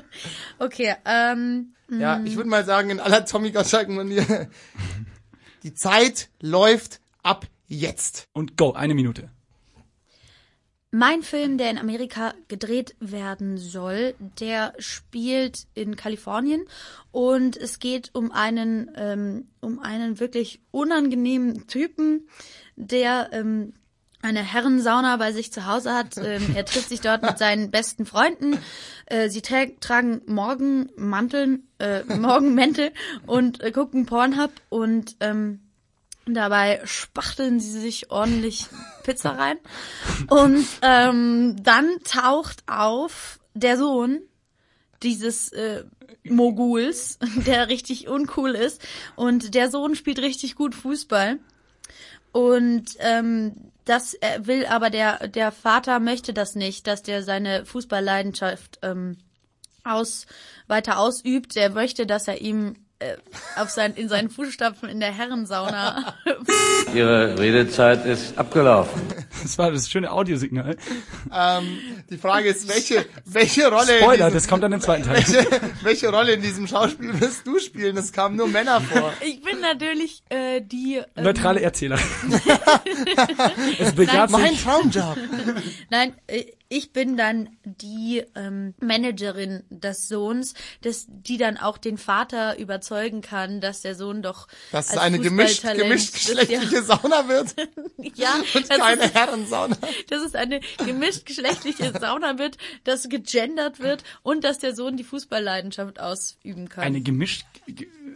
okay, 0.58 0.94
ähm, 1.04 1.74
Ja, 1.88 2.20
ich 2.24 2.34
würde 2.34 2.48
mal 2.48 2.64
sagen, 2.64 2.90
in 2.90 2.98
aller 2.98 3.24
Tommy 3.24 3.52
Gottschalk-Manier, 3.52 4.48
die 5.62 5.74
Zeit 5.74 6.30
läuft 6.40 7.00
ab 7.22 7.46
jetzt. 7.66 8.28
Und 8.32 8.56
go, 8.56 8.72
eine 8.72 8.94
Minute. 8.94 9.30
mein 10.90 11.22
Film, 11.22 11.58
der 11.58 11.70
in 11.70 11.78
Amerika 11.78 12.34
gedreht 12.46 12.94
werden 13.00 13.58
soll, 13.58 14.14
der 14.38 14.74
spielt 14.78 15.66
in 15.74 15.96
Kalifornien 15.96 16.66
und 17.10 17.56
es 17.56 17.80
geht 17.80 18.10
um 18.14 18.30
einen, 18.30 18.90
ähm, 18.96 19.48
um 19.60 19.80
einen 19.80 20.20
wirklich 20.20 20.60
unangenehmen 20.70 21.66
Typen, 21.66 22.28
der 22.76 23.30
ähm, 23.32 23.74
eine 24.24 24.42
Herrensauna 24.42 25.16
bei 25.16 25.32
sich 25.32 25.52
zu 25.52 25.66
Hause 25.66 25.92
hat. 25.92 26.16
Ähm, 26.24 26.54
er 26.54 26.64
trifft 26.64 26.88
sich 26.88 27.00
dort 27.00 27.22
mit 27.22 27.38
seinen 27.38 27.70
besten 27.70 28.06
Freunden. 28.06 28.58
Äh, 29.06 29.28
sie 29.28 29.42
tra 29.42 29.66
tragen 29.80 30.22
Morgenmanteln, 30.26 31.68
äh, 31.78 32.02
Morgenmäntel 32.04 32.92
und 33.26 33.60
äh, 33.62 33.72
gucken 33.72 34.06
Pornhub 34.06 34.52
und 34.70 35.16
ähm, 35.20 35.60
Dabei 36.26 36.80
spachteln 36.84 37.60
sie 37.60 37.80
sich 37.80 38.10
ordentlich 38.10 38.66
Pizza 39.02 39.32
rein. 39.32 39.58
Und 40.28 40.66
ähm, 40.82 41.56
dann 41.62 41.98
taucht 42.04 42.64
auf 42.66 43.38
der 43.52 43.76
Sohn, 43.76 44.20
dieses 45.02 45.52
äh, 45.52 45.84
Moguls, 46.24 47.18
der 47.46 47.68
richtig 47.68 48.08
uncool 48.08 48.54
ist. 48.54 48.80
Und 49.16 49.54
der 49.54 49.70
Sohn 49.70 49.94
spielt 49.94 50.18
richtig 50.18 50.54
gut 50.54 50.74
Fußball. 50.74 51.38
Und 52.32 52.96
ähm, 52.98 53.70
das 53.84 54.14
äh, 54.14 54.40
will 54.42 54.66
aber 54.66 54.90
der, 54.90 55.28
der 55.28 55.52
Vater 55.52 56.00
möchte 56.00 56.32
das 56.32 56.54
nicht, 56.54 56.86
dass 56.86 57.02
der 57.02 57.22
seine 57.22 57.66
Fußballleidenschaft 57.66 58.78
ähm, 58.82 59.18
aus, 59.84 60.26
weiter 60.66 60.98
ausübt. 60.98 61.56
Er 61.56 61.70
möchte, 61.70 62.06
dass 62.06 62.26
er 62.26 62.40
ihm 62.40 62.74
äh, 63.04 63.16
auf 63.56 63.70
sein, 63.70 63.94
in 63.94 64.08
seinen 64.08 64.30
Fußstapfen 64.30 64.88
in 64.88 65.00
der 65.00 65.12
Herrensauna 65.12 66.14
Ihre 66.94 67.38
Redezeit 67.38 68.06
ist 68.06 68.38
abgelaufen. 68.38 69.02
Das 69.42 69.58
war 69.58 69.70
das 69.70 69.90
schöne 69.90 70.10
Audiosignal. 70.10 70.76
Ähm, 71.32 71.78
die 72.08 72.16
Frage 72.16 72.48
ist, 72.48 72.68
welche, 72.68 73.04
welche 73.26 73.68
Rolle 73.68 73.98
Spoiler, 73.98 74.12
in 74.12 74.16
diesem, 74.16 74.32
das 74.32 74.48
kommt 74.48 74.62
dann 74.62 74.72
im 74.72 74.80
zweiten 74.80 75.04
Teil. 75.04 75.16
welche, 75.16 75.46
welche 75.82 76.08
Rolle 76.10 76.32
in 76.32 76.42
diesem 76.42 76.66
Schauspiel 76.66 77.20
wirst 77.20 77.46
du 77.46 77.58
spielen? 77.58 77.96
Es 77.96 78.12
kamen 78.12 78.36
nur 78.36 78.48
Männer 78.48 78.80
vor. 78.80 79.12
Ich 79.20 79.42
bin 79.42 79.60
natürlich 79.60 80.22
äh, 80.30 80.60
die. 80.60 81.02
Ähm, 81.16 81.24
Neutrale 81.24 81.60
Erzähler. 81.60 81.98
es 83.78 83.92
begab 83.92 84.30
Mein 84.30 84.50
sich. 84.50 84.62
Traumjob. 84.62 85.16
Nein, 85.90 86.14
äh, 86.26 86.44
ich 86.68 86.92
bin 86.92 87.16
dann 87.16 87.50
die 87.64 88.24
ähm, 88.34 88.74
Managerin 88.80 89.64
des 89.68 90.08
Sohns, 90.08 90.54
dass 90.82 91.06
die 91.08 91.36
dann 91.36 91.56
auch 91.56 91.78
den 91.78 91.98
Vater 91.98 92.58
überzeugen 92.58 93.20
kann, 93.20 93.60
dass 93.60 93.82
der 93.82 93.94
Sohn 93.94 94.22
doch 94.22 94.48
Dass 94.72 94.86
es 94.86 94.92
als 94.92 95.00
eine 95.00 95.18
gemischt, 95.18 95.62
gemischtgeschlechtliche 95.62 96.82
Sauna 96.84 97.28
wird 97.28 97.54
ja, 98.16 98.34
und 98.54 98.68
keine 98.68 99.02
es, 99.02 99.14
Herrensauna. 99.14 99.76
dass 100.08 100.22
es 100.22 100.34
eine 100.34 100.60
gemischtgeschlechtliche 100.84 101.92
Sauna 101.98 102.38
wird, 102.38 102.56
dass 102.84 103.08
gegendert 103.08 103.80
wird 103.80 104.02
und 104.22 104.44
dass 104.44 104.58
der 104.58 104.74
Sohn 104.74 104.96
die 104.96 105.04
Fußballleidenschaft 105.04 106.00
ausüben 106.00 106.68
kann. 106.68 106.84
Eine 106.84 107.00
gemischt 107.02 107.46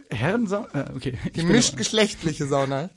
Herrensau. 0.09 0.67
Äh, 0.73 0.85
okay. 0.95 1.17
Gemischtgeschlechtliche 1.33 2.47
Sauna. 2.47 2.89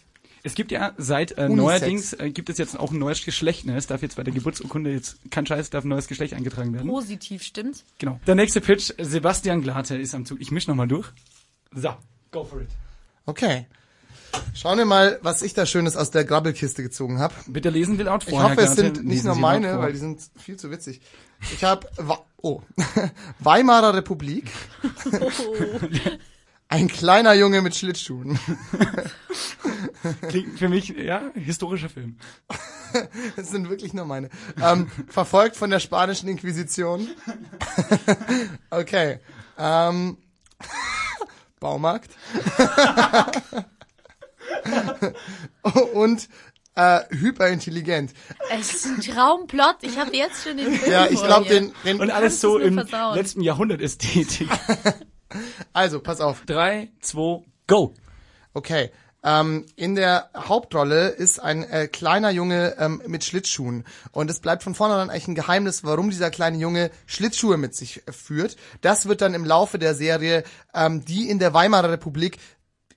Es 0.44 0.54
gibt 0.56 0.72
ja 0.72 0.92
seit 0.98 1.38
äh, 1.38 1.48
neuerdings 1.48 2.14
äh, 2.14 2.30
gibt 2.30 2.50
es 2.50 2.58
jetzt 2.58 2.78
auch 2.78 2.90
ein 2.90 2.98
neues 2.98 3.24
Geschlecht. 3.24 3.64
Ne? 3.64 3.76
Es 3.76 3.86
darf 3.86 4.02
jetzt 4.02 4.16
bei 4.16 4.24
der 4.24 4.34
Geburtsurkunde 4.34 4.90
jetzt 4.90 5.18
kein 5.30 5.46
Scheiß, 5.46 5.70
darf 5.70 5.84
ein 5.84 5.88
neues 5.88 6.08
Geschlecht 6.08 6.34
eingetragen 6.34 6.72
werden. 6.74 6.88
Positiv, 6.88 7.44
stimmt's? 7.44 7.84
Genau. 7.98 8.18
Der 8.26 8.34
nächste 8.34 8.60
Pitch, 8.60 8.92
Sebastian 8.98 9.62
Glate 9.62 9.96
ist 9.96 10.14
am 10.14 10.26
Zug. 10.26 10.40
Ich 10.40 10.50
misch 10.50 10.66
nochmal 10.66 10.88
durch. 10.88 11.08
So, 11.72 11.94
go 12.32 12.44
for 12.44 12.60
it. 12.60 12.68
Okay. 13.24 13.66
Schauen 14.54 14.78
wir 14.78 14.84
mal, 14.84 15.18
was 15.22 15.42
ich 15.42 15.54
da 15.54 15.64
Schönes 15.64 15.96
aus 15.96 16.10
der 16.10 16.24
Grabbelkiste 16.24 16.82
gezogen 16.82 17.20
habe. 17.20 17.34
Bitte 17.46 17.70
lesen 17.70 17.98
wir 17.98 18.06
laut 18.06 18.24
Ich 18.24 18.30
vor. 18.30 18.40
Herr 18.40 18.50
hoffe, 18.50 18.62
es 18.62 18.74
Glate. 18.74 18.94
sind 18.94 19.04
nicht 19.04 19.16
Lesen 19.16 19.26
nur 19.28 19.36
meine, 19.36 19.78
weil 19.78 19.92
die 19.92 19.98
sind 19.98 20.20
viel 20.38 20.56
zu 20.56 20.70
witzig. 20.70 21.00
Ich 21.54 21.62
habe 21.62 21.86
oh 22.38 22.62
Weimarer 23.38 23.94
Republik. 23.94 24.50
Ein 26.72 26.88
kleiner 26.88 27.34
Junge 27.34 27.60
mit 27.60 27.74
Schlittschuhen. 27.76 28.38
Klingt 30.30 30.58
für 30.58 30.70
mich, 30.70 30.88
ja, 30.88 31.20
historischer 31.34 31.90
Film. 31.90 32.16
Das 33.36 33.50
sind 33.50 33.68
wirklich 33.68 33.92
nur 33.92 34.06
meine. 34.06 34.30
Ähm, 34.58 34.90
verfolgt 35.06 35.56
von 35.56 35.68
der 35.68 35.80
spanischen 35.80 36.30
Inquisition. 36.30 37.08
okay. 38.70 39.18
Ähm, 39.58 40.16
Baumarkt. 41.60 42.10
Und 45.92 46.26
äh, 46.74 47.00
hyperintelligent. 47.10 48.14
Es 48.50 48.72
ist 48.72 48.86
ein 48.86 49.00
Traumplot. 49.02 49.76
Ich 49.82 49.98
habe 49.98 50.16
jetzt 50.16 50.42
schon 50.42 50.56
den 50.56 50.72
Film 50.72 50.90
Ja, 50.90 51.06
ich 51.06 51.22
glaube, 51.22 51.50
den, 51.50 51.72
den 51.84 52.00
Und 52.00 52.10
alles 52.10 52.40
so 52.40 52.56
im 52.58 52.74
versauen. 52.74 53.14
letzten 53.14 53.42
Jahrhundert 53.42 53.82
Ästhetik. 53.82 54.48
Also, 55.72 56.00
pass 56.00 56.20
auf. 56.20 56.44
Drei, 56.46 56.90
zwei, 57.00 57.42
go. 57.66 57.94
Okay. 58.54 58.90
Ähm, 59.24 59.66
in 59.76 59.94
der 59.94 60.30
Hauptrolle 60.36 61.08
ist 61.08 61.38
ein 61.38 61.62
äh, 61.62 61.86
kleiner 61.86 62.30
Junge 62.30 62.74
ähm, 62.78 63.02
mit 63.06 63.24
Schlittschuhen. 63.24 63.84
Und 64.10 64.28
es 64.30 64.40
bleibt 64.40 64.64
von 64.64 64.74
vornherein 64.74 65.10
eigentlich 65.10 65.28
ein 65.28 65.36
Geheimnis, 65.36 65.84
warum 65.84 66.10
dieser 66.10 66.30
kleine 66.30 66.58
Junge 66.58 66.90
Schlittschuhe 67.06 67.56
mit 67.56 67.74
sich 67.74 68.02
äh, 68.08 68.12
führt. 68.12 68.56
Das 68.80 69.06
wird 69.06 69.20
dann 69.20 69.34
im 69.34 69.44
Laufe 69.44 69.78
der 69.78 69.94
Serie, 69.94 70.42
ähm, 70.74 71.04
die 71.04 71.30
in 71.30 71.38
der 71.38 71.54
Weimarer 71.54 71.90
Republik 71.90 72.38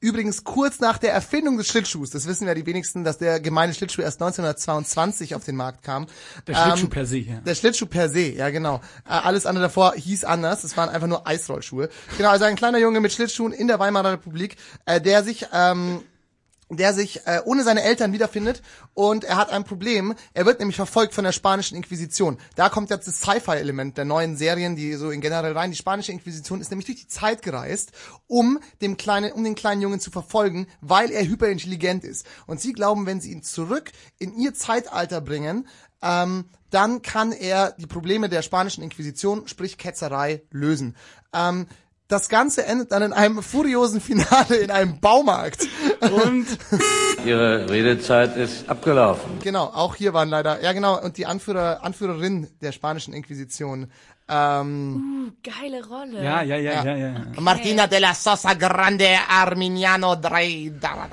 Übrigens 0.05 0.43
kurz 0.43 0.79
nach 0.79 0.99
der 0.99 1.13
Erfindung 1.13 1.57
des 1.57 1.67
Schlittschuhs, 1.67 2.11
das 2.11 2.27
wissen 2.27 2.45
ja 2.47 2.53
die 2.53 2.67
wenigsten, 2.67 3.03
dass 3.03 3.17
der 3.17 3.39
gemeine 3.39 3.73
Schlittschuh 3.73 4.03
erst 4.03 4.21
1922 4.21 5.33
auf 5.33 5.43
den 5.43 5.55
Markt 5.55 5.81
kam. 5.81 6.05
Der 6.45 6.53
Schlittschuh 6.53 6.83
Ähm, 6.83 6.89
per 6.91 7.05
se, 7.07 7.17
ja. 7.17 7.39
Der 7.39 7.55
Schlittschuh 7.55 7.87
per 7.87 8.07
se, 8.07 8.29
ja 8.29 8.51
genau. 8.51 8.81
Äh, 9.09 9.13
alles 9.13 9.47
andere 9.47 9.63
davor 9.63 9.95
hieß 9.95 10.23
anders. 10.23 10.63
Es 10.63 10.77
waren 10.77 10.89
einfach 10.89 11.07
nur 11.07 11.25
Eisrollschuhe. 11.25 11.89
Genau, 12.17 12.29
also 12.29 12.45
ein 12.45 12.55
kleiner 12.55 12.77
Junge 12.77 12.99
mit 12.99 13.13
Schlittschuhen 13.13 13.51
in 13.51 13.67
der 13.67 13.79
Weimarer 13.79 14.11
Republik, 14.11 14.57
äh, 14.85 15.01
der 15.01 15.23
sich 15.23 15.47
ähm, 15.51 16.03
der 16.69 16.93
sich 16.93 17.25
äh, 17.25 17.41
ohne 17.45 17.63
seine 17.63 17.83
Eltern 17.83 18.11
wiederfindet 18.11 18.61
und 18.93 19.23
er 19.23 19.37
hat 19.37 19.51
ein 19.51 19.63
Problem. 19.63 20.15
Er 20.33 20.45
wird 20.45 20.59
nämlich 20.59 20.75
verfolgt 20.75 21.13
von 21.13 21.23
der 21.23 21.31
spanischen 21.31 21.75
Inquisition. 21.75 22.37
Da 22.55 22.69
kommt 22.69 22.89
jetzt 22.89 23.07
das 23.07 23.17
Sci-Fi-Element 23.17 23.97
der 23.97 24.05
neuen 24.05 24.35
Serien, 24.35 24.75
die 24.75 24.93
so 24.93 25.11
in 25.11 25.21
generell 25.21 25.53
rein. 25.53 25.71
Die 25.71 25.77
spanische 25.77 26.11
Inquisition 26.11 26.61
ist 26.61 26.71
nämlich 26.71 26.87
durch 26.87 26.99
die 26.99 27.07
Zeit 27.07 27.43
gereist, 27.43 27.91
um 28.27 28.59
dem 28.81 28.97
kleinen, 28.97 29.31
um 29.31 29.43
den 29.43 29.55
kleinen 29.55 29.81
Jungen 29.81 29.99
zu 29.99 30.09
verfolgen, 30.09 30.67
weil 30.81 31.11
er 31.11 31.25
hyperintelligent 31.25 32.03
ist. 32.03 32.25
Und 32.47 32.59
sie 32.59 32.73
glauben, 32.73 33.05
wenn 33.05 33.21
sie 33.21 33.31
ihn 33.31 33.43
zurück 33.43 33.91
in 34.17 34.35
ihr 34.35 34.53
Zeitalter 34.55 35.21
bringen, 35.21 35.67
ähm, 36.01 36.45
dann 36.71 37.01
kann 37.01 37.31
er 37.31 37.71
die 37.77 37.87
Probleme 37.87 38.27
der 38.27 38.41
spanischen 38.41 38.83
Inquisition, 38.83 39.47
sprich 39.47 39.77
Ketzerei, 39.77 40.41
lösen. 40.51 40.95
Ähm, 41.33 41.67
das 42.07 42.29
Ganze 42.29 42.65
endet 42.65 42.91
dann 42.91 43.01
in 43.01 43.13
einem 43.13 43.41
furiosen 43.41 43.99
Finale 44.01 44.55
in 44.57 44.69
einem 44.71 44.99
Baumarkt. 44.99 45.67
Und 46.01 46.45
Ihre 47.25 47.69
Redezeit 47.69 48.37
ist 48.37 48.69
abgelaufen. 48.69 49.39
Genau, 49.41 49.65
auch 49.65 49.95
hier 49.95 50.13
waren 50.13 50.29
leider, 50.29 50.61
ja 50.61 50.71
genau, 50.73 51.01
und 51.01 51.17
die 51.17 51.25
Anführer, 51.25 51.83
Anführerin 51.83 52.47
der 52.61 52.71
spanischen 52.71 53.13
Inquisition, 53.13 53.91
ähm, 54.27 55.27
Uh, 55.27 55.31
geile 55.43 55.85
Rolle. 55.85 56.23
ja, 56.23 56.41
ja, 56.41 56.55
ja, 56.57 56.83
Ja. 56.83 56.83
ja, 56.83 56.95
ja. 56.95 57.41
Martina 57.41 57.87
de 57.87 57.99
la 57.99 58.13
Sosa 58.13 58.53
Grande 58.53 59.07
Arminiano 59.29 60.15
Drei. 60.15 60.71
Da, 60.79 61.07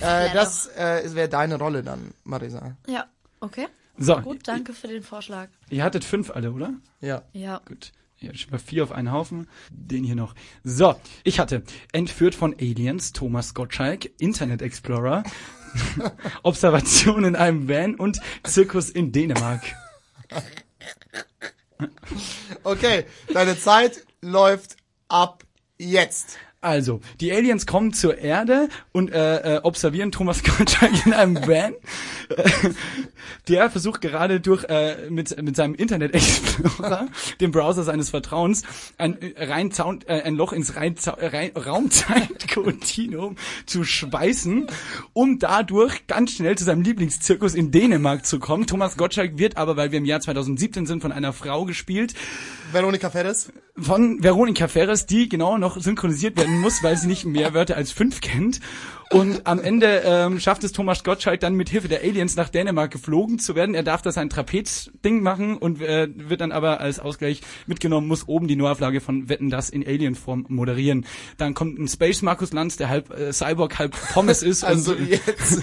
da. 0.00 0.24
Äh, 0.26 0.32
das 0.32 0.68
äh, 0.76 1.02
wäre 1.14 1.28
deine 1.28 1.56
Rolle 1.58 1.82
dann, 1.82 2.12
Marisa. 2.24 2.76
Ja, 2.86 3.04
okay. 3.40 3.66
So, 3.98 4.16
Gut, 4.20 4.48
danke 4.48 4.72
für 4.72 4.88
den 4.88 5.02
Vorschlag. 5.02 5.48
ihr 5.70 5.84
hattet 5.84 6.04
fünf 6.04 6.30
alle, 6.30 6.50
oder? 6.52 6.72
Ja. 7.00 7.22
Ja. 7.32 7.60
Gut. 7.68 7.92
Ja, 8.22 8.32
schon 8.34 8.52
mal 8.52 8.58
vier 8.58 8.84
auf 8.84 8.92
einen 8.92 9.10
Haufen. 9.10 9.48
Den 9.70 10.04
hier 10.04 10.14
noch. 10.14 10.34
So, 10.62 10.94
ich 11.24 11.40
hatte 11.40 11.64
entführt 11.92 12.36
von 12.36 12.54
Aliens, 12.54 13.12
Thomas 13.12 13.52
Gottschalk, 13.52 14.08
Internet 14.20 14.62
Explorer, 14.62 15.24
Observation 16.44 17.24
in 17.24 17.34
einem 17.34 17.68
Van 17.68 17.96
und 17.96 18.20
Zirkus 18.44 18.90
in 18.90 19.10
Dänemark. 19.10 19.62
Okay, 22.62 23.06
deine 23.32 23.58
Zeit 23.58 24.06
läuft 24.20 24.76
ab 25.08 25.42
jetzt. 25.78 26.38
Also, 26.62 27.00
die 27.20 27.32
Aliens 27.32 27.66
kommen 27.66 27.92
zur 27.92 28.18
Erde 28.18 28.68
und 28.92 29.10
äh, 29.10 29.56
äh, 29.56 29.60
observieren 29.64 30.12
Thomas 30.12 30.44
Gottschalk 30.44 31.04
in 31.04 31.12
einem 31.12 31.34
Van. 31.34 31.74
Der 33.48 33.68
versucht 33.68 34.00
gerade 34.00 34.38
durch 34.38 34.62
äh, 34.68 35.10
mit 35.10 35.42
mit 35.42 35.56
seinem 35.56 35.74
Internet 35.74 36.14
Explorer, 36.14 37.08
dem 37.40 37.50
Browser 37.50 37.82
seines 37.82 38.10
Vertrauens, 38.10 38.62
ein 38.96 39.20
äh, 39.20 39.44
rein 39.44 39.72
Zaun, 39.72 40.02
äh, 40.06 40.22
ein 40.22 40.36
Loch 40.36 40.52
ins 40.52 40.76
rein, 40.76 40.94
rein, 41.04 41.50
Raumzeitkontinuum 41.56 43.34
zu 43.66 43.82
schweißen, 43.82 44.68
um 45.14 45.40
dadurch 45.40 46.06
ganz 46.06 46.30
schnell 46.30 46.56
zu 46.56 46.62
seinem 46.62 46.82
Lieblingszirkus 46.82 47.54
in 47.54 47.72
Dänemark 47.72 48.24
zu 48.24 48.38
kommen. 48.38 48.68
Thomas 48.68 48.96
Gottschalk 48.96 49.36
wird 49.36 49.56
aber, 49.56 49.76
weil 49.76 49.90
wir 49.90 49.98
im 49.98 50.04
Jahr 50.04 50.20
2017 50.20 50.86
sind, 50.86 51.02
von 51.02 51.10
einer 51.10 51.32
Frau 51.32 51.64
gespielt, 51.64 52.14
Veronika 52.72 53.10
Ferres. 53.10 53.52
von 53.76 54.22
Veronika 54.22 54.68
Ferres, 54.68 55.06
die 55.06 55.28
genau 55.28 55.58
noch 55.58 55.80
synchronisiert 55.80 56.36
werden 56.36 56.60
muss, 56.60 56.82
weil 56.82 56.96
sie 56.96 57.06
nicht 57.06 57.24
mehr 57.24 57.54
Wörter 57.54 57.76
als 57.76 57.92
fünf 57.92 58.20
kennt. 58.20 58.60
Und 59.10 59.46
am 59.46 59.60
Ende 59.60 60.02
ähm, 60.06 60.40
schafft 60.40 60.64
es 60.64 60.72
Thomas 60.72 61.04
Gottschalk 61.04 61.38
dann 61.40 61.54
mit 61.54 61.68
Hilfe 61.68 61.88
der 61.88 62.00
Aliens 62.00 62.34
nach 62.34 62.48
Dänemark 62.48 62.90
geflogen 62.90 63.38
zu 63.38 63.54
werden. 63.54 63.74
Er 63.74 63.82
darf 63.82 64.00
das 64.00 64.16
ein 64.16 64.30
Trapezding 64.30 65.22
machen 65.22 65.58
und 65.58 65.82
äh, 65.82 66.08
wird 66.16 66.40
dann 66.40 66.50
aber 66.50 66.80
als 66.80 66.98
Ausgleich 66.98 67.42
mitgenommen, 67.66 68.08
muss 68.08 68.26
oben 68.26 68.48
die 68.48 68.56
Neuauflage 68.56 69.02
von 69.02 69.28
Wetten 69.28 69.50
das 69.50 69.68
in 69.68 69.86
Alienform 69.86 70.46
moderieren. 70.48 71.04
Dann 71.36 71.52
kommt 71.52 71.78
ein 71.78 71.88
Space 71.88 72.22
Markus 72.22 72.54
Lanz, 72.54 72.78
der 72.78 72.88
halb 72.88 73.10
äh, 73.10 73.32
Cyborg, 73.34 73.78
halb 73.78 73.94
Pommes 74.14 74.42
ist 74.42 74.64
Also 74.72 74.92
und 74.92 75.06
jetzt. 75.06 75.62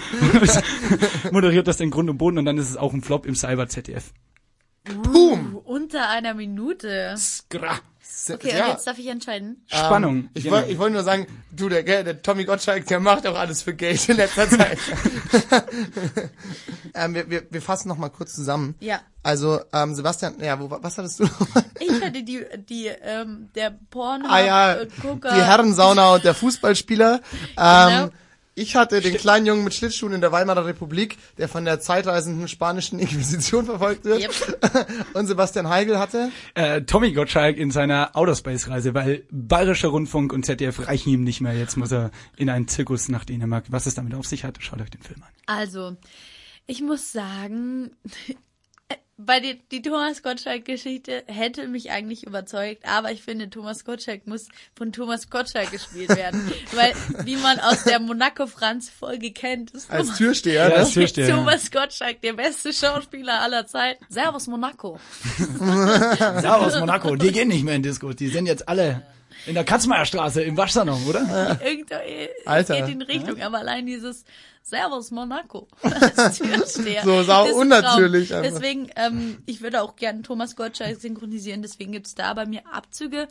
moderiert 1.32 1.66
das 1.66 1.80
in 1.80 1.90
Grund 1.90 2.08
und 2.08 2.18
Boden 2.18 2.38
und 2.38 2.44
dann 2.44 2.56
ist 2.56 2.70
es 2.70 2.76
auch 2.76 2.92
ein 2.92 3.02
Flop 3.02 3.26
im 3.26 3.34
Cyber 3.34 3.66
ZDF. 3.66 4.12
Boom! 5.02 5.49
Unter 5.70 6.08
einer 6.08 6.34
Minute. 6.34 7.14
Skra. 7.16 7.78
Okay, 8.28 8.56
ja. 8.56 8.64
und 8.64 8.70
jetzt 8.72 8.88
darf 8.88 8.98
ich 8.98 9.06
entscheiden. 9.06 9.64
Spannung. 9.68 10.16
Ähm, 10.16 10.30
ich 10.34 10.42
Genau. 10.42 10.56
wollte 10.56 10.72
ich 10.72 10.78
wollte 10.78 10.94
nur 10.94 11.04
sagen, 11.04 11.28
du, 11.52 11.68
der, 11.68 11.84
Gell, 11.84 12.02
der 12.02 12.22
Tommy 12.22 12.44
Gottschalk, 12.44 12.86
der 12.86 12.98
macht 12.98 13.24
auch 13.24 13.38
alles 13.38 13.62
für 13.62 13.72
Geld 13.72 14.08
in 14.08 14.16
letzter 14.16 14.50
Zeit. 14.50 14.78
ähm, 16.94 17.14
wir, 17.14 17.30
wir, 17.30 17.42
wir 17.48 17.62
fassen 17.62 17.86
noch 17.86 17.98
mal 17.98 18.08
kurz 18.08 18.34
zusammen. 18.34 18.74
Ja. 18.80 19.00
Also, 19.22 19.60
ähm, 19.72 19.94
Sebastian, 19.94 20.40
ja, 20.40 20.58
wo, 20.58 20.76
was 20.82 20.98
hattest 20.98 21.20
du? 21.20 21.28
Ich 21.78 22.02
hatte 22.02 22.24
die, 22.24 22.44
die, 22.68 22.88
ähm, 22.88 23.50
der 23.54 23.70
Porno, 23.90 24.26
ah 24.28 24.40
ja, 24.40 24.84
die 24.84 25.42
Herrensauna 25.42 26.14
und 26.14 26.24
der 26.24 26.34
Fußballspieler. 26.34 27.20
Ähm, 27.56 27.88
Genau. 27.88 28.10
Ich 28.54 28.76
hatte 28.76 29.00
den 29.00 29.14
kleinen 29.14 29.46
Jungen 29.46 29.64
mit 29.64 29.74
Schlittschuhen 29.74 30.12
in 30.12 30.20
der 30.20 30.32
Weimarer 30.32 30.66
Republik, 30.66 31.16
der 31.38 31.48
von 31.48 31.64
der 31.64 31.80
zeitreisenden 31.80 32.48
spanischen 32.48 32.98
Inquisition 33.00 33.64
verfolgt 33.64 34.04
wird. 34.04 34.28
Und 35.14 35.26
Sebastian 35.26 35.68
Heigl 35.68 35.98
hatte 35.98 36.30
Äh, 36.54 36.82
Tommy 36.82 37.12
Gottschalk 37.12 37.56
in 37.56 37.70
seiner 37.70 38.16
Outer 38.16 38.34
Space 38.34 38.68
Reise, 38.68 38.94
weil 38.94 39.24
Bayerischer 39.30 39.88
Rundfunk 39.88 40.32
und 40.32 40.44
ZDF 40.44 40.86
reichen 40.86 41.10
ihm 41.10 41.24
nicht 41.24 41.40
mehr. 41.40 41.56
Jetzt 41.56 41.76
muss 41.76 41.92
er 41.92 42.10
in 42.36 42.50
einen 42.50 42.68
Zirkus 42.68 43.08
nach 43.08 43.24
Dänemark. 43.24 43.66
Was 43.70 43.86
es 43.86 43.94
damit 43.94 44.14
auf 44.14 44.26
sich 44.26 44.44
hat, 44.44 44.58
schaut 44.60 44.80
euch 44.80 44.90
den 44.90 45.02
Film 45.02 45.22
an. 45.22 45.28
Also, 45.46 45.96
ich 46.66 46.82
muss 46.82 47.12
sagen, 47.12 47.90
bei 49.26 49.40
die, 49.40 49.60
die 49.70 49.82
Thomas 49.82 50.22
Gottschalk-Geschichte 50.22 51.24
hätte 51.26 51.68
mich 51.68 51.90
eigentlich 51.90 52.26
überzeugt, 52.26 52.84
aber 52.86 53.12
ich 53.12 53.22
finde, 53.22 53.50
Thomas 53.50 53.84
Gottschalk 53.84 54.26
muss 54.26 54.48
von 54.74 54.92
Thomas 54.92 55.30
Gottschalk 55.30 55.70
gespielt 55.70 56.08
werden. 56.16 56.50
weil, 56.72 56.92
wie 57.24 57.36
man 57.36 57.58
aus 57.60 57.84
der 57.84 58.00
Monaco-Franz-Folge 58.00 59.32
kennt, 59.32 59.70
ist 59.72 59.90
als 59.90 60.06
Thomas, 60.06 60.18
Türsteher, 60.18 60.62
Ja, 60.64 60.68
ne? 60.68 60.74
als 60.76 60.90
Türsteher. 60.92 61.28
ja. 61.28 61.36
Thomas 61.36 61.70
Gottschalk 61.70 62.20
der 62.22 62.32
beste 62.34 62.72
Schauspieler 62.72 63.40
aller 63.40 63.66
Zeiten. 63.66 64.04
Servus 64.08 64.46
Monaco. 64.46 64.98
Aus 66.44 66.78
Monaco. 66.78 67.16
Die 67.16 67.32
gehen 67.32 67.48
nicht 67.48 67.64
mehr 67.64 67.74
in 67.74 67.82
Disco. 67.82 68.12
Die 68.12 68.28
sind 68.28 68.46
jetzt 68.46 68.68
alle 68.68 69.02
in 69.46 69.54
der 69.54 69.64
Katzmeierstraße 69.64 70.42
im 70.42 70.56
Waschsalon, 70.56 71.02
oder? 71.06 71.58
Irgendwo, 71.64 71.94
Alter. 72.44 72.74
Es 72.78 72.86
geht 72.86 72.94
in 72.94 73.02
Richtung, 73.02 73.40
aber 73.40 73.58
allein 73.58 73.86
dieses 73.86 74.24
Servus 74.70 75.10
Monaco 75.10 75.68
als 75.82 76.38
Türsteher. 76.38 77.02
So 77.04 77.20
ist 77.20 77.28
ein 77.28 77.52
unnatürlich 77.52 78.28
Traum. 78.30 78.42
einfach. 78.44 78.52
Deswegen, 78.60 78.88
ähm, 78.96 79.38
ich 79.46 79.60
würde 79.60 79.82
auch 79.82 79.96
gerne 79.96 80.22
Thomas 80.22 80.56
Gottschalk 80.56 81.00
synchronisieren, 81.00 81.62
deswegen 81.62 81.92
gibt's 81.92 82.14
da 82.14 82.32
bei 82.34 82.46
mir 82.46 82.62
Abzüge. 82.72 83.28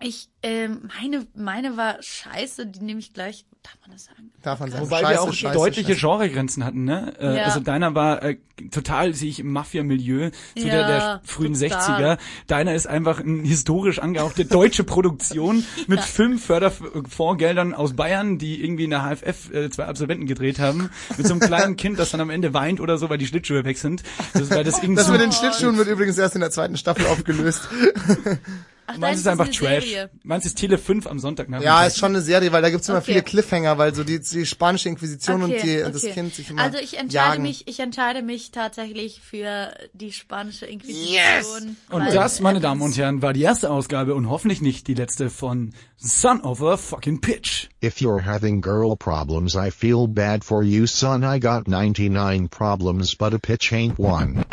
Ich, 0.00 0.28
ähm, 0.42 0.88
meine, 1.00 1.26
meine 1.34 1.76
war 1.76 2.02
scheiße, 2.02 2.66
die 2.66 2.80
nehme 2.80 3.00
ich 3.00 3.12
gleich, 3.14 3.44
darf 3.62 3.76
man 3.82 3.92
das 3.92 4.04
sagen? 4.06 4.32
Darf 4.42 4.60
man 4.60 4.70
sagen. 4.70 4.84
Wobei 4.86 5.00
scheiße, 5.00 5.12
wir 5.12 5.22
auch 5.22 5.32
scheiße, 5.32 5.54
deutliche 5.54 5.94
scheiße. 5.94 6.00
Genregrenzen 6.00 6.64
hatten, 6.64 6.84
ne? 6.84 7.14
Äh, 7.20 7.36
Ja. 7.38 7.44
Also 7.44 7.60
deiner 7.60 7.94
war 7.94 8.22
äh, 8.22 8.36
total, 8.70 9.14
sehe 9.14 9.28
ich, 9.30 9.38
im 9.40 9.52
Mafia-Milieu, 9.52 10.30
so 10.56 10.66
Ja, 10.66 10.74
der, 10.74 10.86
der 10.86 11.20
frühen 11.24 11.54
total. 11.54 12.14
60er. 12.16 12.18
Deiner 12.48 12.74
ist 12.74 12.86
einfach 12.86 13.20
eine 13.20 13.42
historisch 13.42 14.00
angehauchte 14.00 14.44
deutsche 14.44 14.82
Produktion 14.84 15.64
mit 15.86 16.00
fünf 16.00 16.44
Förderfondsgeldern 16.44 17.72
aus 17.74 17.94
Bayern, 17.94 18.38
die 18.38 18.62
irgendwie 18.62 18.84
in 18.84 18.90
der 18.90 19.02
HFF 19.02 19.52
äh, 19.52 19.70
zwei 19.70 19.84
Absolventen 19.86 20.26
gedreht 20.26 20.58
haben, 20.58 20.81
mit 21.16 21.26
so 21.26 21.32
einem 21.32 21.40
kleinen 21.40 21.76
Kind, 21.76 21.98
das 21.98 22.10
dann 22.10 22.20
am 22.20 22.30
Ende 22.30 22.54
weint 22.54 22.80
oder 22.80 22.98
so, 22.98 23.10
weil 23.10 23.18
die 23.18 23.26
Schlittschuhe 23.26 23.64
weg 23.64 23.78
sind. 23.78 24.02
Das, 24.34 24.50
weil 24.50 24.64
das 24.64 24.78
irgendwie 24.82 24.96
Das 24.96 25.06
so, 25.06 25.12
mit 25.12 25.20
den 25.20 25.32
Schlittschuhen 25.32 25.76
wird 25.76 25.88
übrigens 25.88 26.18
erst 26.18 26.34
in 26.34 26.40
der 26.40 26.50
zweiten 26.50 26.76
Staffel 26.76 27.06
aufgelöst. 27.06 27.68
Ach, 28.86 28.96
meins 28.98 29.18
ist 29.18 29.26
das 29.26 29.32
einfach 29.32 29.46
Trash. 29.48 29.84
Serie. 29.84 30.10
Meins 30.24 30.44
ist 30.44 30.58
Tele 30.58 30.76
5 30.76 31.06
am 31.06 31.18
Sonntag 31.18 31.48
Ja, 31.60 31.84
ist 31.86 31.98
schon 31.98 32.12
eine 32.12 32.20
Serie, 32.20 32.52
weil 32.52 32.62
da 32.62 32.70
gibt's 32.70 32.88
immer 32.88 32.98
Okay. 32.98 33.12
viele 33.12 33.22
Cliffhanger, 33.22 33.78
weil 33.78 33.94
so 33.94 34.04
die, 34.04 34.20
die 34.20 34.44
spanische 34.44 34.88
Inquisition 34.88 35.42
und, 35.42 35.50
die, 35.62 35.82
und 35.82 35.94
das 35.94 36.04
okay. 36.04 36.12
Kind 36.12 36.34
sich 36.34 36.50
immer 36.50 36.62
Also 36.62 36.78
ich 36.78 36.98
entscheide 36.98 37.12
jagen. 37.30 37.42
mich, 37.42 37.68
ich 37.68 37.80
entscheide 37.80 38.22
mich 38.22 38.50
tatsächlich 38.50 39.20
für 39.20 39.72
die 39.92 40.12
spanische 40.12 40.66
Inquisition. 40.66 41.76
Und 41.90 42.04
weil, 42.06 42.12
das, 42.12 42.40
meine 42.40 42.60
Damen 42.60 42.82
und 42.82 42.96
Herren, 42.96 43.22
war 43.22 43.32
die 43.32 43.42
erste 43.42 43.70
Ausgabe 43.70 44.14
und 44.14 44.28
hoffentlich 44.28 44.60
nicht 44.60 44.86
die 44.88 44.94
letzte 44.94 45.30
von 45.30 45.72
Son 45.96 46.40
of 46.40 46.60
a 46.62 46.76
fucking 46.76 47.20
Pitch. 47.20 47.68
If 47.84 47.98
you're 47.98 48.24
having 48.24 48.60
girl 48.60 48.96
problems 48.96 49.54
I 49.54 49.70
feel 49.70 50.06
bad 50.08 50.44
for 50.44 50.62
you 50.64 50.86
son 50.86 51.22
I 51.22 51.38
got 51.38 51.68
99 51.68 52.48
problems 52.48 53.14
but 53.16 53.32
a 53.32 53.38
pitch 53.38 53.72
ain't 53.72 53.98
one. 53.98 54.44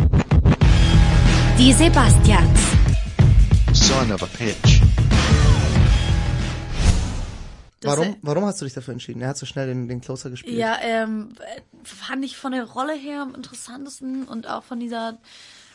Die 1.57 1.73
Sebastians. 1.73 2.59
Son 3.88 4.11
of 4.11 4.21
a 4.23 4.25
pitch. 4.27 4.82
das- 7.82 7.97
Warum, 7.97 8.15
warum 8.21 8.45
hast 8.45 8.59
du 8.61 8.65
dich 8.65 8.73
dafür 8.73 8.91
entschieden? 8.93 9.21
Er 9.21 9.30
hat 9.30 9.38
so 9.38 9.45
schnell 9.45 9.67
den, 9.67 9.88
den 9.88 10.01
Closer 10.01 10.30
gespielt. 10.30 10.57
Ja, 10.57 10.77
ähm, 10.82 11.30
fand 11.84 12.25
ich 12.25 12.36
von 12.38 12.51
der 12.51 12.65
Rolle 12.65 12.93
her 12.93 13.21
am 13.21 13.36
interessantesten 13.36 14.25
und 14.25 14.47
auch 14.49 14.63
von 14.63 14.80
dieser, 14.80 15.17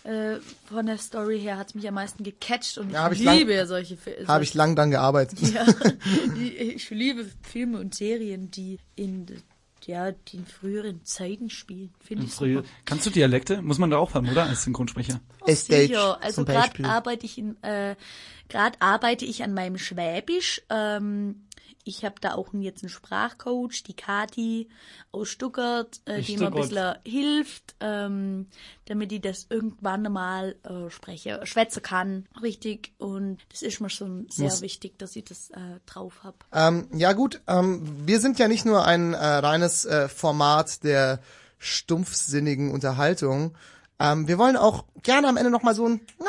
äh, 0.04 0.36
von 0.68 0.86
der 0.86 0.98
Story 0.98 1.40
her 1.40 1.56
hat's 1.56 1.74
mich 1.74 1.88
am 1.88 1.94
meisten 1.94 2.22
gecatcht 2.24 2.78
und 2.78 2.90
Ja, 2.90 3.10
ich, 3.10 3.18
ich 3.20 3.24
lang- 3.24 3.38
liebe 3.38 3.54
ja 3.54 3.66
solche 3.66 3.96
Filme. 3.96 4.28
Habe 4.28 4.44
ich 4.44 4.54
lang 4.54 4.76
dran 4.76 4.90
gearbeitet. 4.90 5.38
ja, 5.40 5.64
ich 6.58 6.90
liebe 6.90 7.26
Filme 7.42 7.78
und 7.78 7.94
Serien, 7.94 8.50
die 8.50 8.78
in 8.96 9.26
ja, 9.86 10.12
die 10.12 10.36
in 10.38 10.46
früheren 10.46 11.04
Zeiten 11.04 11.50
spielen. 11.50 11.92
Finde 12.00 12.24
ich 12.24 12.32
Früher- 12.32 12.62
super. 12.62 12.68
Kannst 12.84 13.06
du 13.06 13.10
Dialekte? 13.10 13.62
Muss 13.62 13.78
man 13.78 13.90
da 13.90 13.98
auch 13.98 14.14
haben, 14.14 14.28
oder? 14.28 14.44
Als 14.44 14.64
Synchronsprecher. 14.64 15.20
Estate 15.46 15.86
Sicher. 15.88 16.18
Also 16.22 16.44
gerade 16.44 16.84
arbeite 16.84 17.26
ich 17.26 17.38
in, 17.38 17.62
äh, 17.62 17.96
gerade 18.48 18.80
arbeite 18.80 19.24
ich 19.24 19.42
an 19.42 19.54
meinem 19.54 19.78
Schwäbisch. 19.78 20.62
Ähm, 20.70 21.43
ich 21.84 22.04
habe 22.04 22.16
da 22.20 22.34
auch 22.34 22.52
jetzt 22.54 22.82
einen 22.82 22.90
Sprachcoach, 22.90 23.82
die 23.86 23.94
Kati 23.94 24.68
aus 25.12 25.28
Stuttgart, 25.28 26.00
äh, 26.06 26.22
die 26.22 26.36
mir 26.36 26.46
ein 26.46 26.54
bisschen 26.54 26.94
hilft, 27.06 27.76
ähm, 27.80 28.46
damit 28.86 29.12
ich 29.12 29.20
das 29.20 29.46
irgendwann 29.50 30.02
mal 30.10 30.56
äh, 30.62 30.90
spreche, 30.90 31.40
schwätze 31.44 31.80
kann, 31.80 32.26
richtig. 32.42 32.92
Und 32.98 33.38
das 33.50 33.62
ist 33.62 33.80
mir 33.80 33.90
schon 33.90 34.26
sehr 34.30 34.46
Muss- 34.46 34.62
wichtig, 34.62 34.98
dass 34.98 35.14
ich 35.14 35.24
das 35.24 35.50
äh, 35.50 35.80
drauf 35.86 36.22
habe. 36.22 36.38
Ähm, 36.52 36.88
ja 36.94 37.12
gut, 37.12 37.42
ähm, 37.46 37.82
wir 38.06 38.20
sind 38.20 38.38
ja 38.38 38.48
nicht 38.48 38.64
nur 38.64 38.84
ein 38.84 39.12
äh, 39.12 39.16
reines 39.16 39.84
äh, 39.84 40.08
Format 40.08 40.84
der 40.84 41.20
stumpfsinnigen 41.58 42.70
Unterhaltung. 42.70 43.56
Ähm, 43.98 44.26
wir 44.26 44.38
wollen 44.38 44.56
auch 44.56 44.84
gerne 45.02 45.28
am 45.28 45.36
Ende 45.36 45.50
noch 45.50 45.62
mal 45.62 45.74
so 45.74 45.86
ein, 45.86 46.00
na, 46.18 46.26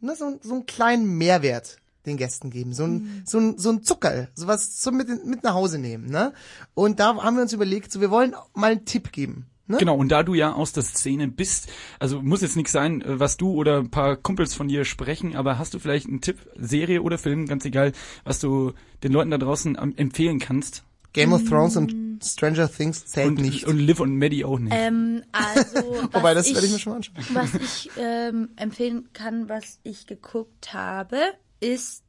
ne, 0.00 0.16
so, 0.16 0.38
so 0.42 0.54
einen 0.54 0.66
kleinen 0.66 1.06
Mehrwert 1.18 1.78
den 2.06 2.16
Gästen 2.16 2.50
geben, 2.50 2.72
so 2.72 2.84
ein, 2.84 3.22
so 3.24 3.38
ein, 3.38 3.58
so 3.58 3.70
ein 3.70 3.82
Zuckerl, 3.82 4.28
sowas 4.34 4.80
zum 4.80 4.96
mit, 4.96 5.08
mit 5.24 5.42
nach 5.42 5.54
Hause 5.54 5.78
nehmen, 5.78 6.06
ne? 6.06 6.32
Und 6.74 7.00
da 7.00 7.16
haben 7.16 7.36
wir 7.36 7.42
uns 7.42 7.52
überlegt, 7.52 7.92
so 7.92 8.00
wir 8.00 8.10
wollen 8.10 8.34
mal 8.54 8.72
einen 8.72 8.84
Tipp 8.84 9.12
geben, 9.12 9.46
ne? 9.66 9.78
Genau, 9.78 9.96
und 9.96 10.10
da 10.10 10.22
du 10.22 10.34
ja 10.34 10.52
aus 10.52 10.72
der 10.72 10.82
Szene 10.82 11.28
bist, 11.28 11.68
also 11.98 12.20
muss 12.22 12.42
jetzt 12.42 12.56
nichts 12.56 12.72
sein, 12.72 13.02
äh, 13.02 13.18
was 13.20 13.36
du 13.36 13.52
oder 13.52 13.78
ein 13.78 13.90
paar 13.90 14.16
Kumpels 14.16 14.54
von 14.54 14.68
dir 14.68 14.84
sprechen, 14.84 15.34
aber 15.36 15.58
hast 15.58 15.74
du 15.74 15.78
vielleicht 15.78 16.06
einen 16.08 16.20
Tipp, 16.20 16.38
Serie 16.56 17.02
oder 17.02 17.18
Film, 17.18 17.46
ganz 17.46 17.64
egal, 17.64 17.92
was 18.24 18.38
du 18.40 18.72
den 19.02 19.12
Leuten 19.12 19.30
da 19.30 19.38
draußen 19.38 19.76
empfehlen 19.96 20.38
kannst? 20.38 20.84
Game 21.14 21.32
of 21.32 21.44
Thrones 21.48 21.76
und 21.76 21.94
Stranger 22.24 22.68
Things 22.68 23.06
zählt 23.06 23.28
Und, 23.28 23.40
nicht. 23.40 23.66
und 23.66 23.78
Liv 23.78 24.00
und 24.00 24.18
Maddie 24.18 24.44
auch 24.44 24.58
nicht. 24.58 24.74
Ähm, 24.76 25.22
also, 25.30 26.02
Wobei, 26.12 26.34
was 26.34 26.46
das 26.48 26.54
werde 26.54 26.66
ich 26.66 26.72
mir 26.72 26.78
schon 26.80 26.92
mal 26.92 26.96
anschauen. 26.96 27.24
Was 27.32 27.54
ich 27.54 27.90
ähm, 27.96 28.48
empfehlen 28.56 29.08
kann, 29.12 29.48
was 29.48 29.78
ich 29.84 30.06
geguckt 30.08 30.74
habe, 30.74 31.18
ist 31.60 32.04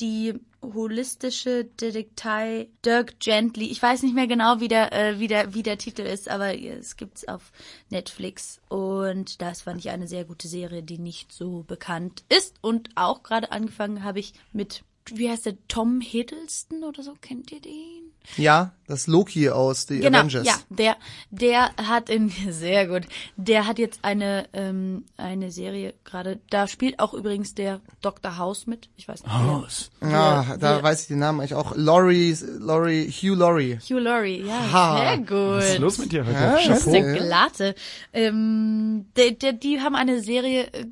die 0.00 0.34
holistische 0.62 1.64
Detektei 1.64 2.68
Dirk 2.84 3.18
Gently. 3.20 3.66
Ich 3.66 3.82
weiß 3.82 4.02
nicht 4.02 4.14
mehr 4.14 4.26
genau, 4.26 4.60
wie 4.60 4.68
der, 4.68 4.92
äh, 4.92 5.18
wie 5.18 5.28
der, 5.28 5.54
wie 5.54 5.62
der 5.62 5.78
Titel 5.78 6.02
ist, 6.02 6.28
aber 6.28 6.58
es 6.58 6.96
gibt's 6.96 7.26
auf 7.28 7.52
Netflix 7.90 8.60
und 8.68 9.42
das 9.42 9.62
fand 9.62 9.80
ich 9.80 9.90
eine 9.90 10.08
sehr 10.08 10.24
gute 10.24 10.48
Serie, 10.48 10.82
die 10.82 10.98
nicht 10.98 11.32
so 11.32 11.64
bekannt 11.64 12.24
ist 12.28 12.56
und 12.60 12.90
auch 12.94 13.22
gerade 13.22 13.52
angefangen 13.52 14.04
habe 14.04 14.20
ich 14.20 14.32
mit, 14.52 14.84
wie 15.10 15.28
heißt 15.28 15.46
der, 15.46 15.56
Tom 15.68 16.00
Hiddleston 16.00 16.84
oder 16.84 17.02
so, 17.02 17.14
kennt 17.20 17.52
ihr 17.52 17.60
den? 17.60 18.01
Ja, 18.36 18.72
das 18.86 19.06
Loki 19.06 19.50
aus 19.50 19.86
The 19.88 20.00
Genau, 20.00 20.18
Avengers. 20.20 20.46
ja, 20.46 20.54
der, 20.70 20.96
der 21.30 21.70
hat 21.76 22.08
in, 22.08 22.30
sehr 22.50 22.86
gut, 22.86 23.02
der 23.36 23.66
hat 23.66 23.78
jetzt 23.78 24.00
eine, 24.02 24.46
ähm, 24.52 25.04
eine 25.16 25.50
Serie 25.50 25.94
gerade, 26.04 26.38
da 26.50 26.66
spielt 26.68 26.98
auch 27.00 27.14
übrigens 27.14 27.54
der 27.54 27.80
Dr. 28.00 28.38
House 28.38 28.66
mit, 28.66 28.88
ich 28.96 29.08
weiß 29.08 29.22
nicht. 29.24 29.32
Haus. 29.32 29.90
Ah, 30.00 30.44
Wir- 30.46 30.58
da 30.58 30.76
wir- 30.76 30.82
weiß 30.82 31.02
ich 31.02 31.08
den 31.08 31.18
Namen 31.18 31.40
eigentlich 31.40 31.54
auch. 31.54 31.72
Laurie, 31.76 32.36
Laurie, 32.58 33.10
Hugh 33.10 33.34
Laurie. 33.34 33.78
Hugh 33.78 33.98
Laurie, 34.00 34.42
ja, 34.46 34.72
Ha. 34.72 34.98
sehr 34.98 35.18
gut. 35.18 35.28
Was 35.58 35.70
ist 35.70 35.78
los 35.78 35.98
mit 35.98 36.12
dir 36.12 36.24
heute? 36.24 36.32
Ja, 36.34 36.56
Chapeau. 36.58 36.70
weiß 36.70 36.84
Der 36.92 37.14
Ja. 37.16 37.22
Glatte. 37.22 37.74
Ähm, 38.12 39.06
der, 39.16 39.32
der, 39.32 39.52
die 39.52 39.80
haben 39.80 39.94
eine 39.94 40.20
Serie, 40.22 40.72
äh, 40.72 40.86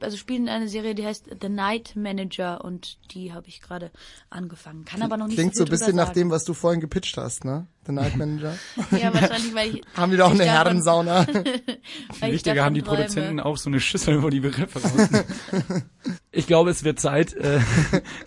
also 0.00 0.16
spielen 0.16 0.48
eine 0.48 0.68
Serie, 0.68 0.94
die 0.94 1.04
heißt 1.04 1.36
The 1.40 1.48
Night 1.48 1.96
Manager 1.96 2.64
und 2.64 2.98
die 3.12 3.32
habe 3.32 3.48
ich 3.48 3.60
gerade 3.60 3.90
angefangen. 4.30 4.84
Kann 4.84 5.02
aber 5.02 5.16
noch 5.16 5.26
nicht 5.26 5.36
Klingt 5.36 5.54
so 5.54 5.64
so 5.64 5.64
ein 5.64 5.70
bisschen 5.70 5.96
nach 5.96 6.12
dem, 6.12 6.30
was 6.30 6.44
du 6.44 6.54
vorhin 6.54 6.80
gepitcht 6.80 7.16
hast, 7.16 7.44
ne? 7.44 7.66
Der 7.86 7.94
Night 7.94 8.16
Manager. 8.16 8.54
Ja, 8.90 9.12
wahrscheinlich, 9.14 9.54
weil 9.54 9.76
ich. 9.76 9.82
Haben 9.96 10.10
die 10.12 10.16
da 10.16 10.26
auch 10.26 10.32
eine 10.32 10.44
Herrensauna? 10.44 11.26
Wichtiger 12.20 12.64
haben 12.64 12.74
die 12.74 12.82
träume. 12.82 12.98
Produzenten 12.98 13.40
auch 13.40 13.56
so 13.56 13.70
eine 13.70 13.80
Schüssel, 13.80 14.22
wo 14.22 14.30
die 14.30 14.40
Begriffe 14.40 14.80
raus 14.80 15.08
Ich 16.32 16.46
glaube, 16.46 16.70
es 16.70 16.82
wird 16.82 16.98
Zeit, 16.98 17.32
äh, 17.34 17.60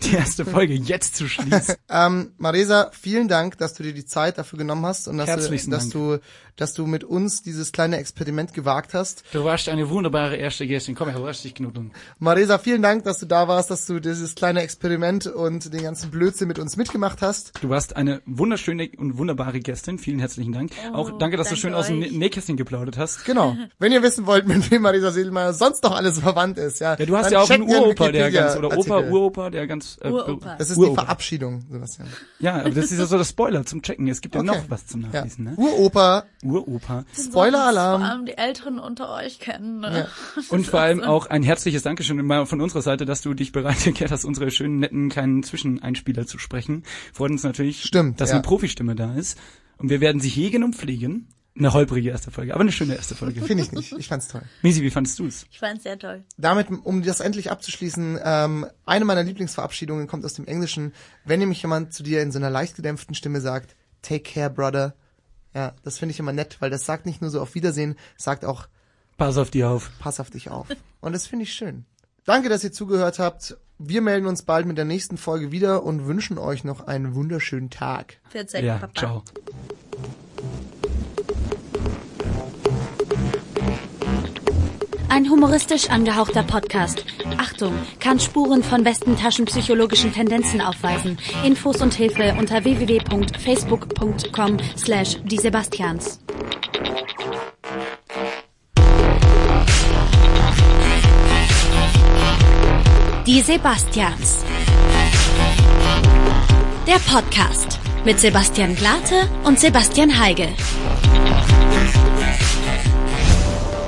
die 0.02 0.14
erste 0.14 0.44
Folge 0.44 0.74
jetzt 0.74 1.16
zu 1.16 1.28
schließen. 1.28 1.74
ähm, 1.90 2.32
Maresa, 2.38 2.90
vielen 2.92 3.28
Dank, 3.28 3.58
dass 3.58 3.74
du 3.74 3.82
dir 3.82 3.92
die 3.92 4.06
Zeit 4.06 4.38
dafür 4.38 4.58
genommen 4.58 4.86
hast 4.86 5.08
und 5.08 5.18
dass, 5.18 5.48
du, 5.48 5.70
dass 5.70 5.88
du, 5.90 6.18
dass 6.56 6.74
du 6.74 6.86
mit 6.86 7.04
uns 7.04 7.42
dieses 7.42 7.70
kleine 7.70 7.98
Experiment 7.98 8.54
gewagt 8.54 8.94
hast. 8.94 9.24
Du 9.32 9.44
warst 9.44 9.68
eine 9.68 9.90
wunderbare 9.90 10.36
erste 10.36 10.66
Gästin. 10.66 10.94
Komm 10.94 11.10
her, 11.10 11.20
lass 11.20 11.42
dich 11.42 11.54
knuddeln. 11.54 11.92
Maresa, 12.18 12.58
vielen 12.58 12.82
Dank, 12.82 13.04
dass 13.04 13.18
du 13.18 13.26
da 13.26 13.46
warst, 13.46 13.70
dass 13.70 13.86
du 13.86 14.00
dieses 14.00 14.34
kleine 14.34 14.62
Experiment 14.62 15.26
und 15.26 15.72
den 15.72 15.82
ganzen 15.82 16.10
Blödsinn 16.10 16.48
mit 16.48 16.58
uns 16.58 16.76
mitgemacht 16.76 17.22
hast. 17.22 17.52
Du 17.60 17.68
warst 17.68 17.94
eine 17.94 18.22
wunderschöne 18.26 18.90
und 18.96 19.18
wunderbare 19.18 19.47
Gästin. 19.52 19.98
Vielen 19.98 20.18
herzlichen 20.18 20.52
Dank. 20.52 20.70
auch 20.92 21.18
danke, 21.18 21.36
dass 21.36 21.48
du 21.48 21.54
danke 21.54 21.60
schön 21.60 21.74
aus 21.74 21.86
dem 21.88 22.00
euch. 22.00 22.10
Nä- 22.10 22.18
Nähkästchen 22.18 22.56
geplaudert 22.56 22.98
hast. 22.98 23.24
Genau. 23.24 23.56
Wenn 23.78 23.92
ihr 23.92 24.02
wissen 24.02 24.26
wollt, 24.26 24.46
mit 24.46 24.70
wem 24.70 24.82
Marisa 24.82 25.10
Sedelmeier 25.10 25.52
sonst 25.52 25.82
noch 25.84 25.92
alles 25.96 26.18
verwandt 26.20 26.58
ist, 26.58 26.80
ja. 26.80 26.94
Ja, 26.98 27.06
du 27.06 27.16
hast 27.16 27.26
dann 27.26 27.32
ja 27.32 27.40
auch 27.40 27.50
einen 27.50 27.62
Uropa, 27.64 28.10
der 28.12 28.30
ganz, 28.30 28.56
oder 28.56 28.76
Opa. 28.76 29.00
Uropa, 29.00 29.50
der 29.50 29.66
ganz, 29.66 29.98
äh, 30.02 30.08
Uropa. 30.10 30.56
Das 30.58 30.70
ist 30.70 30.76
die 30.76 30.80
Uropa. 30.82 31.02
Verabschiedung, 31.02 31.64
Sebastian. 31.70 32.08
Ja, 32.38 32.56
aber 32.60 32.70
das 32.70 32.90
ist 32.92 32.98
ja 32.98 33.06
so 33.06 33.18
das 33.18 33.30
Spoiler 33.30 33.64
zum 33.66 33.82
Checken. 33.82 34.06
Es 34.08 34.20
gibt 34.20 34.34
ja 34.34 34.40
Okay. 34.42 34.48
noch 34.50 34.70
was 34.70 34.86
zum 34.86 35.02
Ja. 35.02 35.08
Nachlesen, 35.08 35.44
ne? 35.44 35.54
Uropa, 35.56 36.24
Uropa. 36.42 37.04
Vor 37.12 37.24
Spoiler-Alarm. 37.24 38.02
allem 38.02 38.26
die 38.26 38.36
Älteren 38.36 38.78
unter 38.78 39.12
euch 39.14 39.38
kennen. 39.40 39.80
Ne? 39.80 40.06
Und 40.50 40.66
vor 40.66 40.80
allem 40.80 41.02
auch 41.02 41.26
ein 41.26 41.42
herzliches 41.42 41.82
Dankeschön 41.82 42.24
mal 42.24 42.46
von 42.46 42.60
unserer 42.60 42.82
Seite, 42.82 43.04
dass 43.04 43.22
du 43.22 43.34
dich 43.34 43.52
bereit 43.52 43.86
erklärt 43.86 44.10
hast, 44.10 44.24
unsere 44.24 44.50
schönen, 44.50 44.78
netten, 44.80 45.08
kleinen 45.08 45.42
Zwischeneinspieler 45.42 46.26
zu 46.26 46.38
sprechen. 46.38 46.82
Freut 47.12 47.30
uns 47.30 47.42
natürlich, 47.42 47.82
Stimmt, 47.82 48.20
dass 48.20 48.30
ja. 48.30 48.36
eine 48.36 48.42
Profistimme 48.42 48.94
da 48.94 49.14
ist. 49.14 49.37
Und 49.78 49.90
wir 49.90 50.00
werden 50.00 50.20
sie 50.20 50.28
hegen 50.28 50.64
und 50.64 50.74
pflegen. 50.74 51.28
Eine 51.56 51.72
holprige 51.72 52.10
erste 52.10 52.30
Folge, 52.30 52.54
aber 52.54 52.60
eine 52.60 52.70
schöne 52.70 52.94
erste 52.94 53.16
Folge. 53.16 53.40
Finde 53.42 53.64
ich 53.64 53.72
nicht. 53.72 53.92
Ich 53.92 54.06
fand's 54.06 54.28
toll. 54.28 54.42
Misi, 54.62 54.80
wie 54.82 54.90
fandest 54.90 55.18
du's? 55.18 55.44
Ich 55.50 55.58
fand's 55.58 55.82
sehr 55.82 55.98
toll. 55.98 56.22
Damit, 56.36 56.68
um 56.84 57.02
das 57.02 57.18
endlich 57.18 57.50
abzuschließen, 57.50 58.18
ähm, 58.22 58.66
eine 58.86 59.04
meiner 59.04 59.24
Lieblingsverabschiedungen 59.24 60.06
kommt 60.06 60.24
aus 60.24 60.34
dem 60.34 60.46
Englischen. 60.46 60.92
Wenn 61.24 61.40
nämlich 61.40 61.60
jemand 61.62 61.92
zu 61.92 62.04
dir 62.04 62.22
in 62.22 62.30
so 62.30 62.38
einer 62.38 62.50
leicht 62.50 62.76
gedämpften 62.76 63.16
Stimme 63.16 63.40
sagt, 63.40 63.74
take 64.02 64.22
care, 64.22 64.50
brother. 64.50 64.94
Ja, 65.52 65.74
das 65.82 65.98
finde 65.98 66.12
ich 66.12 66.20
immer 66.20 66.32
nett, 66.32 66.58
weil 66.60 66.70
das 66.70 66.86
sagt 66.86 67.06
nicht 67.06 67.20
nur 67.22 67.30
so 67.30 67.40
auf 67.40 67.56
Wiedersehen, 67.56 67.96
sagt 68.16 68.44
auch, 68.44 68.68
Pass 69.16 69.36
auf 69.36 69.50
die 69.50 69.64
auf. 69.64 69.90
pass 69.98 70.20
auf 70.20 70.30
dich 70.30 70.50
auf. 70.50 70.68
Und 71.00 71.12
das 71.12 71.26
finde 71.26 71.42
ich 71.42 71.52
schön. 71.52 71.86
Danke, 72.24 72.48
dass 72.48 72.62
ihr 72.62 72.70
zugehört 72.70 73.18
habt. 73.18 73.56
Wir 73.78 74.00
melden 74.02 74.26
uns 74.26 74.42
bald 74.42 74.66
mit 74.66 74.76
der 74.76 74.84
nächsten 74.84 75.16
Folge 75.16 75.52
wieder 75.52 75.84
und 75.84 76.06
wünschen 76.06 76.36
euch 76.38 76.64
noch 76.64 76.86
einen 76.86 77.14
wunderschönen 77.14 77.70
Tag. 77.70 78.18
Für 78.28 78.44
Zeit, 78.46 78.64
Ja, 78.64 78.78
Papa. 78.78 78.92
ciao. 78.98 79.22
Ein 85.08 85.30
humoristisch 85.30 85.88
angehauchter 85.90 86.42
Podcast. 86.42 87.04
Achtung, 87.38 87.74
kann 87.98 88.20
Spuren 88.20 88.62
von 88.62 88.84
westentaschenpsychologischen 88.84 90.12
Tendenzen 90.12 90.60
aufweisen. 90.60 91.18
Infos 91.44 91.80
und 91.80 91.94
Hilfe 91.94 92.36
unter 92.38 92.62
www.facebook.com 92.62 94.58
slash 94.76 95.18
die 95.24 95.38
Sebastians. 95.38 96.20
Die 103.28 103.42
Sebastians. 103.42 104.42
Der 106.86 106.98
Podcast 107.12 107.78
mit 108.02 108.18
Sebastian 108.18 108.74
Glate 108.74 109.28
und 109.44 109.60
Sebastian 109.60 110.18
Heigel. 110.18 110.48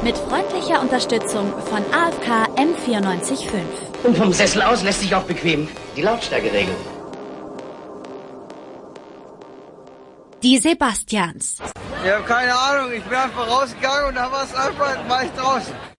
Mit 0.04 0.18
freundlicher 0.18 0.82
Unterstützung 0.82 1.54
von 1.70 1.82
AFK 1.90 2.50
M945. 2.58 4.04
Und 4.04 4.18
vom 4.18 4.30
Sessel 4.34 4.60
aus 4.60 4.82
lässt 4.82 5.00
sich 5.00 5.14
auch 5.14 5.24
bequem 5.24 5.68
die 5.96 6.02
Lautstärke 6.02 6.52
regeln. 6.52 6.76
Die 10.42 10.58
Sebastians. 10.58 11.56
Ich 12.04 12.12
habe 12.12 12.24
keine 12.24 12.54
Ahnung, 12.54 12.92
ich 12.92 13.02
bin 13.04 13.16
einfach 13.16 13.48
rausgegangen 13.48 14.08
und 14.08 14.16
da 14.16 14.30
war 14.30 14.44
es 14.44 14.54
einfach, 14.54 15.08
war 15.08 15.24
ich 15.24 15.30
draußen. 15.30 15.90